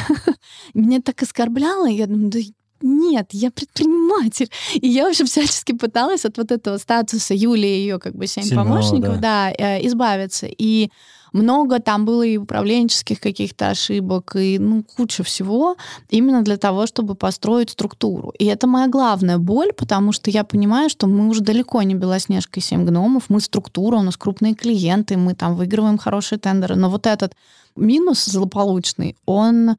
меня 0.74 1.00
так 1.00 1.22
оскорбляло, 1.22 1.86
я 1.86 2.06
думаю, 2.06 2.30
да 2.30 2.40
нет, 2.82 3.28
я 3.32 3.50
предприниматель. 3.50 4.50
И 4.74 4.88
я, 4.88 5.08
общем, 5.08 5.26
всячески 5.26 5.72
пыталась 5.72 6.24
от 6.24 6.38
вот 6.38 6.52
этого 6.52 6.78
статуса 6.78 7.34
Юли 7.34 7.66
и 7.66 7.80
ее 7.80 7.98
как 7.98 8.14
бы 8.14 8.26
семь 8.26 8.44
Семена, 8.44 8.64
помощников, 8.64 9.20
да. 9.20 9.52
да, 9.58 9.76
э, 9.78 9.86
избавиться. 9.86 10.46
И 10.46 10.90
много 11.32 11.80
там 11.80 12.04
было 12.04 12.22
и 12.22 12.38
управленческих 12.38 13.20
каких-то 13.20 13.68
ошибок, 13.68 14.36
и 14.36 14.58
ну, 14.58 14.82
куча 14.82 15.22
всего, 15.22 15.76
именно 16.08 16.42
для 16.42 16.56
того, 16.56 16.86
чтобы 16.86 17.14
построить 17.14 17.70
структуру. 17.70 18.32
И 18.38 18.46
это 18.46 18.66
моя 18.66 18.88
главная 18.88 19.38
боль, 19.38 19.72
потому 19.72 20.12
что 20.12 20.30
я 20.30 20.44
понимаю, 20.44 20.88
что 20.88 21.06
мы 21.06 21.28
уже 21.28 21.42
далеко 21.42 21.82
не 21.82 21.94
Белоснежка 21.94 22.60
и 22.60 22.62
семь 22.62 22.84
гномов, 22.84 23.24
мы 23.28 23.40
структура, 23.40 23.96
у 23.96 24.02
нас 24.02 24.16
крупные 24.16 24.54
клиенты, 24.54 25.16
мы 25.16 25.34
там 25.34 25.56
выигрываем 25.56 25.98
хорошие 25.98 26.38
тендеры. 26.38 26.74
Но 26.74 26.88
вот 26.88 27.06
этот 27.06 27.34
минус 27.76 28.24
злополучный, 28.24 29.16
он 29.26 29.76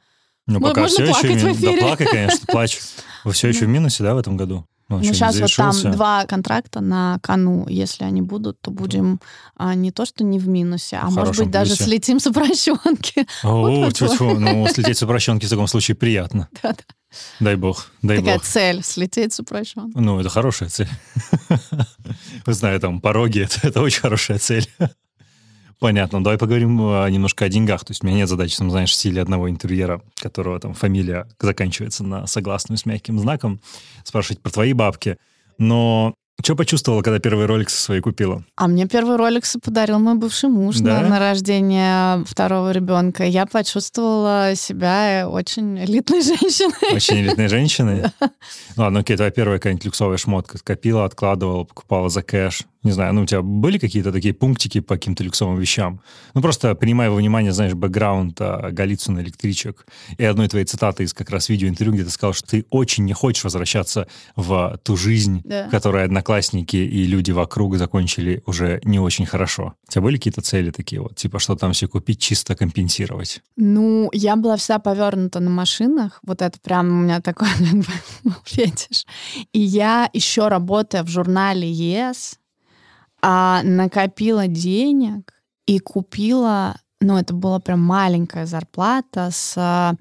ну, 0.48 0.62
пока 0.62 0.82
Можно 0.82 0.96
все 0.96 1.06
плакать 1.08 1.32
еще 1.32 1.54
в 1.54 1.58
эфире. 1.58 1.82
Да, 1.82 1.88
плакать, 1.88 2.10
конечно, 2.10 2.46
плачь. 2.48 2.80
Вы 3.24 3.34
все 3.34 3.50
еще 3.50 3.66
в 3.66 3.70
минусе, 3.70 4.04
да, 4.04 4.16
в 4.16 4.18
этом 4.18 4.38
году? 4.38 4.66
Ну, 4.90 5.00
ну 5.00 5.04
сейчас 5.04 5.38
вот 5.38 5.54
там 5.54 5.92
два 5.92 6.26
контракта 6.26 6.80
на 6.80 7.20
кону. 7.22 7.68
Если 7.68 8.06
они 8.06 8.22
будут, 8.22 8.62
то 8.62 8.72
будем 8.72 9.20
а, 9.58 9.76
не 9.76 9.92
то, 9.92 10.06
что 10.06 10.24
не 10.24 10.40
в 10.40 10.48
минусе, 10.48 10.98
а 11.02 11.10
может 11.10 11.38
быть 11.38 11.52
даже 11.52 11.76
слетим 11.76 12.22
с 12.22 12.28
упрощенки. 12.28 13.28
О, 13.44 13.68
ну 13.68 14.68
слететь 14.68 14.98
с 14.98 15.04
упрощенки 15.04 15.46
в 15.46 15.50
таком 15.50 15.68
случае 15.68 15.96
приятно. 15.96 16.48
Да-да. 16.64 16.84
Дай 17.40 17.56
бог, 17.56 17.92
дай 18.02 18.20
Такая 18.20 18.36
бог. 18.36 18.46
цель, 18.46 18.84
слететь 18.84 19.34
с 19.34 19.40
упрощенки. 19.40 19.98
Ну, 19.98 20.20
это 20.20 20.30
хорошая 20.30 20.70
цель. 20.70 20.90
Вы 22.46 22.54
знаете, 22.54 22.80
там, 22.80 23.02
пороги, 23.02 23.42
это, 23.42 23.68
это 23.68 23.82
очень 23.82 24.02
хорошая 24.02 24.40
цель. 24.40 24.70
Понятно. 25.80 26.24
Давай 26.24 26.38
поговорим 26.38 26.80
а, 26.82 27.08
немножко 27.08 27.46
о 27.46 27.50
деньгах. 27.50 27.86
То 27.86 27.92
есть 27.92 28.04
у 28.04 28.08
меня 28.08 28.18
нет 28.18 28.30
задачи, 28.30 28.58
там, 28.58 28.72
знаешь, 28.72 28.92
в 28.92 28.96
стиле 28.96 29.22
одного 29.22 29.50
интервьюера, 29.50 30.02
которого 30.16 30.60
там 30.60 30.74
фамилия 30.74 31.28
заканчивается 31.40 32.04
на 32.04 32.26
согласную 32.26 32.78
с 32.78 32.86
мягким 32.86 33.20
знаком, 33.20 33.60
спрашивать 34.04 34.42
про 34.42 34.52
твои 34.52 34.74
бабки. 34.74 35.18
Но 35.60 36.16
что 36.44 36.56
почувствовала, 36.56 37.02
когда 37.02 37.20
первый 37.20 37.48
ролик 37.48 37.70
со 37.70 37.82
своей 37.82 38.00
купила? 38.00 38.44
А 38.56 38.68
мне 38.68 38.88
первый 38.88 39.18
ролик 39.18 39.44
подарил 39.64 39.98
мой 39.98 40.16
бывший 40.16 40.50
муж 40.50 40.78
да? 40.78 41.02
на, 41.02 41.10
на 41.10 41.20
рождение 41.20 42.24
второго 42.26 42.72
ребенка. 42.72 43.24
Я 43.24 43.48
почувствовала 43.48 44.54
себя 44.56 45.28
очень 45.28 45.80
элитной 45.84 46.22
женщиной. 46.24 46.96
Очень 46.96 47.22
элитной 47.22 47.48
женщиной? 47.48 48.04
Ладно, 48.78 49.00
окей, 49.00 49.16
твоя 49.16 49.32
первая 49.32 49.58
какая-нибудь 49.58 49.86
люксовая 49.86 50.18
шмотка. 50.18 50.60
Копила, 50.64 51.06
откладывала, 51.06 51.64
покупала 51.64 52.10
за 52.10 52.22
кэш. 52.22 52.64
Не 52.84 52.92
знаю, 52.92 53.14
ну 53.14 53.24
у 53.24 53.26
тебя 53.26 53.42
были 53.42 53.78
какие-то 53.78 54.12
такие 54.12 54.34
пунктики 54.34 54.80
по 54.80 54.96
каким-то 54.96 55.24
люксовым 55.24 55.58
вещам? 55.58 56.02
Ну 56.34 56.42
просто 56.42 56.76
принимая 56.76 57.10
во 57.10 57.16
внимание, 57.16 57.52
знаешь, 57.52 57.74
бэкграунд 57.74 58.40
а, 58.40 58.72
Голицына 58.72 59.20
электричек 59.20 59.86
и 60.18 60.24
одной 60.24 60.48
твоей 60.48 60.66
цитаты 60.66 61.04
из 61.04 61.14
как 61.14 61.30
раз 61.30 61.50
видеоинтервью, 61.50 61.96
где 61.96 62.04
ты 62.04 62.10
сказал, 62.10 62.34
что 62.34 62.48
ты 62.48 62.66
очень 62.70 63.06
не 63.06 63.14
хочешь 63.14 63.44
возвращаться 63.44 64.08
в 64.36 64.80
ту 64.84 64.96
жизнь, 64.96 65.42
да. 65.44 65.70
которую 65.70 66.06
одноклассники 66.06 66.78
и 66.78 67.06
люди 67.06 67.32
вокруг 67.32 67.78
закончили 67.78 68.44
уже 68.46 68.80
не 68.84 69.00
очень 69.00 69.26
хорошо. 69.26 69.74
У 69.88 69.92
тебя 69.92 70.02
были 70.02 70.18
какие-то 70.18 70.42
цели 70.42 70.72
такие 70.72 71.02
вот, 71.02 71.16
типа 71.16 71.40
что 71.40 71.56
там 71.56 71.74
все 71.74 71.88
купить, 71.88 72.20
чисто 72.20 72.56
компенсировать? 72.56 73.42
Ну, 73.56 74.10
я 74.14 74.36
была 74.36 74.58
вся 74.58 74.80
повернута 74.80 75.40
на 75.40 75.50
машинах, 75.50 76.20
вот 76.24 76.42
это 76.42 76.60
прям 76.60 76.88
у 76.90 77.04
меня 77.04 77.22
такой 77.22 77.48
фетиш. 78.46 79.06
И 79.54 79.60
я 79.60 80.10
еще 80.14 80.48
работая 80.48 81.04
в 81.04 81.08
журнале 81.08 81.70
ЕС, 81.70 82.40
а 83.22 83.62
накопила 83.64 84.48
денег 84.48 85.34
и 85.66 85.80
купила, 85.80 86.76
ну, 87.02 87.18
это 87.18 87.34
была 87.34 87.60
прям 87.60 87.82
маленькая 87.82 88.46
зарплата 88.46 89.30
с... 89.32 89.54
А, 89.58 89.96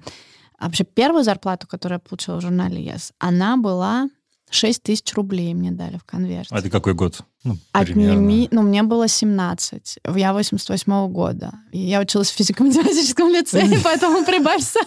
вообще, 0.59 0.83
первую 0.83 1.23
зарплату, 1.23 1.67
которую 1.67 1.97
я 1.97 2.07
получила 2.07 2.37
в 2.37 2.41
журнале 2.41 2.83
Yes, 2.83 3.11
она 3.19 3.57
была 3.57 4.09
6 4.49 4.83
тысяч 4.83 5.13
рублей 5.13 5.53
мне 5.53 5.71
дали 5.71 5.97
в 5.97 6.03
конверте. 6.03 6.55
А 6.55 6.59
это 6.59 6.69
какой 6.69 6.93
год? 6.93 7.21
Ну, 7.43 7.57
Отними, 7.71 8.47
ну, 8.51 8.61
мне 8.61 8.83
было 8.83 9.07
17. 9.07 9.99
Я 10.15 10.33
88 10.33 10.91
-го 10.91 11.07
года. 11.09 11.53
Я 11.71 11.99
училась 12.01 12.31
в 12.31 12.35
физико-математическом 12.35 13.29
лицее, 13.29 13.79
поэтому 13.83 14.25
прибавь 14.25 14.63
сам. 14.63 14.85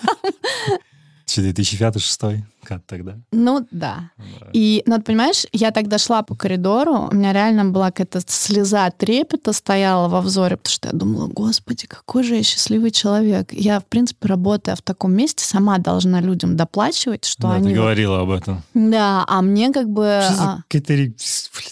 2005-2006? 1.38 2.42
Как 2.62 2.82
тогда? 2.86 3.16
Ну, 3.32 3.66
да. 3.70 4.10
И, 4.52 4.82
ну, 4.86 5.00
понимаешь, 5.00 5.46
я 5.52 5.70
тогда 5.70 5.98
шла 5.98 6.22
по 6.22 6.34
коридору, 6.34 7.08
у 7.10 7.14
меня 7.14 7.32
реально 7.32 7.64
была 7.64 7.90
какая-то 7.90 8.20
слеза 8.26 8.90
трепета 8.90 9.52
стояла 9.52 10.08
во 10.08 10.20
взоре, 10.20 10.56
потому 10.56 10.72
что 10.72 10.88
я 10.88 10.94
думала, 10.94 11.26
господи, 11.28 11.86
какой 11.86 12.22
же 12.22 12.36
я 12.36 12.42
счастливый 12.42 12.90
человек. 12.90 13.52
Я, 13.52 13.80
в 13.80 13.86
принципе, 13.86 14.28
работая 14.28 14.76
в 14.76 14.82
таком 14.82 15.14
месте, 15.14 15.44
сама 15.44 15.78
должна 15.78 16.20
людям 16.20 16.56
доплачивать, 16.56 17.24
что 17.24 17.42
да, 17.42 17.54
они... 17.54 17.68
ты 17.70 17.74
говорила 17.74 18.20
об 18.20 18.30
этом. 18.30 18.62
Да, 18.74 19.24
а 19.26 19.40
мне 19.40 19.72
как 19.72 19.88
бы... 19.88 20.20
Что 20.24 20.34
за 20.34 20.42
а 20.42 20.64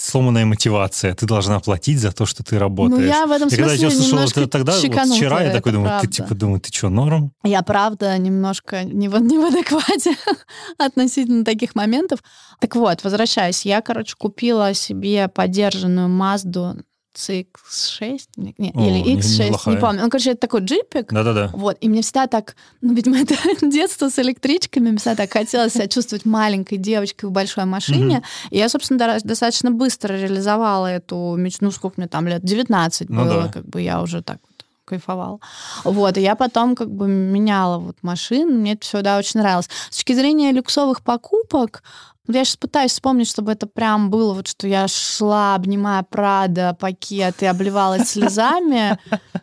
сломанная 0.09 0.47
мотивация? 0.47 1.15
Ты 1.15 1.27
должна 1.27 1.61
платить 1.61 2.01
за 2.01 2.13
то, 2.13 2.27
что 2.27 2.43
ты 2.43 2.59
работаешь. 2.59 3.01
Ну, 3.01 3.07
я 3.07 3.27
в 3.27 3.33
этом 3.33 3.49
я 3.49 3.57
смысле 3.57 3.57
когда 3.57 3.75
я 3.75 3.91
слышала 3.91 4.21
это 4.23 4.47
тогда, 4.49 4.73
вот 4.73 5.17
вчера, 5.17 5.43
я 5.43 5.53
такой 5.53 5.73
думаю, 5.73 6.01
ты 6.01 6.09
типа 6.09 6.35
думаю, 6.35 6.61
ты 6.61 6.73
что, 6.73 6.89
норм? 6.89 7.33
Я 7.45 7.63
правда 7.63 8.17
немножко 8.19 8.85
не 8.85 9.09
в, 9.09 9.21
не 9.21 9.39
в 9.39 9.45
адеквате 9.45 10.17
относительно 10.79 11.45
таких 11.45 11.75
моментов. 11.75 12.21
Так 12.61 12.75
вот, 12.77 13.05
возвращаясь, 13.05 13.65
я, 13.65 13.81
короче, 13.81 14.15
купила 14.19 14.75
себе 14.75 15.29
подержанную 15.29 16.09
Мазду 16.09 16.77
CX6 17.19 18.21
не, 18.37 18.55
не, 18.59 18.71
О, 18.75 18.81
или 18.81 18.99
не- 19.01 19.17
X6, 19.17 19.39
не, 19.39 19.45
неплохая. 19.47 19.81
помню. 19.81 20.03
Ну, 20.03 20.11
короче, 20.11 20.31
это 20.31 20.41
такой 20.41 20.61
джипик. 20.61 21.13
Да-да-да. 21.13 21.51
Вот, 21.53 21.77
и 21.81 21.89
мне 21.89 22.03
всегда 22.03 22.27
так, 22.29 22.55
ну, 22.81 22.95
видимо, 22.95 23.19
это 23.21 23.35
детство 23.63 24.09
с 24.09 24.19
электричками, 24.19 24.91
мне 24.91 24.99
всегда 24.99 25.17
так 25.17 25.33
хотелось 25.33 25.73
себя 25.75 25.89
чувствовать 25.89 26.25
маленькой 26.25 26.79
девочкой 26.79 27.29
в 27.29 27.33
большой 27.33 27.65
машине. 27.65 28.23
И 28.51 28.59
я, 28.59 28.69
собственно, 28.69 29.19
достаточно 29.25 29.71
быстро 29.71 30.15
реализовала 30.15 30.87
эту 30.87 31.35
мечту, 31.37 31.65
ну, 31.67 31.71
сколько 31.73 31.95
мне 32.01 32.09
там 32.09 32.27
лет, 32.29 32.43
19 32.45 33.09
Ну 33.11 33.25
было, 33.25 33.43
да. 33.45 33.49
как 33.53 33.67
бы 33.67 33.83
я 33.83 34.01
уже 34.01 34.23
так 34.23 34.39
кайфовала. 34.85 35.39
Вот, 35.85 36.17
и 36.17 36.23
я 36.23 36.35
потом 36.35 36.75
как 36.75 36.91
бы 36.91 37.09
меняла 37.09 37.79
вот 37.79 37.97
машин, 38.03 38.61
мне 38.61 38.73
это 38.73 38.83
все, 38.87 39.03
да, 39.03 39.19
очень 39.19 39.41
нравилось. 39.41 39.69
С 39.91 39.97
точки 39.97 40.15
зрения 40.15 40.51
люксовых 40.53 41.03
покупок, 41.03 41.83
вот 42.29 42.37
я 42.37 42.45
сейчас 42.45 42.57
пытаюсь 42.57 42.93
вспомнить, 42.93 43.27
чтобы 43.29 43.51
это 43.51 43.67
прям 43.67 44.11
было, 44.11 44.35
вот 44.35 44.47
что 44.47 44.69
я 44.69 44.87
шла, 44.87 45.57
обнимая 45.57 46.05
Прада, 46.05 46.77
пакет 46.79 47.43
и 47.43 47.47
обливалась 47.47 48.09
слезами. 48.11 48.99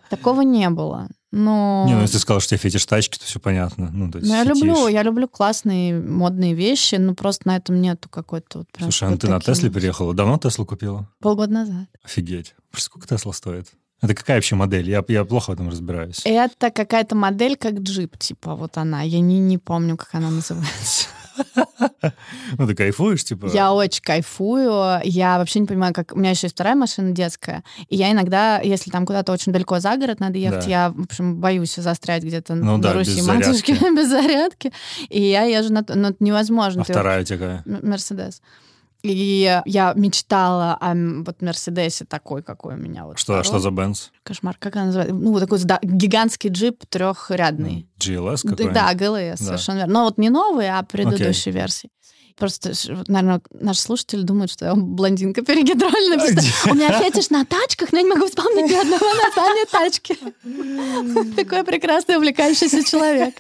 Такого 0.10 0.42
не 0.42 0.70
было. 0.70 1.10
Но... 1.32 1.84
Не, 1.86 1.96
ну 1.96 2.02
если 2.02 2.14
ты 2.14 2.20
сказал, 2.22 2.40
что 2.40 2.52
тебе 2.52 2.60
фетиш 2.60 2.86
тачки, 2.86 3.18
то 3.18 3.26
все 3.26 3.42
понятно. 3.42 3.90
Ну, 3.92 4.10
то 4.10 4.20
есть 4.20 4.30
Ну, 4.30 4.36
я 4.38 4.46
фетиш. 4.46 4.56
люблю, 4.56 4.88
я 4.88 5.04
люблю 5.04 5.28
классные 5.28 6.00
модные 6.00 6.54
вещи, 6.54 6.96
но 6.96 7.14
просто 7.14 7.50
на 7.50 7.58
этом 7.58 7.82
нету 7.82 8.08
какой-то 8.08 8.60
вот 8.60 8.72
прям... 8.72 8.90
Слушай, 8.90 9.14
а 9.14 9.18
ты 9.18 9.28
на 9.28 9.42
Тесле 9.42 9.70
переехала? 9.70 10.14
Давно 10.14 10.38
Теслу 10.38 10.66
купила? 10.66 11.10
Полгода 11.20 11.52
назад. 11.52 11.88
Офигеть. 12.06 12.56
Сколько 12.74 13.08
Тесла 13.08 13.34
стоит? 13.34 13.68
Это 14.02 14.14
какая 14.14 14.38
вообще 14.38 14.56
модель? 14.56 14.90
Я, 14.90 15.04
я 15.08 15.26
плохо 15.26 15.50
в 15.50 15.54
этом 15.54 15.70
разбираюсь. 15.70 16.22
Это 16.24 16.70
какая-то 16.72 17.16
модель, 17.16 17.58
как 17.58 17.80
джип, 17.80 18.18
типа 18.18 18.56
вот 18.56 18.78
она. 18.78 19.02
Я 19.02 19.20
не, 19.20 19.40
не 19.40 19.58
помню, 19.58 19.98
как 19.98 20.14
она 20.16 20.30
называется. 20.30 21.08
Ну, 22.58 22.68
ты 22.68 22.76
кайфуешь, 22.76 23.24
типа? 23.24 23.48
Я 23.54 23.74
очень 23.74 24.02
кайфую. 24.02 25.00
Я 25.04 25.38
вообще 25.40 25.60
не 25.60 25.66
понимаю, 25.66 25.94
как... 25.94 26.14
У 26.14 26.20
меня 26.20 26.30
еще 26.32 26.46
есть 26.48 26.56
вторая 26.56 26.76
машина 26.76 27.12
детская. 27.12 27.64
И 27.90 27.96
я 27.96 28.12
иногда, 28.12 28.60
если 28.60 28.92
там 28.92 29.06
куда-то 29.06 29.32
очень 29.32 29.52
далеко 29.52 29.80
за 29.80 29.98
город 29.98 30.20
надо 30.20 30.38
ехать, 30.38 30.66
Да. 30.66 30.70
я, 30.70 30.90
в 30.92 31.02
общем, 31.04 31.38
боюсь 31.40 31.74
застрять 31.76 32.24
где-то 32.24 32.56
Ну 32.56 32.78
на 32.78 32.82
да, 32.84 32.94
Руси 32.94 33.18
без 33.18 33.28
матушки 33.28 33.72
без 33.96 34.10
зарядки. 34.10 34.72
И 35.10 35.22
я 35.22 35.44
езжу 35.44 35.74
на... 35.74 35.84
то- 35.84 35.98
Ну, 35.98 36.10
это 36.10 36.18
невозможно. 36.24 36.84
А 36.84 36.86
Ты- 36.86 36.94
вторая 36.94 37.22
у 37.22 37.24
тебя 37.26 37.38
какая? 37.64 37.64
Мерседес. 37.82 38.42
И 39.06 39.62
я 39.66 39.94
мечтала 39.96 40.78
о 40.82 40.94
вот 40.96 41.42
Мерседесе 41.42 42.06
такой, 42.06 42.42
какой 42.42 42.74
у 42.74 42.78
меня 42.78 43.06
вот. 43.06 43.20
Что, 43.20 43.34
второй. 43.34 43.44
что 43.44 43.60
за 43.60 43.70
Бенз? 43.70 44.12
Кошмар, 44.24 44.56
как 44.60 44.76
она 44.76 44.86
называется? 44.86 45.14
Ну, 45.16 45.32
вот 45.32 45.40
такой 45.42 45.60
да, 45.60 45.80
гигантский 45.84 46.50
джип 46.50 46.84
трехрядный. 46.90 47.88
GLS 48.00 48.42
Д- 48.44 48.50
какой 48.56 48.74
Да, 48.74 48.94
ГЛС, 48.96 49.40
Да. 49.40 49.46
совершенно 49.46 49.78
верно. 49.78 49.94
Но 49.94 50.04
вот 50.06 50.18
не 50.18 50.30
новый, 50.30 50.70
а 50.70 50.82
предыдущей 50.84 51.52
версии. 51.52 51.90
Просто, 52.36 52.74
наверное, 53.08 53.42
наши 53.52 53.80
слушатели 53.80 54.22
думают, 54.24 54.52
что 54.52 54.66
я 54.66 54.74
блондинка 54.76 55.42
перегидроленная. 55.44 56.18
потому 56.28 56.42
что 56.48 56.72
У 56.72 56.74
меня 56.74 56.92
фетиш 57.00 57.30
на 57.30 57.46
тачках, 57.46 57.92
но 57.92 58.00
я 58.00 58.04
не 58.04 58.10
могу 58.10 58.26
вспомнить 58.26 58.70
ни 58.72 58.74
одного 58.76 59.06
названия 59.06 59.66
тачки. 59.72 60.18
Такой 61.36 61.64
прекрасный, 61.64 62.18
увлекающийся 62.18 62.84
человек. 62.84 63.36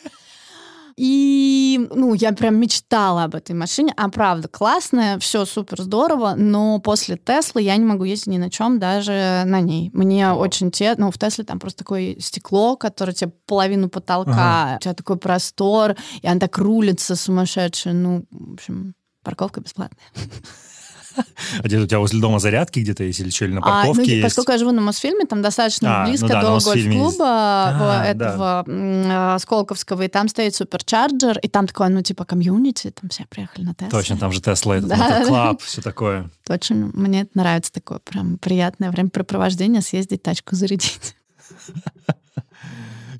И, 0.97 1.87
ну, 1.93 2.13
я 2.13 2.31
прям 2.31 2.55
мечтала 2.55 3.25
об 3.25 3.35
этой 3.35 3.51
машине. 3.53 3.93
А 3.97 4.09
правда, 4.09 4.47
классная, 4.47 5.19
все 5.19 5.43
супер 5.43 5.81
здорово, 5.81 6.35
но 6.37 6.79
после 6.79 7.17
Теслы 7.17 7.61
я 7.63 7.75
не 7.75 7.83
могу 7.83 8.05
ездить 8.05 8.27
ни 8.27 8.37
на 8.37 8.49
чем, 8.49 8.79
даже 8.79 9.43
на 9.45 9.59
ней. 9.59 9.89
Мне 9.93 10.29
О. 10.29 10.35
очень 10.35 10.71
те, 10.71 10.95
ну, 10.97 11.11
в 11.11 11.17
Тесле 11.17 11.43
там 11.43 11.59
просто 11.59 11.79
такое 11.79 12.15
стекло, 12.19 12.77
которое 12.77 13.11
тебе 13.11 13.31
половину 13.45 13.89
потолка, 13.89 14.31
Ага. 14.63 14.75
у 14.77 14.79
тебя 14.79 14.93
такой 14.93 15.17
простор, 15.17 15.95
и 16.21 16.27
она 16.27 16.39
так 16.39 16.57
рулится 16.57 17.15
сумасшедшая. 17.17 17.93
Ну, 17.93 18.25
в 18.31 18.53
общем, 18.53 18.95
парковка 19.21 19.59
бесплатная. 19.59 19.99
А 21.59 21.63
где 21.63 21.77
у 21.77 21.85
тебя 21.87 21.99
возле 21.99 22.19
дома 22.19 22.39
зарядки 22.39 22.79
где-то 22.79 23.03
есть 23.03 23.19
или 23.19 23.29
что, 23.29 23.45
или 23.45 23.53
на 23.53 23.59
А, 23.63 23.83
ну, 23.83 23.89
парковке 23.93 24.11
есть? 24.17 24.23
поскольку 24.23 24.51
я 24.51 24.57
живу 24.57 24.71
на 24.71 24.81
Мосфильме, 24.81 25.25
там 25.25 25.41
достаточно 25.41 26.01
А, 26.01 26.03
ну 26.03 26.09
близко 26.09 26.27
да, 26.27 26.35
на 26.35 26.41
до 26.41 26.59
гольф-клуба 26.65 27.25
А, 27.27 28.03
в- 28.03 28.05
этого 28.07 28.63
э, 28.67 29.37
Сколковского, 29.39 30.01
и 30.03 30.07
там 30.07 30.27
стоит 30.27 30.55
суперчарджер, 30.55 31.37
и 31.39 31.47
там 31.47 31.67
такое, 31.67 31.89
ну, 31.89 32.01
типа, 32.01 32.25
комьюнити, 32.25 32.91
там 32.91 33.09
все 33.09 33.25
приехали 33.29 33.65
на 33.65 33.73
Тесле. 33.73 33.89
Точно, 33.91 34.17
там 34.17 34.31
же 34.31 34.41
Тесла, 34.41 34.77
этот 34.77 34.89
Да. 34.89 34.97
мотоклаб, 34.97 35.61
все 35.63 35.81
такое. 35.81 36.29
Очень 36.49 36.91
мне 36.93 37.21
это 37.21 37.31
нравится, 37.35 37.71
такое 37.71 37.99
прям 37.99 38.37
приятное 38.37 38.91
времяпрепровождение, 38.91 39.81
съездить 39.81 40.23
тачку 40.23 40.55
зарядить. 40.55 41.15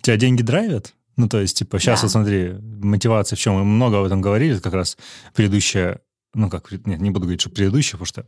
Тебя 0.02 0.18
деньги 0.18 0.42
драйвят? 0.42 0.94
Ну, 1.18 1.30
то 1.30 1.40
есть, 1.40 1.58
типа, 1.58 1.80
сейчас 1.80 2.02
Да. 2.02 2.08
вот 2.08 2.12
смотри, 2.12 2.54
мотивация 2.82 3.38
в 3.38 3.40
чем? 3.40 3.56
Мы 3.56 3.64
много 3.64 4.00
об 4.00 4.06
этом 4.06 4.22
говорили, 4.22 4.60
как 4.60 4.74
раз 4.74 4.98
предыдущая, 5.34 6.00
ну, 6.36 6.50
как, 6.50 6.72
нет, 6.86 7.00
не 7.00 7.10
буду 7.10 7.26
говорить, 7.26 7.42
что 7.42 7.50
предыдущая, 7.50 7.94
потому 7.94 8.06
что 8.06 8.26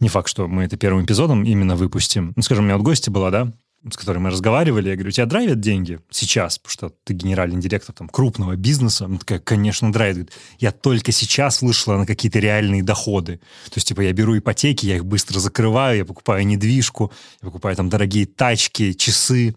не 0.00 0.08
факт, 0.08 0.28
что 0.28 0.48
мы 0.48 0.64
это 0.64 0.76
первым 0.76 1.04
эпизодом 1.04 1.44
именно 1.44 1.76
выпустим. 1.76 2.32
Ну, 2.36 2.42
скажем, 2.42 2.64
у 2.64 2.66
меня 2.66 2.76
вот 2.76 2.84
гости 2.84 3.10
была, 3.10 3.30
да, 3.30 3.52
с 3.90 3.96
которой 3.96 4.18
мы 4.18 4.30
разговаривали, 4.30 4.90
я 4.90 4.94
говорю, 4.94 5.10
тебя 5.10 5.26
драйвят 5.26 5.60
деньги 5.60 5.98
сейчас, 6.10 6.58
потому 6.58 6.72
что 6.72 6.92
ты 7.04 7.14
генеральный 7.14 7.60
директор 7.60 7.94
там 7.94 8.08
крупного 8.08 8.54
бизнеса? 8.54 9.06
Она 9.06 9.18
такая, 9.18 9.40
конечно, 9.40 9.92
драйвит. 9.92 10.30
Я 10.58 10.70
только 10.70 11.10
сейчас 11.10 11.62
вышла 11.62 11.96
на 11.96 12.06
какие-то 12.06 12.38
реальные 12.38 12.84
доходы. 12.84 13.38
То 13.66 13.76
есть, 13.76 13.88
типа, 13.88 14.02
я 14.02 14.12
беру 14.12 14.38
ипотеки, 14.38 14.86
я 14.86 14.96
их 14.96 15.04
быстро 15.04 15.40
закрываю, 15.40 15.98
я 15.98 16.04
покупаю 16.04 16.46
недвижку, 16.46 17.10
я 17.40 17.46
покупаю 17.46 17.74
там 17.74 17.88
дорогие 17.88 18.26
тачки, 18.26 18.92
часы. 18.92 19.56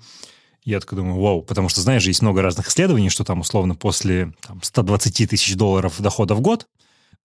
Я 0.63 0.79
такой 0.79 0.97
думаю, 0.97 1.19
вау, 1.19 1.43
потому 1.43 1.69
что, 1.69 1.81
знаешь, 1.81 2.07
есть 2.07 2.23
много 2.23 2.41
разных 2.41 2.69
исследований, 2.69 3.09
что 3.09 3.23
там 3.23 3.41
условно 3.41 3.75
после 3.75 4.33
там, 4.41 4.63
120 4.63 5.29
тысяч 5.29 5.55
долларов 5.55 6.01
дохода 6.01 6.33
в 6.33 6.41
год, 6.41 6.65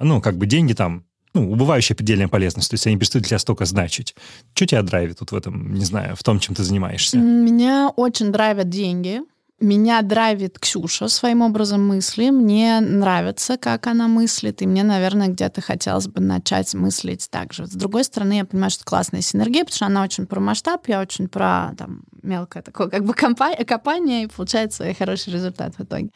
ну, 0.01 0.21
как 0.21 0.37
бы 0.37 0.47
деньги 0.47 0.73
там, 0.73 1.05
ну, 1.35 1.51
убывающая 1.53 1.95
предельная 1.95 2.29
полезность, 2.29 2.71
то 2.71 2.75
есть 2.75 2.87
они 2.87 2.97
перестают 2.97 3.23
для 3.23 3.29
тебя 3.31 3.39
столько 3.39 3.65
значить. 3.65 4.15
Что 4.55 4.67
тебя 4.67 4.83
драйвит 4.83 5.21
вот 5.21 5.33
в 5.33 5.35
этом, 5.35 5.75
не 5.75 5.85
знаю, 5.85 6.17
в 6.17 6.23
том, 6.23 6.41
чем 6.41 6.55
ты 6.55 6.65
занимаешься? 6.65 7.19
Меня 7.19 7.91
очень 7.95 8.33
драйвят 8.33 8.69
деньги. 8.69 9.21
Меня 9.61 10.01
драйвит 10.01 10.59
Ксюша 10.59 11.09
своим 11.09 11.43
образом 11.43 11.87
мысли. 11.87 12.31
Мне 12.31 12.81
нравится, 12.81 13.59
как 13.59 13.87
она 13.87 14.09
мыслит, 14.09 14.63
и 14.63 14.67
мне, 14.67 14.83
наверное, 14.83 15.29
где-то 15.29 15.61
хотелось 15.61 16.09
бы 16.09 16.23
начать 16.23 16.73
мыслить 16.73 17.29
так 17.31 17.53
же. 17.53 17.67
С 17.67 17.73
другой 17.73 18.05
стороны, 18.05 18.39
я 18.39 18.47
понимаю, 18.47 18.71
что 18.71 18.81
это 18.81 18.89
классная 18.89 19.21
синергия, 19.21 19.65
потому 19.65 19.77
что 19.77 19.87
она 19.87 20.03
очень 20.03 20.27
про 20.27 20.41
масштаб, 20.41 20.89
я 20.89 21.03
очень 21.03 21.29
про 21.29 21.75
там, 21.77 22.05
мелкое 22.23 22.63
такое 22.63 22.89
как 22.89 23.05
бы 23.05 23.13
компа- 23.13 23.63
копание, 23.67 24.25
и 24.25 24.29
получается 24.29 24.95
хороший 24.99 25.35
результат 25.35 25.77
в 25.77 25.83
итоге. 25.83 26.11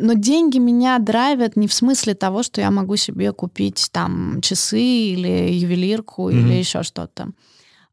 Но 0.00 0.12
деньги 0.14 0.58
меня 0.58 0.98
драйвят 0.98 1.56
не 1.56 1.66
в 1.66 1.72
смысле 1.72 2.14
того, 2.14 2.42
что 2.42 2.60
я 2.60 2.70
могу 2.70 2.96
себе 2.96 3.32
купить 3.32 3.88
там 3.92 4.40
часы 4.40 4.80
или 4.80 5.52
ювелирку 5.52 6.28
Мгм. 6.30 6.38
или 6.38 6.54
еще 6.54 6.82
что-то. 6.82 7.28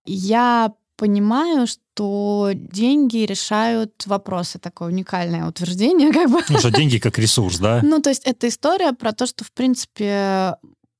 Я 0.06 0.72
понимаю, 0.98 1.68
что 1.68 2.52
деньги 2.54 3.18
решают 3.26 4.04
вопросы. 4.06 4.60
Такое 4.60 4.90
уникальное 4.90 5.48
утверждение, 5.48 6.12
как 6.14 6.30
бы. 6.30 6.40
Ну, 6.50 6.60
что 6.60 6.72
деньги 6.72 7.00
как 7.00 7.18
ресурс, 7.20 7.58
да? 7.60 7.82
Ну, 7.84 8.02
то 8.02 8.10
есть 8.10 8.24
это 8.26 8.48
история 8.48 8.94
про 8.94 9.12
то, 9.12 9.26
что, 9.26 9.44
в 9.44 9.52
принципе, 9.52 10.56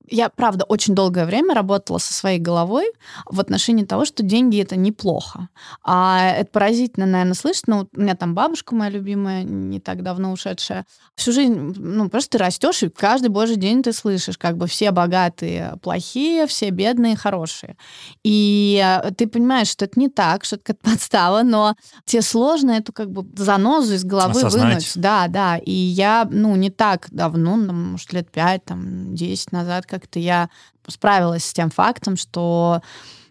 я, 0.08 0.28
правда, 0.28 0.64
очень 0.64 0.94
долгое 0.94 1.26
время 1.26 1.54
работала 1.54 1.98
со 1.98 2.12
своей 2.12 2.38
головой 2.38 2.92
в 3.26 3.40
отношении 3.40 3.84
того, 3.84 4.04
что 4.04 4.22
деньги 4.22 4.60
это 4.60 4.76
неплохо. 4.76 5.48
А 5.82 6.30
это 6.30 6.50
поразительно, 6.50 7.06
наверное, 7.06 7.34
слышать. 7.34 7.66
Ну, 7.66 7.88
у 7.94 8.00
меня 8.00 8.14
там 8.14 8.34
бабушка 8.34 8.74
моя 8.74 8.90
любимая, 8.90 9.42
не 9.42 9.80
так 9.80 10.02
давно 10.02 10.32
ушедшая. 10.32 10.86
Всю 11.16 11.32
жизнь, 11.32 11.74
ну, 11.76 12.08
просто 12.08 12.38
ты 12.38 12.38
растешь, 12.38 12.82
и 12.82 12.88
каждый 12.88 13.28
божий 13.28 13.56
день 13.56 13.82
ты 13.82 13.92
слышишь, 13.92 14.38
как 14.38 14.56
бы 14.56 14.66
все 14.66 14.90
богатые 14.90 15.76
плохие, 15.82 16.46
все 16.46 16.70
бедные 16.70 17.16
хорошие. 17.16 17.76
И 18.22 18.82
э, 18.82 19.10
ты 19.12 19.26
понимаешь, 19.26 19.68
что 19.68 19.84
это 19.84 19.98
не 19.98 20.08
так, 20.08 20.44
что 20.44 20.56
это 20.56 20.64
какая-то 20.64 20.90
подстава, 20.90 21.42
но 21.42 21.74
тебе 22.04 22.22
сложно 22.22 22.72
эту 22.72 22.92
как 22.92 23.10
бы 23.10 23.26
занозу 23.36 23.94
из 23.94 24.04
головы 24.04 24.40
Осознать. 24.40 24.64
вынуть. 24.64 24.92
Да, 24.96 25.28
да. 25.28 25.56
И 25.58 25.72
я, 25.72 26.26
ну, 26.30 26.54
не 26.56 26.70
так 26.70 27.08
давно, 27.10 27.56
ну, 27.56 27.72
может, 27.72 28.12
лет 28.12 28.30
пять, 28.30 28.64
там, 28.64 29.14
десять 29.14 29.52
назад 29.52 29.86
как-то 29.98 30.18
я 30.18 30.48
справилась 30.86 31.44
с 31.44 31.52
тем 31.52 31.70
фактом, 31.70 32.16
что 32.16 32.80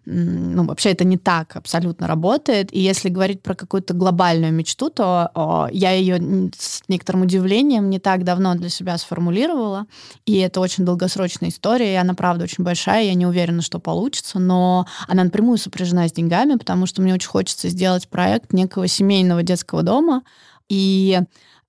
ну, 0.05 0.65
вообще 0.65 0.91
это 0.91 1.03
не 1.03 1.17
так 1.17 1.55
абсолютно 1.55 2.07
работает. 2.07 2.71
И 2.71 2.79
если 2.79 3.09
говорить 3.09 3.41
про 3.41 3.55
какую-то 3.55 3.93
глобальную 3.93 4.53
мечту, 4.53 4.89
то 4.89 5.31
о, 5.33 5.67
я 5.71 5.91
ее 5.91 6.51
с 6.57 6.83
некоторым 6.87 7.23
удивлением 7.23 7.89
не 7.89 7.99
так 7.99 8.23
давно 8.23 8.53
для 8.55 8.69
себя 8.69 8.97
сформулировала. 8.97 9.87
И 10.25 10.37
это 10.37 10.59
очень 10.59 10.85
долгосрочная 10.85 11.49
история, 11.49 11.93
и 11.93 11.97
она, 11.97 12.13
правда, 12.13 12.43
очень 12.43 12.63
большая. 12.63 13.05
Я 13.05 13.15
не 13.15 13.25
уверена, 13.25 13.61
что 13.61 13.79
получится, 13.79 14.37
но 14.37 14.85
она 15.07 15.23
напрямую 15.23 15.57
сопряжена 15.57 16.07
с 16.07 16.11
деньгами, 16.11 16.55
потому 16.55 16.85
что 16.85 17.01
мне 17.01 17.13
очень 17.13 17.29
хочется 17.29 17.69
сделать 17.69 18.07
проект 18.07 18.53
некого 18.53 18.87
семейного 18.87 19.41
детского 19.41 19.81
дома. 19.81 20.21
И 20.69 21.19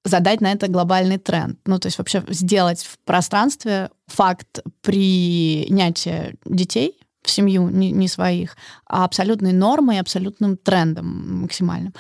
задать 0.06 0.40
на 0.40 0.52
это 0.52 0.68
глобальный 0.68 1.18
тренд. 1.18 1.58
Ну, 1.66 1.78
то 1.78 1.86
есть 1.86 1.98
вообще 1.98 2.22
сделать 2.28 2.84
в 2.84 2.98
пространстве 3.04 3.90
факт 4.06 4.60
принятия 4.82 6.34
детей 6.44 6.98
в 7.26 7.30
семью 7.30 7.68
не, 7.68 7.90
не 7.92 8.08
своих, 8.08 8.56
а 8.86 9.04
абсолютной 9.04 9.52
нормой, 9.52 10.00
абсолютным 10.00 10.56
трендом 10.56 11.42
максимальным. 11.42 11.92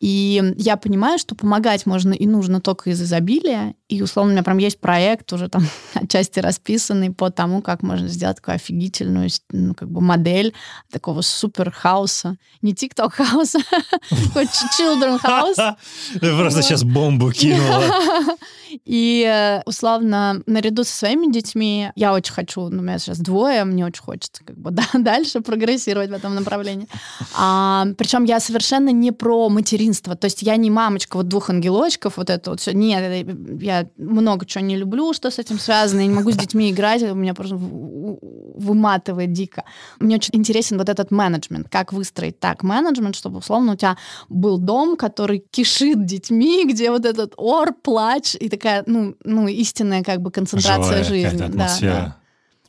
И 0.00 0.54
я 0.56 0.76
понимаю, 0.76 1.18
что 1.18 1.34
помогать 1.34 1.86
можно 1.86 2.12
и 2.12 2.26
нужно 2.26 2.60
только 2.60 2.90
из 2.90 3.00
изобилия, 3.00 3.74
и 3.88 4.02
условно 4.02 4.30
у 4.30 4.34
меня 4.34 4.42
прям 4.42 4.58
есть 4.58 4.80
проект 4.80 5.32
уже 5.32 5.48
там 5.48 5.66
отчасти 5.94 6.40
расписанный 6.40 7.10
по 7.10 7.30
тому, 7.30 7.62
как 7.62 7.82
можно 7.82 8.08
сделать 8.08 8.36
такую 8.36 8.56
офигительную 8.56 9.28
ну, 9.50 9.74
как 9.74 9.90
бы 9.90 10.00
модель 10.00 10.54
такого 10.90 11.20
супер 11.20 11.70
хаоса, 11.70 12.36
не 12.62 12.74
тикток 12.74 13.14
хаоса, 13.14 13.58
children 14.10 15.20
house. 15.22 15.76
Просто 16.18 16.62
сейчас 16.62 16.84
бомбу 16.84 17.30
кинула. 17.32 18.36
И 18.84 19.24
э, 19.28 19.62
условно 19.66 20.42
наряду 20.46 20.84
со 20.84 20.96
своими 20.96 21.30
детьми 21.30 21.90
я 21.94 22.12
очень 22.14 22.32
хочу, 22.32 22.68
ну, 22.68 22.78
у 22.78 22.82
меня 22.82 22.98
сейчас 22.98 23.18
двое, 23.18 23.64
мне 23.64 23.84
очень 23.84 24.02
хочется 24.02 24.42
как 24.44 24.56
бы 24.58 24.70
да, 24.92 24.98
дальше 24.98 25.40
прогрессировать 25.40 26.10
в 26.10 26.12
этом 26.14 26.34
направлении. 26.34 26.88
А, 27.36 27.86
причем 27.96 28.24
я 28.24 28.40
совершенно 28.40 28.90
не 28.90 29.12
про 29.12 29.48
материнство, 29.48 30.16
то 30.16 30.26
есть 30.26 30.42
я 30.42 30.56
не 30.56 30.70
мамочка 30.70 31.16
вот 31.16 31.28
двух 31.28 31.50
ангелочков, 31.50 32.16
вот 32.16 32.30
это 32.30 32.50
вот 32.50 32.60
все. 32.60 32.72
Нет, 32.72 33.26
я 33.60 33.86
много 33.96 34.46
чего 34.46 34.64
не 34.64 34.76
люблю, 34.76 35.12
что 35.12 35.30
с 35.30 35.38
этим 35.38 35.58
связано, 35.58 36.00
я 36.00 36.06
не 36.06 36.14
могу 36.14 36.30
с 36.30 36.36
детьми 36.36 36.70
играть, 36.70 37.02
у 37.02 37.14
меня 37.14 37.34
просто 37.34 37.56
выматывает 37.56 39.32
дико. 39.32 39.64
Мне 40.00 40.16
очень 40.16 40.34
интересен 40.36 40.78
вот 40.78 40.88
этот 40.88 41.10
менеджмент, 41.10 41.68
как 41.68 41.92
выстроить 41.92 42.40
так 42.40 42.62
менеджмент, 42.62 43.16
чтобы 43.16 43.38
условно 43.38 43.72
у 43.72 43.76
тебя 43.76 43.96
был 44.28 44.58
дом, 44.58 44.96
который 44.96 45.44
кишит 45.50 46.04
детьми, 46.06 46.64
где 46.66 46.90
вот 46.90 47.04
этот 47.04 47.34
ор, 47.36 47.74
плач 47.74 48.34
и 48.34 48.48
такая, 48.48 48.84
ну, 48.86 49.14
ну 49.24 49.48
истинная 49.48 50.02
как 50.02 50.20
бы 50.20 50.30
концентрация 50.30 51.04
Живая 51.04 51.30
жизни. 51.30 51.48
Да, 51.52 51.76
да. 51.80 52.21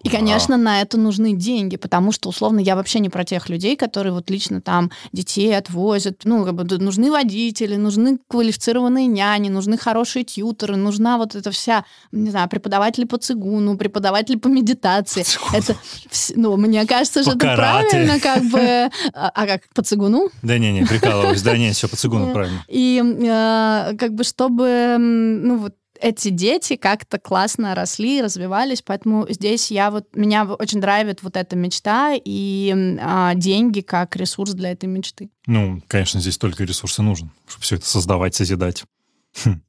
И, 0.04 0.10
конечно, 0.10 0.58
на 0.58 0.82
это 0.82 0.97
нужны 0.97 1.34
деньги, 1.34 1.78
потому 1.78 2.12
что, 2.12 2.30
условно, 2.30 2.60
я 2.60 2.76
вообще 2.76 2.99
не 2.99 3.10
про 3.10 3.24
тех 3.24 3.49
людей, 3.49 3.76
которые 3.76 4.14
вот 4.14 4.30
лично 4.30 4.62
там 4.62 4.91
детей 5.14 5.56
отвозят. 5.58 6.22
Ну, 6.26 6.43
как 6.43 6.56
бы 6.56 6.78
нужны 6.78 7.10
водители, 7.10 7.76
нужны 7.78 8.20
квалифицированные 8.28 9.08
няни, 9.08 9.49
нужны 9.49 9.78
хорошие 9.78 10.26
тьютеры, 10.26 10.76
нужна 10.76 11.18
вот 11.18 11.36
эта 11.36 11.51
вся, 11.51 11.86
не 12.12 12.30
знаю, 12.32 12.49
преподаватели 12.49 13.06
по 13.06 13.18
цигуну, 13.18 13.78
преподаватели 13.78 14.36
по 14.36 14.47
медитации. 14.47 15.24
По 15.51 15.56
это, 15.56 15.76
ну, 16.36 16.58
мне 16.58 16.86
кажется, 16.86 17.22
что 17.22 17.32
это 17.32 17.56
правильно, 17.56 18.20
как 18.20 18.43
бы... 18.43 18.89
А, 19.14 19.32
а 19.34 19.47
как, 19.47 19.62
по 19.74 19.82
цигуну? 19.84 20.30
Да 20.41 20.58
не-не, 20.58 20.86
прикалываюсь, 20.86 21.41
да 21.41 21.58
не, 21.58 21.72
все 21.72 21.88
по 21.88 21.95
цигуну 21.95 22.34
правильно. 22.34 22.64
И 22.68 23.01
э, 23.01 23.95
как 23.97 24.14
бы 24.14 24.24
чтобы, 24.24 24.97
ну, 24.99 25.58
вот 25.58 25.76
эти 26.00 26.30
дети 26.30 26.76
как-то 26.76 27.20
классно 27.20 27.76
росли, 27.76 28.22
развивались, 28.22 28.82
поэтому 28.82 29.28
здесь 29.30 29.72
я 29.72 29.91
вот 29.91 30.08
меня 30.14 30.46
очень 30.46 30.82
драйвит 30.82 31.24
вот 31.24 31.38
эта 31.38 31.56
мечта 31.56 32.14
и 32.14 32.98
а, 33.00 33.34
деньги 33.36 33.82
как 33.82 34.16
ресурс 34.16 34.52
для 34.52 34.72
этой 34.72 34.86
мечты. 34.86 35.30
Ну, 35.46 35.82
конечно, 35.88 36.20
здесь 36.20 36.38
только 36.38 36.64
ресурсы 36.64 37.02
нужен, 37.02 37.32
чтобы 37.48 37.64
все 37.64 37.76
это 37.76 37.88
создавать, 37.88 38.36
созидать. 38.36 38.84
Хм. 39.44 39.62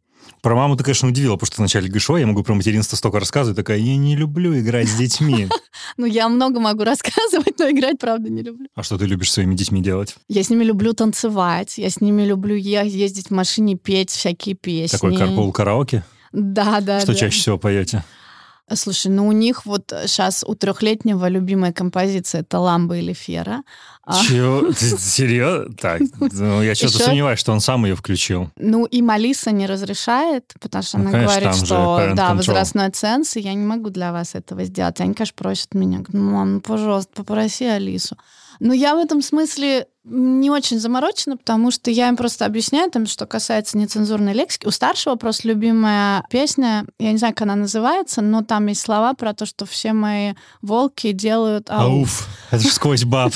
Про 0.45 0.57
маму 0.57 0.77
ты, 0.77 0.85
конечно, 0.85 1.09
удивила, 1.09 1.37
потому 1.37 1.47
что 1.47 1.63
вначале 1.63 1.87
говоришь, 1.87 2.09
я 2.11 2.27
могу 2.27 2.43
про 2.43 2.55
материнство 2.55 2.97
столько 2.97 3.19
рассказывать, 3.19 3.57
такая, 3.57 3.79
я 3.79 3.97
не 3.97 4.15
люблю 4.15 4.59
играть 4.59 4.89
с 4.89 4.95
детьми. 4.95 5.49
Ну, 5.97 6.07
я 6.07 6.29
много 6.29 6.61
могу 6.61 6.83
рассказывать, 6.83 7.59
но 7.59 7.71
играть, 7.71 7.99
правда, 7.99 8.31
не 8.31 8.43
люблю. 8.43 8.69
А 8.75 8.83
что 8.83 8.97
ты 8.97 9.05
любишь 9.05 9.31
своими 9.31 9.55
детьми 9.55 9.83
делать? 9.83 10.17
Я 10.29 10.43
с 10.43 10.49
ними 10.49 10.65
люблю 10.65 10.93
танцевать, 10.93 11.79
я 11.79 11.91
с 11.91 12.01
ними 12.01 12.23
люблю 12.23 12.57
ездить 12.57 13.29
в 13.29 13.31
машине, 13.31 13.77
петь 13.77 14.11
всякие 14.11 14.55
песни. 14.55 14.97
Такой 14.97 15.17
карпул 15.17 15.53
караоке? 15.53 16.03
Да, 16.35 16.81
да. 16.81 17.01
Что 17.01 17.13
да. 17.13 17.19
чаще 17.19 17.41
всего 17.41 17.59
поете? 17.59 18.05
Слушай, 18.73 19.09
ну 19.09 19.29
у 19.29 19.33
них 19.33 19.67
вот 19.67 19.93
сейчас 20.07 20.43
у 20.47 20.55
трехлетнего 20.55 21.29
любимая 21.29 21.73
композиция 21.73 22.41
это 22.41 22.59
«Ламба 22.59 22.97
или 22.97 23.13
Фера». 23.13 23.63
А 24.03 24.23
Чего? 24.23 24.73
Серьезно? 24.73 25.75
Так, 25.75 26.01
ну, 26.19 26.63
я 26.63 26.75
что-то 26.75 26.95
Еще... 26.95 27.05
сомневаюсь, 27.05 27.39
что 27.39 27.53
он 27.53 27.61
сам 27.61 27.85
ее 27.85 27.95
включил. 27.95 28.51
Ну, 28.57 28.87
и 28.87 29.03
Малиса 29.03 29.51
не 29.51 29.67
разрешает, 29.67 30.55
потому 30.61 30.83
что 30.83 30.99
ну, 30.99 31.05
она 31.05 31.13
конечно, 31.13 31.41
говорит, 31.41 31.57
что 31.57 32.13
да, 32.15 32.31
control. 32.31 32.37
возрастной 32.37 32.91
ценз, 32.91 33.37
и 33.37 33.41
я 33.41 33.55
не 33.55 33.65
могу 33.65 33.91
для 33.91 34.13
вас 34.13 34.35
этого 34.35 34.65
сделать. 34.65 35.01
Они, 35.01 35.15
конечно, 35.15 35.35
просят 35.37 35.75
меня, 35.75 36.03
ну, 36.09 36.31
мам, 36.33 36.55
ну, 36.55 36.61
пожалуйста, 36.61 37.13
попроси 37.15 37.67
Алису. 37.67 38.17
Но 38.61 38.73
я 38.73 38.95
в 38.95 38.99
этом 38.99 39.23
смысле 39.23 39.87
не 40.05 40.51
очень 40.51 40.79
заморочена, 40.79 41.37
потому 41.37 41.71
что 41.71 41.91
я 41.91 42.09
им 42.09 42.17
просто 42.17 42.45
объясняю, 42.45 42.91
там, 42.91 43.07
что 43.07 43.27
касается 43.27 43.79
нецензурной 43.79 44.35
лексики. 44.35 44.67
У 44.67 44.71
старшего 44.71 45.15
просто 45.15 45.49
любимая 45.49 46.25
песня, 46.29 46.85
я 46.99 47.13
не 47.13 47.19
знаю, 47.19 47.35
как 47.35 47.43
она 47.43 47.57
называется, 47.57 48.21
но 48.21 48.43
там 48.43 48.67
есть 48.67 48.83
слова 48.83 49.15
про 49.15 49.33
то, 49.33 49.47
что 49.47 49.65
все 49.65 49.95
мои 49.95 50.35
волки 50.61 51.13
делают 51.13 51.71
ауф. 51.71 51.83
ауф. 51.83 52.29
Это 52.51 52.63
же 52.63 52.69
сквозь 52.69 53.05
баб. 53.05 53.33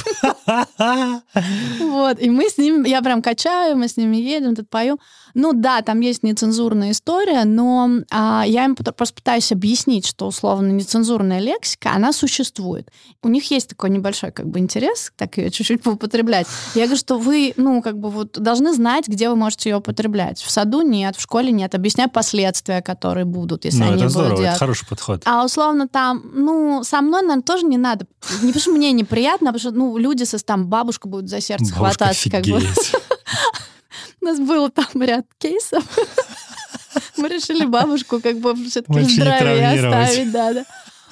Вот, 1.80 2.20
и 2.20 2.30
мы 2.30 2.48
с 2.48 2.58
ним, 2.58 2.84
я 2.84 3.02
прям 3.02 3.20
качаю, 3.22 3.76
мы 3.76 3.88
с 3.88 3.96
ними 3.96 4.16
едем, 4.16 4.56
тут 4.56 4.70
пою. 4.70 4.98
Ну 5.34 5.52
да, 5.52 5.82
там 5.82 6.00
есть 6.00 6.22
нецензурная 6.22 6.92
история, 6.92 7.44
но 7.44 7.90
а, 8.10 8.44
я 8.46 8.64
им 8.64 8.74
просто 8.74 9.14
пытаюсь 9.14 9.52
объяснить, 9.52 10.06
что 10.06 10.26
условно 10.26 10.68
нецензурная 10.68 11.40
лексика, 11.40 11.92
она 11.92 12.12
существует. 12.12 12.90
У 13.22 13.28
них 13.28 13.50
есть 13.50 13.68
такой 13.68 13.90
небольшой 13.90 14.32
как 14.32 14.46
бы 14.46 14.58
интерес, 14.58 15.12
так 15.16 15.36
ее 15.36 15.50
чуть-чуть 15.50 15.82
поупотреблять. 15.82 16.46
Я 16.74 16.84
говорю, 16.84 16.98
что 16.98 17.18
вы, 17.18 17.54
ну, 17.56 17.82
как 17.82 17.98
бы 17.98 18.11
вот 18.11 18.32
должны 18.32 18.72
знать, 18.72 19.09
где 19.09 19.28
вы 19.28 19.36
можете 19.36 19.70
ее 19.70 19.76
употреблять. 19.76 20.40
В 20.40 20.50
саду 20.50 20.82
нет, 20.82 21.16
в 21.16 21.20
школе 21.20 21.50
нет. 21.50 21.74
Объясняю 21.74 22.11
последствия, 22.11 22.82
которые 22.82 23.24
будут, 23.24 23.64
если 23.64 23.80
ну, 23.80 23.86
они 23.92 23.96
это 23.96 24.09
здорово, 24.09 24.28
будут 24.28 24.40
делать. 24.40 24.56
это 24.56 24.59
хороший 24.59 24.86
подход. 24.86 25.22
А 25.24 25.44
условно 25.44 25.88
там, 25.88 26.22
ну, 26.34 26.82
со 26.84 27.00
мной, 27.00 27.22
наверное, 27.22 27.42
тоже 27.42 27.66
не 27.66 27.78
надо. 27.78 28.06
Не 28.42 28.48
потому 28.48 28.61
что 28.61 28.70
мне 28.72 28.92
неприятно, 28.92 29.50
а 29.50 29.52
потому 29.52 29.72
что, 29.72 29.78
ну, 29.78 29.96
люди 29.96 30.24
со 30.24 30.38
там 30.38 30.66
бабушка 30.68 31.09
будет 31.09 31.28
за 31.28 31.40
сердце 31.40 31.74
Бабушка 31.74 31.78
хвататься. 31.78 32.30
Как 32.30 32.44
бы. 32.44 32.62
У 34.20 34.24
нас 34.24 34.38
было 34.38 34.70
там 34.70 35.02
ряд 35.02 35.26
кейсов. 35.38 35.84
Мы 37.16 37.28
решили 37.28 37.64
бабушку 37.64 38.20
как 38.20 38.38
бы 38.38 38.54
все-таки 38.66 39.00
в 39.00 39.11
здравии 39.11 39.86
оставить. 39.86 40.32
Да, 40.32 40.52
да. 40.52 40.64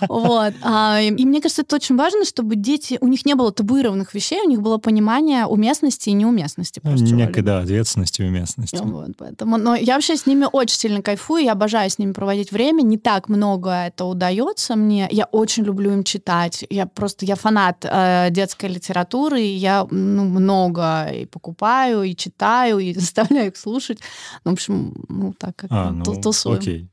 Вот. 0.08 0.54
А, 0.62 1.00
и, 1.00 1.24
мне 1.24 1.40
кажется, 1.40 1.62
это 1.62 1.76
очень 1.76 1.96
важно, 1.96 2.24
чтобы 2.24 2.56
дети, 2.56 2.98
у 3.00 3.08
них 3.08 3.24
не 3.24 3.34
было 3.34 3.52
табуированных 3.52 4.14
вещей, 4.14 4.40
у 4.40 4.48
них 4.48 4.60
было 4.60 4.78
понимание 4.78 5.46
уместности 5.46 6.10
и 6.10 6.12
неуместности. 6.12 6.80
Некой, 6.84 7.42
да, 7.42 7.60
ответственности 7.60 8.22
и 8.22 8.24
уместности. 8.26 8.80
Вот, 8.82 9.10
поэтому, 9.16 9.56
но 9.56 9.74
я 9.74 9.94
вообще 9.94 10.16
с 10.16 10.26
ними 10.26 10.46
очень 10.50 10.76
сильно 10.76 11.02
кайфую, 11.02 11.44
я 11.44 11.52
обожаю 11.52 11.90
с 11.90 11.98
ними 11.98 12.12
проводить 12.12 12.52
время, 12.52 12.82
не 12.82 12.98
так 12.98 13.28
много 13.28 13.70
это 13.70 14.04
удается 14.04 14.76
мне, 14.76 15.08
я 15.10 15.24
очень 15.26 15.64
люблю 15.64 15.92
им 15.92 16.04
читать, 16.04 16.64
я 16.70 16.86
просто, 16.86 17.24
я 17.24 17.36
фанат 17.36 17.84
э, 17.84 18.28
детской 18.30 18.68
литературы, 18.68 19.40
и 19.40 19.56
я 19.56 19.86
ну, 19.90 20.24
много 20.24 21.06
и 21.06 21.26
покупаю, 21.26 22.02
и 22.02 22.14
читаю, 22.14 22.78
и 22.78 22.94
заставляю 22.98 23.48
их 23.48 23.56
слушать. 23.56 23.98
Ну, 24.44 24.52
в 24.52 24.54
общем, 24.54 24.94
ну, 25.08 25.34
так 25.38 25.56
как 25.56 25.70
а, 25.72 25.90
ну, 25.90 26.04
тусуем. 26.20 26.58
Окей. 26.58 26.88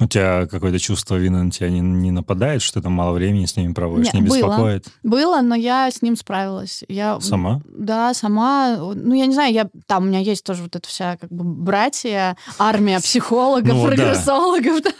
У 0.00 0.06
тебя 0.06 0.46
какое-то 0.46 0.78
чувство 0.78 1.16
вины 1.16 1.42
на 1.42 1.50
тебя 1.50 1.70
не, 1.70 1.80
не 1.80 2.12
нападает, 2.12 2.62
что 2.62 2.74
ты 2.74 2.84
там 2.84 2.92
мало 2.92 3.12
времени 3.12 3.46
с 3.46 3.56
ними 3.56 3.72
проводишь, 3.72 4.06
Нет, 4.06 4.14
не 4.14 4.20
беспокоит? 4.22 4.86
Было, 5.02 5.18
было, 5.18 5.40
но 5.40 5.56
я 5.56 5.90
с 5.90 6.02
ним 6.02 6.14
справилась. 6.14 6.84
Я, 6.88 7.18
сама? 7.20 7.60
Да, 7.66 8.14
сама. 8.14 8.76
Ну, 8.76 9.14
я 9.14 9.26
не 9.26 9.34
знаю, 9.34 9.52
я, 9.52 9.68
там 9.86 10.04
у 10.04 10.06
меня 10.06 10.20
есть 10.20 10.44
тоже 10.44 10.62
вот 10.62 10.76
эта 10.76 10.88
вся 10.88 11.16
как 11.16 11.30
бы 11.30 11.42
братья, 11.42 12.36
армия 12.60 13.00
психологов, 13.00 13.74
ну, 13.74 13.86
прогрессологов, 13.86 14.82
да. 14.84 14.90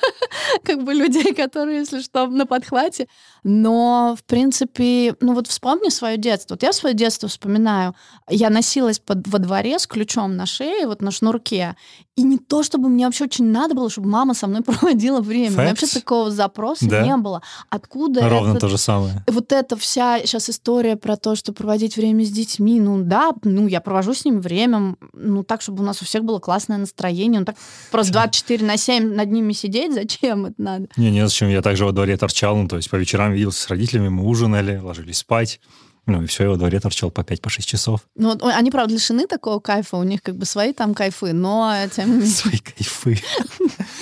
как 0.64 0.82
бы 0.82 0.92
людей, 0.94 1.32
которые, 1.32 1.78
если 1.78 2.00
что, 2.00 2.26
на 2.26 2.44
подхвате. 2.44 3.06
Но, 3.44 4.16
в 4.18 4.24
принципе, 4.24 5.14
ну 5.20 5.34
вот 5.34 5.46
вспомни 5.46 5.90
свое 5.90 6.16
детство. 6.16 6.54
Вот 6.54 6.64
я 6.64 6.72
свое 6.72 6.94
детство 6.94 7.28
вспоминаю. 7.28 7.94
Я 8.28 8.50
носилась 8.50 8.98
под, 8.98 9.28
во 9.28 9.38
дворе 9.38 9.78
с 9.78 9.86
ключом 9.86 10.36
на 10.36 10.44
шее, 10.44 10.88
вот 10.88 11.02
на 11.02 11.12
шнурке. 11.12 11.76
И 12.16 12.22
не 12.24 12.36
то, 12.36 12.64
чтобы 12.64 12.88
мне 12.88 13.06
вообще 13.06 13.24
очень 13.24 13.44
надо 13.44 13.76
было, 13.76 13.88
чтобы 13.88 14.08
мама 14.08 14.34
со 14.34 14.48
мной 14.48 14.62
проводила 14.62 14.87
время. 15.20 15.56
Facts. 15.56 15.68
Вообще 15.68 15.86
такого 15.86 16.30
запроса 16.30 16.88
да. 16.88 17.02
не 17.02 17.16
было. 17.16 17.42
Откуда 17.70 18.28
Ровно 18.28 18.50
этот, 18.50 18.60
то 18.60 18.68
же 18.68 18.78
самое. 18.78 19.24
Вот 19.26 19.52
эта 19.52 19.76
вся 19.76 20.20
сейчас 20.20 20.50
история 20.50 20.96
про 20.96 21.16
то, 21.16 21.34
что 21.34 21.52
проводить 21.52 21.96
время 21.96 22.24
с 22.24 22.30
детьми. 22.30 22.80
Ну 22.80 23.02
да, 23.02 23.32
ну 23.42 23.66
я 23.66 23.80
провожу 23.80 24.14
с 24.14 24.24
ними 24.24 24.38
время, 24.38 24.96
ну 25.12 25.42
так, 25.42 25.62
чтобы 25.62 25.82
у 25.82 25.86
нас 25.86 26.02
у 26.02 26.04
всех 26.04 26.24
было 26.24 26.38
классное 26.38 26.78
настроение. 26.78 27.40
Ну 27.40 27.46
так 27.46 27.56
просто 27.90 28.12
24 28.12 28.64
на 28.66 28.76
7 28.76 29.14
над 29.14 29.30
ними 29.30 29.52
сидеть, 29.52 29.94
зачем 29.94 30.46
это 30.46 30.54
надо? 30.58 30.88
Не, 30.96 31.10
не 31.10 31.26
зачем. 31.26 31.48
Я 31.48 31.62
также 31.62 31.84
во 31.84 31.92
дворе 31.92 32.16
торчал, 32.16 32.56
ну 32.56 32.68
то 32.68 32.76
есть 32.76 32.90
по 32.90 32.96
вечерам 32.96 33.32
виделся 33.32 33.62
с 33.62 33.68
родителями, 33.68 34.08
мы 34.08 34.24
ужинали, 34.24 34.78
ложились 34.78 35.18
спать. 35.18 35.60
Ну, 36.08 36.22
и 36.22 36.26
все, 36.26 36.44
я 36.44 36.48
во 36.48 36.56
дворе 36.56 36.80
торчал 36.80 37.10
по 37.10 37.20
5-6 37.20 37.40
по 37.42 37.50
часов. 37.50 38.00
Ну, 38.16 38.34
они, 38.40 38.70
правда, 38.70 38.94
лишены 38.94 39.26
такого 39.26 39.60
кайфа, 39.60 39.98
у 39.98 40.02
них 40.04 40.22
как 40.22 40.36
бы 40.36 40.46
свои 40.46 40.72
там 40.72 40.94
кайфы, 40.94 41.34
но 41.34 41.74
тем 41.94 42.06
не 42.06 42.12
менее... 42.20 42.30
Свои 42.30 42.56
кайфы. 42.56 43.20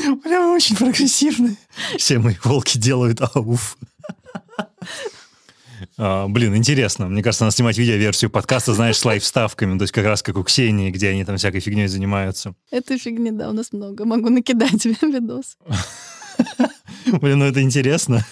Прям 0.23 0.55
очень 0.55 0.77
прогрессивные. 0.77 1.57
Все 1.99 2.21
мои 2.21 2.37
волки 2.45 2.79
делают 2.79 3.21
ауф. 3.21 3.77
А, 5.99 6.29
блин, 6.29 6.55
интересно. 6.55 7.09
Мне 7.09 7.25
кажется, 7.25 7.43
надо 7.43 7.57
снимать 7.57 7.77
видеоверсию 7.77 8.31
подкаста, 8.31 8.73
знаешь, 8.73 8.99
с 8.99 9.05
лайфставками, 9.05 9.77
то 9.77 9.83
есть 9.83 9.93
как 9.93 10.05
раз 10.05 10.23
как 10.23 10.37
у 10.37 10.45
Ксении, 10.45 10.93
где 10.93 11.09
они 11.09 11.25
там 11.25 11.39
всякой 11.39 11.59
фигней 11.59 11.89
занимаются. 11.89 12.55
Этой 12.71 12.99
фигни, 12.99 13.33
да, 13.33 13.51
у 13.51 13.53
нас 13.53 13.73
много. 13.73 14.05
Могу 14.05 14.31
накидать 14.31 14.81
тебе 14.81 14.95
видос. 15.03 15.57
Блин, 17.07 17.41
ну 17.41 17.47
это 17.47 17.63
интересно. 17.63 18.25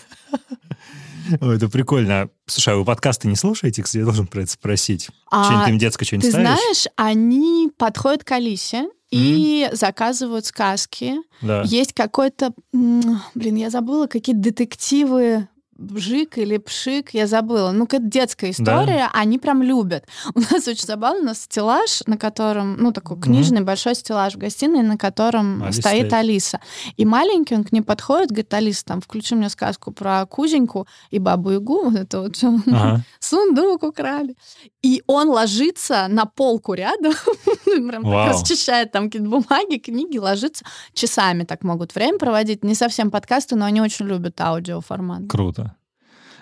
Ой, 1.40 1.56
это 1.56 1.68
прикольно. 1.68 2.28
Слушай, 2.46 2.74
а 2.74 2.76
вы 2.76 2.84
подкасты 2.84 3.28
не 3.28 3.36
слушаете? 3.36 3.82
Кстати, 3.82 3.98
я 4.00 4.04
должен 4.04 4.26
про 4.26 4.42
это 4.42 4.50
спросить. 4.50 5.08
А, 5.30 5.44
Что-нибудь 5.44 5.68
им 5.68 5.78
детское, 5.78 6.04
что-нибудь 6.04 6.26
Ты 6.26 6.30
ставишь? 6.32 6.46
знаешь, 6.58 6.86
они 6.96 7.70
подходят 7.76 8.24
к 8.24 8.32
Алисе 8.32 8.88
и 9.10 9.68
заказывают 9.72 10.44
сказки. 10.46 11.14
Да. 11.40 11.62
Есть 11.64 11.92
какой-то, 11.92 12.52
блин, 12.72 13.54
я 13.56 13.70
забыла, 13.70 14.06
какие 14.06 14.34
детективы 14.34 15.48
Бжик 15.76 16.38
или 16.38 16.58
Пшик, 16.58 17.10
я 17.14 17.26
забыла. 17.26 17.72
Ну, 17.72 17.84
это 17.84 17.98
детская 17.98 18.50
история, 18.50 19.08
они 19.12 19.38
прям 19.38 19.62
любят. 19.62 20.06
У 20.34 20.40
нас 20.40 20.68
очень 20.68 20.86
забавно, 20.86 21.20
у 21.20 21.24
нас 21.24 21.42
стеллаж, 21.42 22.02
на 22.06 22.16
котором, 22.16 22.76
ну, 22.76 22.92
такой 22.92 23.18
книжный 23.20 23.62
большой 23.62 23.94
стеллаж 23.94 24.34
в 24.34 24.38
гостиной, 24.38 24.82
на 24.82 24.96
котором 24.96 25.62
Алиса 25.62 25.80
стоит 25.80 26.06
стоит. 26.06 26.12
Алиса. 26.12 26.60
И 26.96 27.04
маленький, 27.04 27.54
он 27.54 27.64
к 27.64 27.72
ней 27.72 27.80
подходит, 27.80 28.30
говорит, 28.30 28.54
Алиса, 28.54 28.84
там, 28.84 29.00
включи 29.00 29.34
мне 29.34 29.48
сказку 29.48 29.92
про 29.92 30.26
Кузеньку 30.26 30.86
и 31.10 31.18
Бабу-Ягу, 31.18 31.90
вот 31.90 31.96
это 31.96 32.20
вот. 32.20 32.36
Ага. 32.42 33.02
сундук 33.20 33.82
украли. 33.82 34.36
И 34.82 35.02
он 35.06 35.28
ложится 35.28 36.06
на 36.08 36.26
полку 36.26 36.74
рядом, 36.74 37.14
прям 37.64 38.02
так 38.02 38.32
расчищает 38.32 38.92
там 38.92 39.04
какие-то 39.04 39.28
бумаги, 39.28 39.78
книги, 39.78 40.18
ложится. 40.18 40.64
Часами 40.92 41.44
так 41.44 41.62
могут 41.64 41.94
время 41.94 42.18
проводить. 42.18 42.64
Не 42.64 42.74
совсем 42.74 43.10
подкасты, 43.10 43.56
но 43.56 43.64
они 43.64 43.80
очень 43.80 44.06
любят 44.06 44.40
аудиоформат. 44.40 45.22
Круто. 45.28 45.63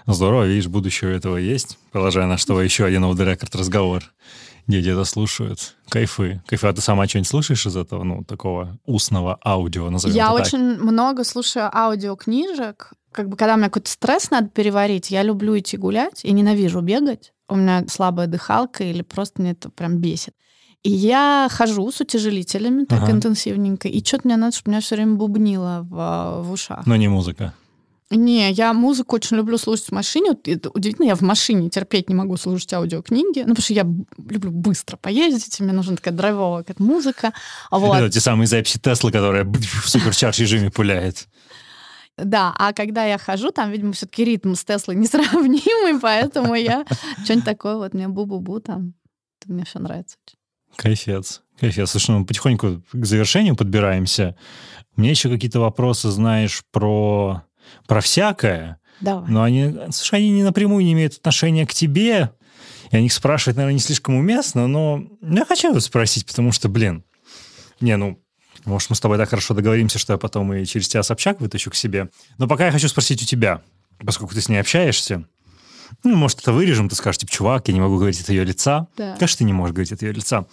Здорово, 0.07 0.45
видишь, 0.45 0.67
будущее 0.69 1.13
у 1.13 1.15
этого 1.17 1.37
есть. 1.37 1.79
Положая 1.93 2.27
на 2.27 2.37
что 2.39 2.61
еще 2.61 2.85
один 2.85 3.05
off 3.05 3.15
the 3.15 3.27
record 3.31 3.57
разговор. 3.59 4.03
Дети 4.67 4.89
это 4.91 5.05
слушают. 5.05 5.75
Кайфы. 5.89 6.41
Кайфы. 6.47 6.67
А 6.69 6.73
ты 6.73 6.81
сама 6.81 7.07
что-нибудь 7.09 7.29
слушаешь 7.29 7.67
из 7.67 7.77
этого, 7.77 8.05
ну, 8.05 8.23
такого 8.25 8.79
устного 8.87 9.39
аудио, 9.45 9.91
назовем 9.91 10.15
Я 10.15 10.27
это 10.27 10.37
так? 10.37 10.47
очень 10.47 10.59
много 10.81 11.25
слушаю 11.25 11.69
аудиокнижек. 11.77 12.93
Как 13.11 13.29
бы, 13.29 13.37
когда 13.37 13.55
у 13.55 13.57
меня 13.59 13.69
какой-то 13.69 13.91
стресс 13.91 14.31
надо 14.31 14.49
переварить, 14.49 15.11
я 15.11 15.23
люблю 15.23 15.59
идти 15.59 15.77
гулять 15.77 16.25
и 16.25 16.33
ненавижу 16.33 16.81
бегать. 16.81 17.33
У 17.49 17.57
меня 17.57 17.85
слабая 17.89 18.27
дыхалка 18.27 18.85
или 18.85 19.03
просто 19.03 19.43
мне 19.43 19.51
это 19.51 19.69
прям 19.69 19.99
бесит. 19.99 20.35
И 20.83 20.91
я 20.91 21.49
хожу 21.51 21.91
с 21.93 22.01
утяжелителями 22.01 22.85
так 22.85 23.03
Ага. 23.03 23.13
интенсивненько, 23.13 23.87
и 23.89 24.03
что-то 24.05 24.23
мне 24.27 24.37
надо, 24.37 24.57
чтобы 24.57 24.71
меня 24.73 24.81
все 24.81 24.97
время 24.97 25.15
бубнило 25.15 25.87
в, 25.89 26.43
в 26.43 26.51
ушах. 26.53 26.87
Но 26.87 26.97
не 26.97 27.09
музыка. 27.09 27.53
Не, 28.15 28.51
я 28.51 28.73
музыку 28.73 29.17
очень 29.17 29.37
люблю 29.37 29.59
слушать 29.59 29.87
в 29.87 29.93
машине. 29.93 30.37
Это 30.45 30.71
удивительно, 30.71 31.07
я 31.07 31.15
в 31.15 31.23
машине 31.23 31.71
терпеть 31.71 32.09
не 32.09 32.15
могу 32.15 32.37
слушать 32.37 32.73
аудиокниги. 32.73 33.41
Ну, 33.41 33.55
потому 33.55 33.63
что 33.63 33.75
я 33.75 33.83
люблю 33.83 34.51
быстро 34.51 34.97
поездить, 34.97 35.59
мне 35.61 35.73
нужна 35.73 35.97
такая 35.97 36.15
драйвовая 36.15 36.63
какая-то 36.63 36.83
музыка. 36.83 37.33
Вот. 37.71 37.97
Это 37.97 38.11
те 38.11 38.21
самые 38.21 38.47
записи 38.47 38.79
Теслы, 38.79 39.13
которая 39.13 39.45
в 39.45 39.89
суперчарж 39.89 40.39
режиме 40.39 40.71
пуляет. 40.71 41.29
Да, 42.19 42.55
а 42.59 42.73
когда 42.73 43.05
я 43.05 43.17
хожу, 43.19 43.51
там, 43.51 43.71
видимо, 43.71 43.93
все-таки 43.93 44.25
ритм 44.25 44.55
с 44.55 44.65
Теслой 44.65 44.97
несравнимый, 44.97 45.99
поэтому 46.01 46.55
я 46.55 46.85
что-нибудь 47.25 47.45
такое 47.45 47.77
вот 47.77 47.95
мне 47.95 48.07
бу-бу-бу 48.09 48.61
там. 48.61 48.95
Это 49.41 49.53
Мне 49.53 49.65
все 49.65 49.79
нравится. 49.79 50.17
очень. 50.27 50.37
Кайфец. 50.77 51.43
Кайфец. 51.59 51.91
Слушай, 51.91 52.13
ну, 52.13 52.19
мы 52.21 52.27
потихоньку 52.27 52.83
к 52.93 53.05
завершению 53.05 53.57
подбираемся. 53.57 54.37
Меня 54.97 55.11
еще 55.11 55.31
какие-то 55.31 55.61
вопросы, 55.61 56.11
знаешь, 56.11 56.63
про, 56.71 57.43
про 57.87 58.01
всякое. 58.01 58.79
Давай. 59.01 59.31
Но 59.31 59.43
они, 59.43 59.75
слушай, 59.91 60.21
они 60.21 60.31
не 60.31 60.43
напрямую 60.43 60.85
не 60.85 60.93
имеют 60.93 61.15
отношения 61.15 61.67
к 61.67 61.75
тебе. 61.75 62.33
И 62.91 62.97
о 62.97 63.01
них 63.01 63.13
спрашивать, 63.13 63.57
наверное, 63.57 63.75
не 63.75 63.81
слишком 63.81 64.17
уместно, 64.17 64.67
но 64.67 65.05
я 65.23 65.45
хочу 65.45 65.79
спросить, 65.81 66.27
потому 66.27 66.53
что, 66.53 66.69
блин, 66.69 67.05
не, 67.81 67.97
ну, 67.97 68.23
может, 68.65 68.91
мы 68.91 68.97
с 68.97 69.01
тобой 69.01 69.19
так 69.19 69.31
хорошо 69.31 69.55
договоримся, 69.55 69.99
что 69.99 70.13
я 70.13 70.19
потом 70.19 70.53
и 70.55 70.65
через 70.65 70.89
тебя 70.89 71.03
Собчак 71.03 71.41
вытащу 71.41 71.71
к 71.71 71.75
себе. 71.75 72.11
Но 72.39 72.47
пока 72.47 72.67
я 72.67 72.73
хочу 72.73 72.89
спросить 72.89 73.23
у 73.23 73.27
тебя, 73.27 73.63
поскольку 74.05 74.35
ты 74.35 74.41
с 74.41 74.49
ней 74.49 74.59
общаешься, 74.59 75.27
ну, 76.05 76.17
может, 76.17 76.41
это 76.41 76.53
вырежем, 76.53 76.89
ты 76.89 76.95
скажешь, 76.95 77.19
типа, 77.19 77.33
чувак, 77.33 77.69
я 77.69 77.75
не 77.75 77.81
могу 77.81 77.97
говорить 77.97 78.21
от 78.21 78.29
ее 78.29 78.45
лица. 78.45 78.89
Да. 78.97 79.15
Конечно, 79.15 79.39
ты 79.39 79.45
не 79.45 79.53
можешь 79.53 79.75
говорить 79.75 79.93
от 79.93 80.03
ее 80.03 80.13
лица. 80.13 80.47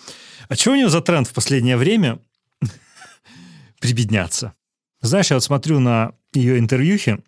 А 0.47 0.55
что 0.55 0.72
у 0.72 0.76
нее 0.76 0.89
за 0.89 1.01
тренд 1.01 1.28
в 1.28 1.34
последнее 1.34 1.78
время 1.78 2.20
прибедняться? 3.80 4.53
Знаешь, 5.01 5.30
я 5.30 5.38
вот 5.38 5.43
смотрю 5.43 5.80
на 5.80 6.14
ее 6.34 6.59
интервьюхи, 6.59 7.19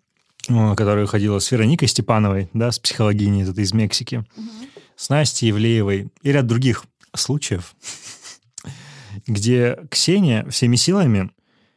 э, 0.48 0.74
которая 0.74 1.06
ходила 1.06 1.38
с 1.38 1.50
Вероникой 1.50 1.88
Степановой, 1.88 2.48
да, 2.52 2.70
с 2.70 2.78
психологиней 2.78 3.48
этой 3.48 3.64
из 3.64 3.72
Мексики, 3.72 4.24
с 4.96 5.08
Настей 5.08 5.48
Евлеевой 5.48 6.08
и 6.22 6.32
ряд 6.32 6.46
других 6.46 6.84
случаев, 7.14 7.74
где 9.26 9.78
Ксения 9.90 10.48
всеми 10.48 10.76
силами 10.76 11.30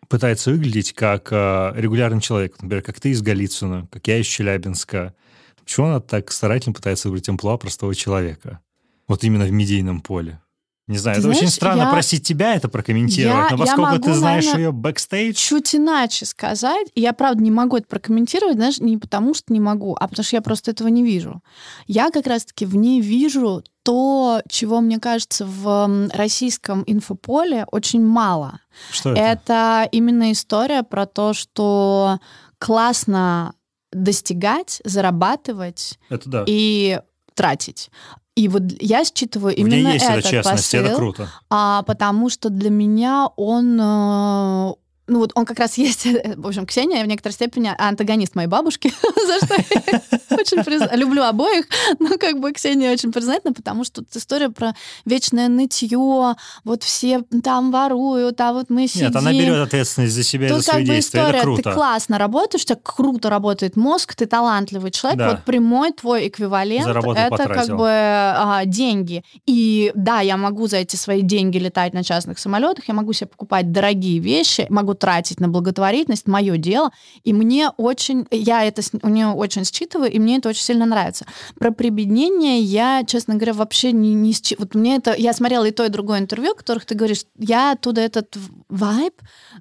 пытается 0.07 0.51
выглядеть 0.51 0.93
как 0.93 1.32
э, 1.32 1.73
регулярный 1.76 2.21
человек. 2.21 2.55
Например, 2.61 2.84
как 2.84 2.99
ты 2.99 3.09
из 3.09 3.21
Голицына, 3.21 3.88
как 3.91 4.07
я 4.07 4.19
из 4.19 4.28
Челябинска. 4.28 5.15
Почему 5.63 5.88
она 5.88 5.99
так 5.99 6.32
старательно 6.32 6.73
пытается 6.73 7.09
выглядеть 7.09 7.30
амплуа 7.30 7.57
простого 7.57 7.95
человека? 7.95 8.59
Вот 9.07 9.23
именно 9.23 9.45
в 9.45 9.51
медийном 9.51 10.01
поле. 10.01 10.39
Не 10.88 10.99
знаю, 10.99 11.15
Ты 11.15 11.21
это 11.21 11.29
очень 11.29 11.39
знаешь, 11.39 11.53
странно 11.53 11.81
я- 11.83 11.89
просить 11.89 12.23
тебя 12.27 12.53
это 12.55 12.69
прокомментировать, 12.69 13.49
Я- 13.49 13.57
но 13.57 13.57
поскольку 13.57 13.91
могу, 13.93 14.03
ты 14.03 14.13
знаешь 14.13 14.45
наверно, 14.45 14.61
ее 14.61 14.71
бэкстейдж... 14.71 15.36
чуть 15.36 15.73
иначе 15.73 16.25
сказать. 16.25 16.88
Я, 16.93 17.11
правда, 17.13 17.41
не 17.41 17.49
могу 17.49 17.77
это 17.77 17.88
прокомментировать, 17.88 18.55
знаешь, 18.57 18.79
не 18.79 18.97
потому 18.97 19.33
что 19.33 19.51
не 19.51 19.59
могу, 19.59 19.95
а 19.99 20.07
потому 20.07 20.23
что 20.23 20.36
я 20.36 20.43
просто 20.43 20.69
этого 20.71 20.88
не 20.89 21.03
вижу. 21.03 21.41
Я 21.88 22.11
как 22.11 22.27
раз-таки 22.27 22.67
в 22.67 22.75
ней 22.75 23.01
вижу 23.01 23.63
то, 23.81 24.41
чего, 24.47 24.79
мне 24.79 24.99
кажется, 24.99 25.45
в 25.45 26.09
российском 26.13 26.83
инфополе 26.86 27.65
очень 27.71 28.05
мало. 28.05 28.59
Что 28.91 29.11
это? 29.11 29.19
Это 29.21 29.89
именно 29.91 30.31
история 30.31 30.83
про 30.83 31.07
то, 31.07 31.33
что 31.33 32.19
классно 32.59 33.53
достигать, 33.91 34.81
зарабатывать 34.86 35.97
Это 36.09 36.29
да. 36.29 36.43
и 36.47 36.99
тратить. 37.33 37.89
И 38.36 38.49
вот 38.49 38.63
я 38.81 39.03
считываю 39.05 39.55
В 39.55 39.57
ней 39.57 39.79
именно 39.79 39.93
есть 39.93 40.05
эта 40.05 40.19
этот 40.19 40.29
честность, 40.31 40.73
и 40.73 40.77
это 40.77 40.88
посыл. 40.88 40.97
круто. 40.97 41.29
А, 41.49 41.83
потому 41.83 42.29
что 42.29 42.49
для 42.49 42.69
меня 42.69 43.29
он... 43.38 44.75
ну 45.08 45.20
вот 45.20 45.32
он 45.36 45.45
как 45.45 45.60
раз 45.60 45.78
есть, 45.78 46.06
в 46.36 46.47
общем, 46.47 46.66
Ксения 46.66 47.03
в 47.03 47.08
некоторой 47.08 47.34
степени 47.34 47.72
антагонист 47.78 48.36
моей 48.36 48.47
бабушки, 48.47 48.91
за 49.28 49.45
что 49.45 49.56
я 49.56 50.01
очень 50.38 50.97
люблю 50.97 51.24
обоих, 51.24 51.66
но 51.99 52.18
как 52.18 52.39
бы 52.39 52.51
Ксения 52.53 52.91
очень 52.91 53.12
признательна, 53.12 53.53
потому 53.53 53.84
что 53.84 54.01
тут 54.01 54.16
история 54.16 54.49
про 54.49 54.76
вечное 55.06 55.47
нытье, 55.47 56.36
вот 56.64 56.84
все 56.84 57.24
там 57.43 57.72
воруют, 57.72 58.41
а 58.41 58.53
вот 58.53 58.70
мы 58.70 58.88
сидим. 58.88 59.08
Нет, 59.08 59.16
она 59.16 59.32
берет 59.32 59.68
ответственность 59.68 60.14
за 60.14 60.24
себя 60.24 60.47
и 60.47 60.49
за 60.49 60.56
как 60.56 60.64
свои 60.64 60.86
действия. 60.86 61.20
Это 61.20 61.30
история, 61.30 61.56
ты 61.56 61.62
круто. 61.62 61.74
классно 61.74 62.18
работаешь, 62.18 62.66
тебя 62.66 62.80
круто 62.82 63.30
работает 63.30 63.76
мозг, 63.76 64.16
ты 64.16 64.26
талантливый 64.26 64.91
человек, 64.91 65.20
Да. 65.20 65.30
вот 65.32 65.43
прямой 65.43 65.91
твой 65.91 66.28
эквивалент 66.28 66.86
Заработал, 66.86 67.24
это 67.24 67.38
как 67.38 67.47
потратил. 67.47 67.78
бы 67.78 67.89
а, 67.89 68.66
деньги. 68.66 69.24
И 69.45 69.91
да, 69.95 70.22
я 70.22 70.38
могу 70.38 70.68
за 70.68 70.78
эти 70.78 70.95
свои 70.95 71.22
деньги 71.22 71.58
летать 71.58 71.93
на 71.93 72.03
частных 72.03 72.39
самолетах, 72.39 72.88
я 72.88 72.93
могу 72.93 73.14
себе 73.14 73.28
покупать 73.28 73.72
дорогие 73.72 74.20
вещи, 74.20 74.66
могу 74.70 74.95
тратить 74.96 75.39
на 75.39 75.48
благотворительность, 75.48 76.28
мое 76.28 76.58
дело, 76.58 76.91
и 77.24 77.34
мне 77.34 77.70
очень, 77.78 78.26
я 78.32 78.64
это 78.64 78.82
у 79.02 79.10
нее 79.10 79.28
очень 79.28 79.64
считываю, 79.66 80.12
и 80.12 80.20
мне 80.20 80.38
это 80.38 80.50
очень 80.50 80.64
сильно 80.64 80.86
нравится. 80.86 81.26
Про 81.60 81.72
прибеднение 81.72 82.62
я, 82.62 83.04
честно 83.06 83.36
говоря, 83.36 83.54
вообще 83.54 83.91
не, 83.91 84.14
не 84.14 84.32
счи- 84.32 84.56
Вот 84.58 84.76
мне 84.76 84.96
это... 84.98 85.14
Я 85.16 85.34
смотрела 85.34 85.66
и 85.66 85.72
то, 85.72 85.86
и 85.86 85.89
другое 85.89 86.20
интервью, 86.20 86.54
в 86.54 86.58
которых 86.58 86.86
ты 86.86 86.96
говоришь, 86.96 87.26
я 87.38 87.74
оттуда 87.74 88.02
этот 88.02 88.36
вайб, 88.70 89.14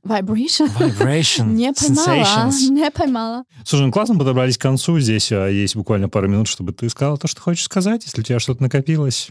vibration, 0.04 0.70
Vibration, 0.78 1.46
не 1.52 1.72
поймала, 1.72 2.50
не 2.70 2.90
поймала. 2.90 3.44
Слушай, 3.64 3.86
ну 3.86 3.92
классно 3.92 4.16
подобрались 4.16 4.58
к 4.58 4.62
концу. 4.62 4.98
Здесь 4.98 5.30
а, 5.32 5.48
есть 5.48 5.76
буквально 5.76 6.08
пару 6.08 6.28
минут, 6.28 6.48
чтобы 6.48 6.72
ты 6.72 6.88
сказала 6.88 7.16
то, 7.16 7.26
что 7.28 7.40
хочешь 7.40 7.64
сказать. 7.64 8.04
Если 8.04 8.20
у 8.20 8.24
тебя 8.24 8.38
что-то 8.38 8.62
накопилось, 8.62 9.30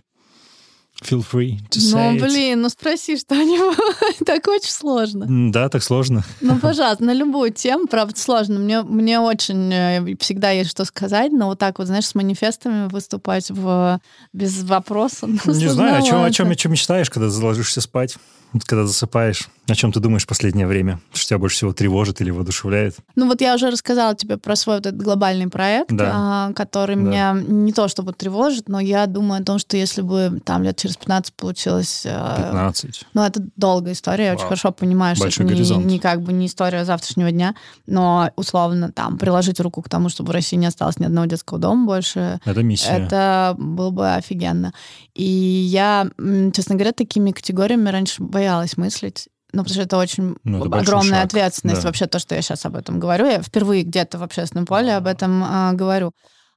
feel 1.03 1.23
free 1.23 1.59
to 1.69 1.79
say 1.79 1.93
Ну, 1.93 2.15
it. 2.17 2.21
блин, 2.21 2.61
ну 2.61 2.69
спроси 2.69 3.17
что-нибудь. 3.17 3.77
Так 4.25 4.47
очень 4.47 4.71
сложно. 4.71 5.25
Да, 5.51 5.69
так 5.69 5.83
сложно. 5.83 6.23
Ну, 6.41 6.57
пожалуйста, 6.61 7.03
на 7.03 7.13
любую 7.13 7.51
тему, 7.51 7.87
правда, 7.87 8.17
сложно. 8.19 8.59
Мне, 8.59 8.81
мне 8.81 9.19
очень 9.19 9.71
э, 9.73 10.15
всегда 10.19 10.51
есть 10.51 10.69
что 10.71 10.85
сказать, 10.85 11.31
но 11.31 11.47
вот 11.47 11.59
так 11.59 11.77
вот, 11.79 11.87
знаешь, 11.87 12.05
с 12.07 12.15
манифестами 12.15 12.87
выступать 12.89 13.49
в, 13.51 13.99
без 14.33 14.63
вопроса. 14.63 15.27
ну, 15.27 15.37
Не 15.53 15.67
знаю, 15.67 15.97
о 15.99 16.01
чем, 16.01 16.23
о 16.23 16.31
чем, 16.31 16.49
о 16.49 16.55
чем 16.55 16.71
мечтаешь, 16.71 17.09
когда 17.09 17.29
заложишься 17.29 17.81
спать, 17.81 18.15
когда 18.65 18.85
засыпаешь. 18.85 19.49
О 19.67 19.75
чем 19.75 19.91
ты 19.91 19.99
думаешь 19.99 20.23
в 20.23 20.27
последнее 20.27 20.67
время? 20.67 20.99
Что 21.13 21.29
тебя 21.29 21.37
больше 21.39 21.55
всего 21.55 21.73
тревожит 21.73 22.21
или 22.21 22.29
воодушевляет? 22.29 22.97
Ну 23.15 23.27
вот 23.27 23.39
я 23.41 23.55
уже 23.55 23.71
рассказала 23.71 24.13
тебе 24.15 24.37
про 24.37 24.55
свой 24.55 24.75
вот 24.75 24.85
этот 24.85 25.01
глобальный 25.01 25.47
проект, 25.47 25.89
Да. 25.91 26.11
а, 26.13 26.53
который 26.53 26.95
Да. 26.97 27.01
меня 27.01 27.33
не 27.47 27.71
то 27.73 27.87
чтобы 27.87 28.13
тревожит, 28.13 28.67
но 28.69 28.79
я 28.79 29.05
думаю 29.07 29.41
о 29.41 29.45
том, 29.45 29.57
что 29.57 29.75
если 29.77 30.01
бы 30.01 30.39
там 30.45 30.63
лет 30.63 30.77
через 30.77 30.92
15 30.97 31.33
получилось... 31.35 32.03
э, 32.05 32.09
15. 32.37 33.05
Ну, 33.13 33.23
это 33.23 33.41
долгая 33.55 33.93
история, 33.93 34.25
я 34.25 34.31
очень 34.31 34.41
Вау. 34.41 34.49
хорошо 34.49 34.71
понимаю, 34.71 35.15
что 35.15 35.25
Большой 35.25 35.45
это 35.45 35.53
не, 35.53 35.57
горизонт. 35.57 35.85
не 35.85 35.99
как 35.99 36.21
бы 36.21 36.33
не 36.33 36.45
история 36.47 36.85
завтрашнего 36.85 37.31
дня, 37.31 37.55
но 37.85 38.31
условно 38.35 38.91
там 38.91 39.17
приложить 39.17 39.59
руку 39.59 39.81
к 39.81 39.89
тому, 39.89 40.09
чтобы 40.09 40.29
в 40.29 40.31
России 40.31 40.57
не 40.57 40.65
осталось 40.67 40.99
ни 40.99 41.05
одного 41.05 41.25
детского 41.25 41.59
дома 41.59 41.85
больше, 41.85 42.39
Это 42.45 42.63
миссия. 42.63 42.91
это 42.91 43.55
было 43.57 43.89
бы 43.89 44.13
офигенно. 44.13 44.73
И 45.13 45.23
я, 45.23 46.07
честно 46.53 46.75
говоря, 46.75 46.91
такими 46.91 47.31
категориями 47.31 47.89
раньше 47.89 48.21
боялась 48.23 48.77
мыслить. 48.77 49.27
Ну, 49.55 49.61
потому 49.63 49.73
что 49.75 49.83
это 49.83 49.97
очень 49.97 50.35
Ну, 50.43 50.65
это 50.65 50.79
огромная 50.79 51.21
шаг, 51.21 51.25
ответственность 51.25 51.81
да. 51.83 51.87
вообще 51.87 52.07
то, 52.07 52.17
что 52.17 52.33
я 52.33 52.41
сейчас 52.41 52.65
об 52.65 52.75
этом 52.75 52.99
говорю. 52.99 53.27
Я 53.27 53.41
впервые 53.41 53.83
где-то 53.83 54.17
в 54.17 54.23
общественном 54.23 54.65
поле 54.65 54.95
об 54.95 55.05
этом 55.05 55.43
а, 55.43 55.73
говорю. 55.73 56.11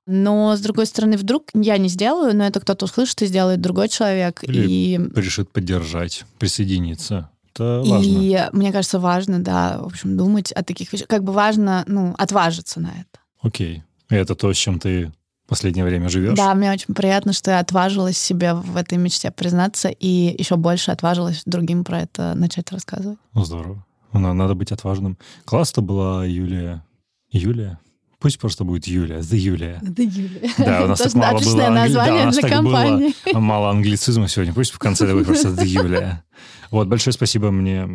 Но, 0.06 0.54
с 0.56 0.60
другой 0.60 0.86
стороны, 0.86 1.16
вдруг 1.16 1.48
я 1.54 1.78
не 1.78 1.88
сделаю, 1.88 2.36
но 2.36 2.44
это 2.44 2.60
кто-то 2.60 2.84
услышит 2.84 3.22
и 3.22 3.26
сделает 3.26 3.60
другой 3.60 3.88
человек. 3.88 4.44
Или 4.44 4.70
и 4.70 5.00
Решит 5.14 5.50
поддержать, 5.50 6.24
присоединиться. 6.38 7.30
Это 7.52 7.82
важно. 7.84 8.04
И 8.04 8.48
мне 8.52 8.72
кажется, 8.72 9.00
важно, 9.00 9.40
да, 9.40 9.78
в 9.80 9.86
общем, 9.86 10.16
думать 10.16 10.52
о 10.52 10.62
таких 10.62 10.92
вещах. 10.92 11.08
Как 11.08 11.24
бы 11.24 11.32
важно, 11.32 11.84
ну, 11.88 12.14
отважиться 12.18 12.80
на 12.80 12.88
это. 12.88 13.20
Окей. 13.40 13.82
И 14.10 14.14
это 14.14 14.36
то, 14.36 14.52
с 14.52 14.56
чем 14.56 14.78
ты 14.78 15.12
в 15.46 15.48
последнее 15.48 15.84
время 15.84 16.08
живешь? 16.08 16.36
Да, 16.36 16.54
мне 16.54 16.70
очень 16.70 16.94
приятно, 16.94 17.32
что 17.32 17.50
я 17.50 17.58
отважилась 17.58 18.18
себе 18.18 18.54
в 18.54 18.76
этой 18.76 18.98
мечте 18.98 19.30
признаться 19.30 19.88
и 19.88 20.36
еще 20.38 20.56
больше 20.56 20.92
отважилась 20.92 21.42
другим 21.46 21.82
про 21.82 22.02
это 22.02 22.34
начать 22.34 22.70
рассказывать. 22.70 23.18
Ну, 23.32 23.44
здорово. 23.44 23.84
Ну, 24.12 24.32
надо 24.32 24.54
быть 24.54 24.70
отважным. 24.70 25.18
Классно 25.44 25.82
была 25.82 26.24
Юлия. 26.24 26.84
Юлия? 27.30 27.80
Пусть 28.18 28.38
просто 28.38 28.64
будет 28.64 28.86
Юлия. 28.86 29.18
The 29.18 29.36
Юлия. 29.36 29.78
Да, 29.82 30.02
Юлия. 30.02 30.50
Да, 30.58 30.84
у 30.84 30.88
нас 30.88 31.00
так 31.00 31.14
мало 31.14 31.36
отличное 31.36 31.54
было 31.54 31.62
англи- 31.64 31.74
да, 31.74 31.82
название 31.82 32.22
у 32.22 32.26
нас 32.26 32.34
для 32.34 32.42
так 32.42 32.52
компании. 32.52 33.14
было 33.32 33.40
мало 33.40 33.70
англицизма 33.70 34.28
сегодня. 34.28 34.54
Пусть 34.54 34.72
в 34.72 34.78
конце 34.78 35.12
будет 35.12 35.26
просто 35.26 35.48
The 35.48 35.66
Юлия. 35.66 36.22
Вот, 36.70 36.88
большое 36.88 37.12
спасибо 37.12 37.50
мне. 37.50 37.88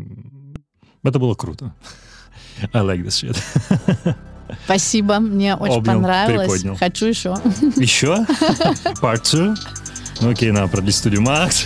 Это 1.03 1.17
было 1.19 1.33
круто. 1.33 1.73
I 2.73 2.81
like 2.83 3.03
this 3.03 3.23
shit. 3.23 4.15
Спасибо, 4.65 5.19
мне 5.19 5.55
очень 5.55 5.77
Обнял, 5.77 5.95
понравилось. 5.95 6.47
приподнял. 6.51 6.75
Хочу 6.75 7.05
еще. 7.07 7.35
Еще? 7.77 8.25
Part 9.01 9.23
two? 9.23 9.55
Ну 10.19 10.29
окей, 10.29 10.51
надо 10.51 10.67
продлить 10.67 10.95
студию 10.95 11.21
Макс. 11.21 11.65